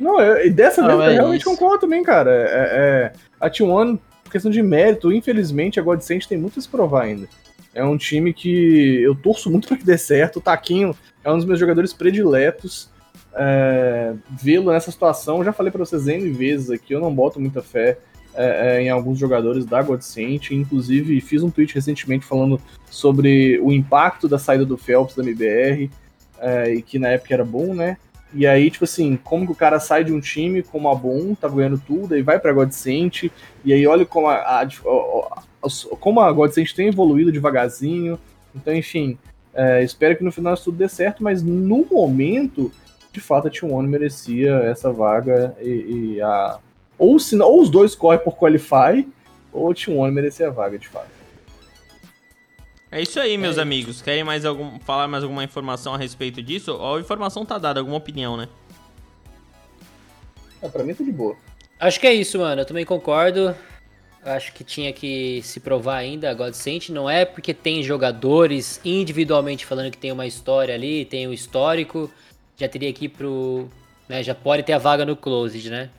[0.01, 1.51] Não, eu, e dessa Não, vez eu é realmente isso.
[1.51, 2.31] concordo também, cara.
[2.31, 6.69] É, é, a T1, por questão de mérito, infelizmente a Godsend tem muito a se
[6.69, 7.29] provar ainda.
[7.75, 10.37] É um time que eu torço muito pra que dê certo.
[10.37, 10.95] O Taquinho
[11.25, 12.91] é um dos meus jogadores prediletos.
[13.35, 17.41] É, Vê-lo nessa situação, eu já falei pra vocês N vezes aqui, eu não boto
[17.41, 17.99] muita fé
[18.35, 20.51] é, é, em alguns jogadores da Godsend.
[20.55, 22.61] Inclusive, fiz um tweet recentemente falando
[22.91, 25.91] sobre o impacto da saída do Phelps da MBR,
[26.39, 27.97] é, e que na época era bom, né?
[28.35, 31.35] E aí, tipo assim, como que o cara sai de um time como a Bom,
[31.35, 33.25] tá ganhando tudo, aí vai pra Godsent,
[33.65, 35.43] e aí olha como a- a- a-
[36.01, 38.19] como a Godsent tem evoluído devagarzinho.
[38.55, 39.19] Então, enfim,
[39.55, 42.71] é, espero que no final isso tudo dê certo, mas no momento,
[43.13, 46.59] de fato, a T1 merecia essa vaga e, e a.
[46.99, 49.07] Ou, se, não- ou os dois correm por Qualify,
[49.53, 51.09] ou a T1 merecia a vaga, de fato.
[52.91, 54.03] É isso aí, meus É amigos.
[54.03, 56.77] Querem mais algum, falar mais alguma informação a respeito disso?
[56.79, 58.49] Ó, A informação tá dada, alguma opinião, né?
[60.63, 61.35] Ah, pra mim tá de boa.
[61.81, 62.61] Acho que é isso, mano.
[62.61, 63.55] Eu também concordo.
[64.25, 66.91] Acho que tinha que se provar ainda a Godsent.
[66.91, 72.09] Não é porque tem jogadores individualmente falando que tem uma história ali, tem um histórico.
[72.57, 73.69] Já teria que ir pro,
[74.09, 74.23] né?
[74.23, 75.91] Já pode ter a vaga no Closed, né?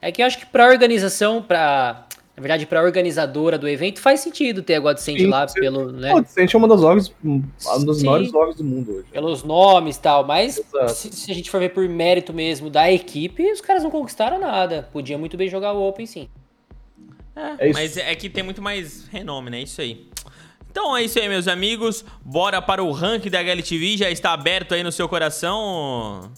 [0.00, 2.06] É que eu acho que pra organização, pra.
[2.34, 6.10] Na verdade, pra organizadora do evento, faz sentido ter a Godsend Sim, lá pelo, né,
[6.10, 7.42] Pô, Descent é uma das logs, uma
[7.86, 8.04] das Sim.
[8.04, 9.06] maiores logs do mundo hoje.
[9.10, 10.22] pelos nomes e tal.
[10.22, 13.90] Mas se, se a gente for ver por mérito mesmo da equipe, os caras não
[13.90, 14.86] conquistaram nada.
[14.92, 16.28] Podia muito bem jogar o Open, sim.
[17.36, 17.78] É isso.
[17.78, 19.60] Mas é que tem muito mais renome, né?
[19.60, 20.08] Isso aí.
[20.70, 22.04] Então é isso aí, meus amigos.
[22.24, 23.96] Bora para o ranking da HLTV.
[23.98, 26.30] Já está aberto aí no seu coração.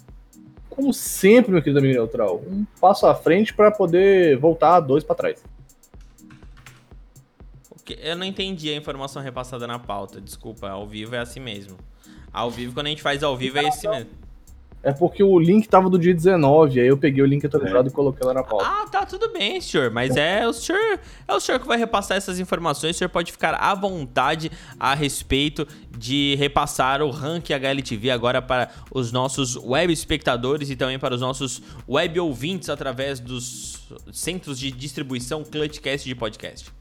[0.70, 5.14] Como sempre, meu querido amigo neutral, um passo à frente pra poder voltar dois pra
[5.16, 5.42] trás.
[7.70, 10.20] O que- Eu não entendi a informação repassada na pauta.
[10.20, 11.76] Desculpa, ao vivo é assim mesmo.
[12.32, 14.10] Ao vivo, quando a gente faz ao vivo, é esse mesmo.
[14.82, 17.90] É porque o link tava do dia 19, aí eu peguei o link atualizado e
[17.90, 18.64] coloquei lá na pauta.
[18.64, 19.90] Ah, tá, tudo bem, senhor.
[19.90, 22.94] Mas é o senhor, é o senhor que vai repassar essas informações.
[22.94, 28.70] O senhor pode ficar à vontade a respeito de repassar o ranking HLTV agora para
[28.92, 33.82] os nossos web espectadores e também para os nossos web ouvintes através dos
[34.12, 36.77] centros de distribuição Clutchcast de podcast.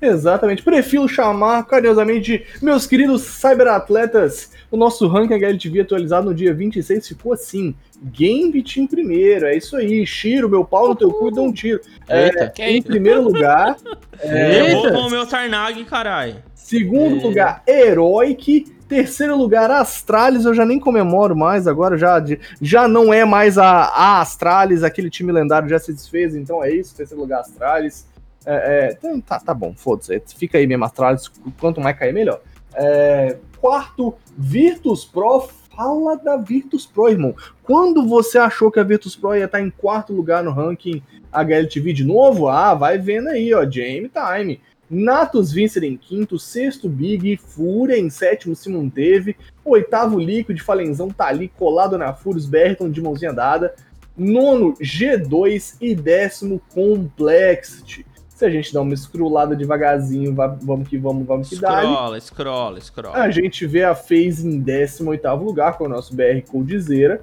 [0.00, 0.62] Exatamente.
[0.62, 4.50] Prefiro chamar carinhosamente meus queridos cyberatletas.
[4.70, 7.74] O nosso ranking HLTV atualizado no dia 26 ficou assim.
[8.02, 10.06] Gambit em primeiro, é isso aí.
[10.06, 11.80] Shiro, meu pau no teu cu e dá um tiro.
[12.08, 12.52] É, Eita.
[12.62, 13.76] em primeiro lugar.
[14.20, 16.36] é, Eu vou com o meu Tarnag, caralho.
[16.54, 18.72] segundo lugar, Heroic.
[18.88, 20.44] Terceiro lugar, Astralis.
[20.44, 21.96] Eu já nem comemoro mais agora.
[21.96, 22.24] Já,
[22.60, 24.82] já não é mais a, a Astralis.
[24.82, 26.34] Aquele time lendário já se desfez.
[26.34, 26.96] Então é isso.
[26.96, 28.04] Terceiro lugar, Astralis.
[28.46, 30.22] É, é, então tá, tá bom, foda-se.
[30.36, 31.30] Fica aí mesmo, Astralis.
[31.58, 32.40] Quanto mais cair, melhor.
[32.74, 35.48] É, quarto, Virtus Pro.
[35.76, 37.34] Fala da Virtus Pro, irmão.
[37.62, 41.02] Quando você achou que a Virtus Pro ia estar em quarto lugar no ranking
[41.32, 42.48] HLTV de novo?
[42.48, 43.62] Ah, vai vendo aí, ó.
[43.62, 44.60] Jamie Time.
[44.90, 51.28] Natus Vincer em quinto, sexto Big, Fúria em sétimo se manteve, oitavo Liquid, Falenzão tá
[51.28, 53.72] ali colado na Furious, Berton de mãozinha dada,
[54.18, 58.04] nono G2 e décimo Complexity.
[58.40, 61.82] Se a gente dá uma escrolada devagarzinho, va- vamos que vamos, vamos que dá.
[61.82, 63.16] Scrolla, scrolla, scrolla.
[63.18, 67.20] A gente vê a FaZe em 18º lugar com o nosso BR Coldzera.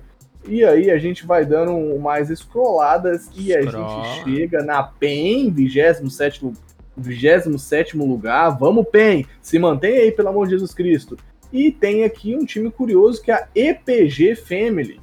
[0.48, 6.54] E aí a gente vai dando mais scrolladas e a gente chega na PEN, 27º,
[7.02, 8.52] 27º lugar.
[8.52, 9.26] Vamos, PEN!
[9.42, 11.18] Se mantém aí, pelo amor de Jesus Cristo.
[11.52, 15.00] E tem aqui um time curioso que é a EPG Family,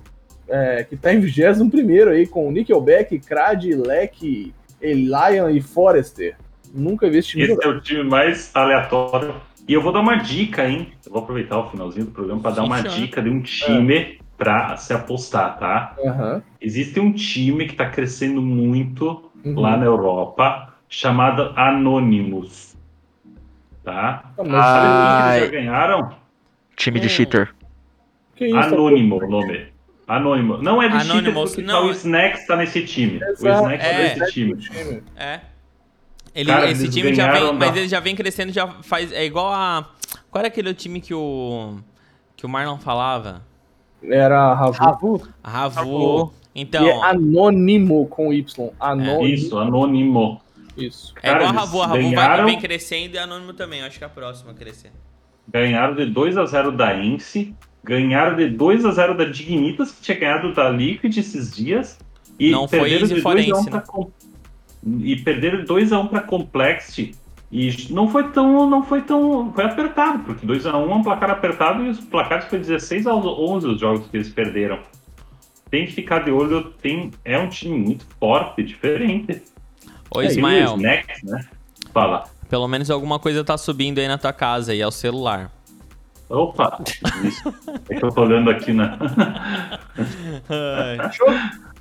[0.48, 4.54] é, que tá em 21º aí com Nickelback, Crad, Leck,
[4.84, 6.36] Elian e Forrester.
[6.72, 7.66] Nunca vi esse time Esse jogar.
[7.68, 9.34] é o time mais aleatório.
[9.66, 10.92] E eu vou dar uma dica, hein?
[11.06, 14.76] Eu vou aproveitar o finalzinho do programa para dar uma dica de um time para
[14.76, 15.94] se apostar, tá?
[16.04, 16.42] Aham.
[16.60, 19.60] Existe um time que está crescendo muito Uhum.
[19.60, 22.74] lá na Europa, chamado Anonymous.
[23.82, 24.32] Tá?
[24.38, 25.38] Mas Sabe quem Ai.
[25.38, 26.12] eles já ganharam?
[26.76, 27.54] Time de cheater.
[28.34, 28.56] que isso?
[28.58, 29.66] Anônimo o nome.
[30.06, 30.58] Anônimo.
[30.58, 33.18] Não é de cheater Anonymous, porque não, o é- Snacks tá nesse time.
[33.22, 33.62] O Exato.
[33.62, 34.10] Snacks É.
[34.14, 35.02] tá nesse time.
[35.16, 35.40] É.
[36.34, 39.12] Ele, Cara, esse time já vem, ganharam mas ele já vem crescendo, já faz.
[39.12, 39.88] É igual a.
[40.30, 41.78] Qual era aquele time que o.
[42.36, 43.42] que o Marlon falava?
[44.02, 44.72] Era a Ravu.
[44.78, 45.28] Ravu?
[45.42, 45.74] A Ravu.
[45.76, 46.34] Ravu.
[46.54, 46.84] Então.
[46.84, 48.70] E é anônimo com Y.
[48.80, 49.24] Anônimo.
[49.26, 50.40] Isso, Anônimo.
[50.76, 51.14] Isso.
[51.22, 53.80] É igual a Cara, Ravu, a Ravu eles vai, ganharam- vem crescendo e Anônimo também.
[53.80, 54.90] Eu acho que é a próxima a crescer.
[55.48, 57.54] Ganharam de 2 a 0 da Ince.
[57.84, 61.98] Ganharam de 2 a 0 da Dignitas, que tinha ganhado da Liquid esses dias.
[62.40, 63.84] E Não foi perderam Ince de fora 2 a 1 Ince, pra né?
[63.86, 64.10] Com-
[65.00, 67.14] E perderam 2 a 1 para Complexity.
[67.52, 68.68] E não foi tão.
[68.68, 69.52] Não foi tão.
[69.54, 73.06] Foi apertado, porque 2 a 1 é um placar apertado e os placares foi 16
[73.06, 74.78] a 11 os jogos que eles perderam.
[75.70, 79.42] Tem que ficar de olho, tem, é um time muito forte, diferente.
[80.10, 81.44] Ô, E o Ismael, Snacks, né?
[81.92, 82.24] Fala.
[82.48, 85.50] pelo menos alguma coisa tá subindo aí na tua casa aí, é o celular.
[86.34, 86.78] Opa!
[87.24, 87.54] Isso.
[87.88, 88.96] É que eu tô olhando aqui na.
[91.02, 91.28] Fechou?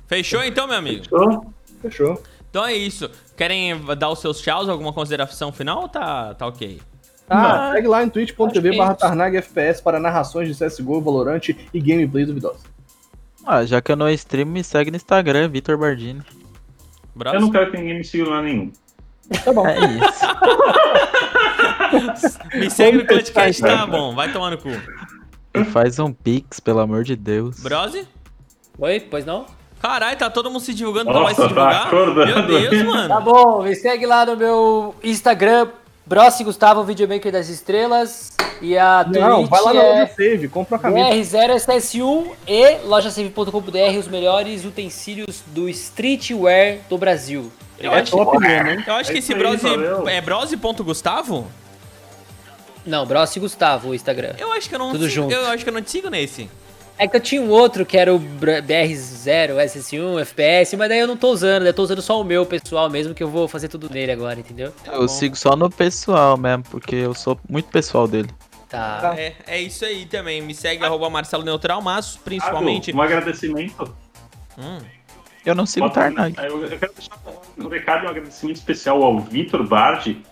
[0.06, 1.04] Fechou então, meu amigo?
[1.04, 1.54] Fechou?
[1.80, 2.22] Fechou.
[2.50, 3.10] Então é isso.
[3.36, 6.80] Querem dar os seus tchauz, alguma consideração final ou tá, tá ok?
[7.28, 8.94] Ah, segue lá em twitch.tv é barra.
[8.94, 12.60] Tarnag FPS para narrações de CSGO, Valorant e gameplay duvidosa.
[13.46, 16.22] Ah, já que eu não streamo, me segue no Instagram, Vitor Bardini.
[17.24, 18.72] Eu não quero que ninguém me siga lá nenhum.
[19.44, 19.66] Tá bom.
[19.66, 20.24] É isso.
[22.54, 23.76] Me segue no Clutchcast, então.
[23.78, 24.14] tá bom.
[24.14, 24.70] Vai tomar no cu.
[25.54, 27.60] E faz um pix, pelo amor de Deus.
[27.60, 28.06] Brose?
[28.78, 29.46] Oi, pois não?
[29.80, 31.82] Caralho, tá todo mundo se divulgando, não vai Nossa, se divulgar?
[31.82, 32.78] tá acordando Meu Deus, aí.
[33.08, 33.20] Tá mano.
[33.20, 35.68] bom, me segue lá no meu Instagram,
[36.06, 38.32] Brossi Gustavo, Videomaker das Estrelas.
[38.62, 41.38] E a Não, Twitch vai lá na é loja Save, compra uma camisa.
[41.38, 47.52] BR0SS1 e lojasave.com.br, os melhores utensílios do streetwear do Brasil.
[47.78, 48.10] É Obrigado.
[48.10, 48.84] top mesmo, hein?
[48.86, 49.66] Eu acho É que esse Brose
[50.08, 51.46] é Brose.gustavo?
[52.86, 54.34] Não, Brossi Gustavo, o Instagram.
[54.38, 55.32] Eu acho que eu não Tudo sigo, junto.
[55.34, 56.48] eu acho que eu não te sigo nesse.
[56.96, 61.00] É que eu tinha um outro que era o Br- BR0, SS1, FPS, mas daí
[61.00, 63.48] eu não tô usando, eu tô usando só o meu pessoal mesmo, que eu vou
[63.48, 64.72] fazer tudo nele agora, entendeu?
[64.86, 68.28] eu sigo só no pessoal mesmo, porque eu sou muito pessoal dele.
[68.68, 69.14] Tá.
[69.16, 70.40] É, é isso aí também.
[70.42, 72.86] Me segue, arroba Marcelo Neutral, mas principalmente.
[72.86, 73.94] Thiago, um agradecimento.
[74.58, 74.78] Hum,
[75.44, 76.36] Eu não sigo o Tarnag.
[76.38, 77.16] Eu, eu quero deixar
[77.58, 80.22] um recado e um agradecimento especial ao Vitor Bardi,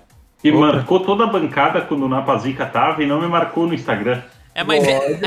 [0.43, 0.59] que Opa.
[0.73, 4.21] marcou toda a bancada quando o Napazica tava e não me marcou no Instagram.
[4.55, 4.85] é, mas.
[4.87, 5.21] É,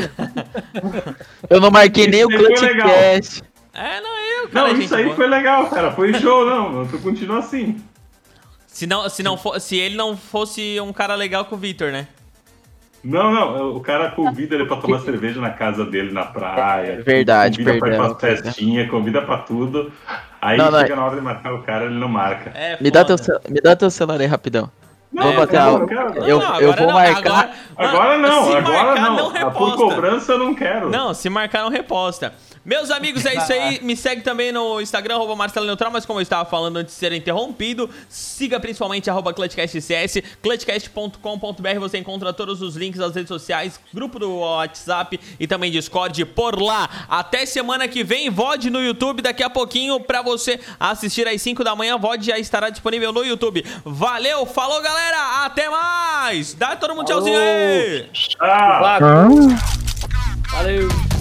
[1.50, 2.28] Eu não marquei nem o.
[2.28, 3.42] Clutchcast.
[3.74, 4.74] é, não, eu, cara.
[4.74, 5.16] Não, isso aí boa.
[5.16, 5.92] foi legal, cara.
[5.92, 6.86] Foi show, não.
[6.86, 7.82] Tu continua assim.
[8.68, 11.94] Se, não, se, não for, se ele não fosse um cara legal com o Victor,
[11.94, 12.08] né?
[13.02, 16.94] Não, não, o cara convida ele pra tomar cerveja na casa dele, na praia.
[16.94, 19.94] É verdade, Convida pra ir perdão, pra festinha, convida pra tudo.
[20.42, 22.50] Aí Não, não, chega na hora de marcar o cara, ele não marca.
[22.56, 23.16] É, Me dá, teu,
[23.48, 24.70] me dá teu celular aí rapidão.
[25.12, 26.14] Não, Vou bater não, a- não quero.
[26.26, 29.16] eu- Não, eu agora vou não, marcar- Agora, Agora não, se agora marcar, não.
[29.16, 29.78] não Ah, Por reposta.
[29.78, 30.90] cobrança eu não quero.
[30.90, 32.34] Não, se marcar, não reposta.
[32.66, 33.80] Meus amigos, é isso aí.
[33.86, 37.00] Me segue também no Instagram, arroba Marcelo Neutral, mas como eu estava falando antes de
[37.00, 43.80] ser interrompido, siga principalmente arroba ClutchCastCS, clutchcast.com.br, você encontra todos os links das redes sociais,
[43.94, 46.90] grupo do WhatsApp e também Discord por lá.
[47.08, 51.64] Até semana que vem, VOD no YouTube, daqui a pouquinho pra você assistir às 5
[51.64, 53.64] da manhã, VOD já estará disponível no YouTube.
[53.86, 56.56] Valeu, falou galera, até mais!
[56.56, 58.10] Dá todo mundo tchauzinho aí!
[58.40, 58.80] Ah,
[60.52, 61.15] Valeu.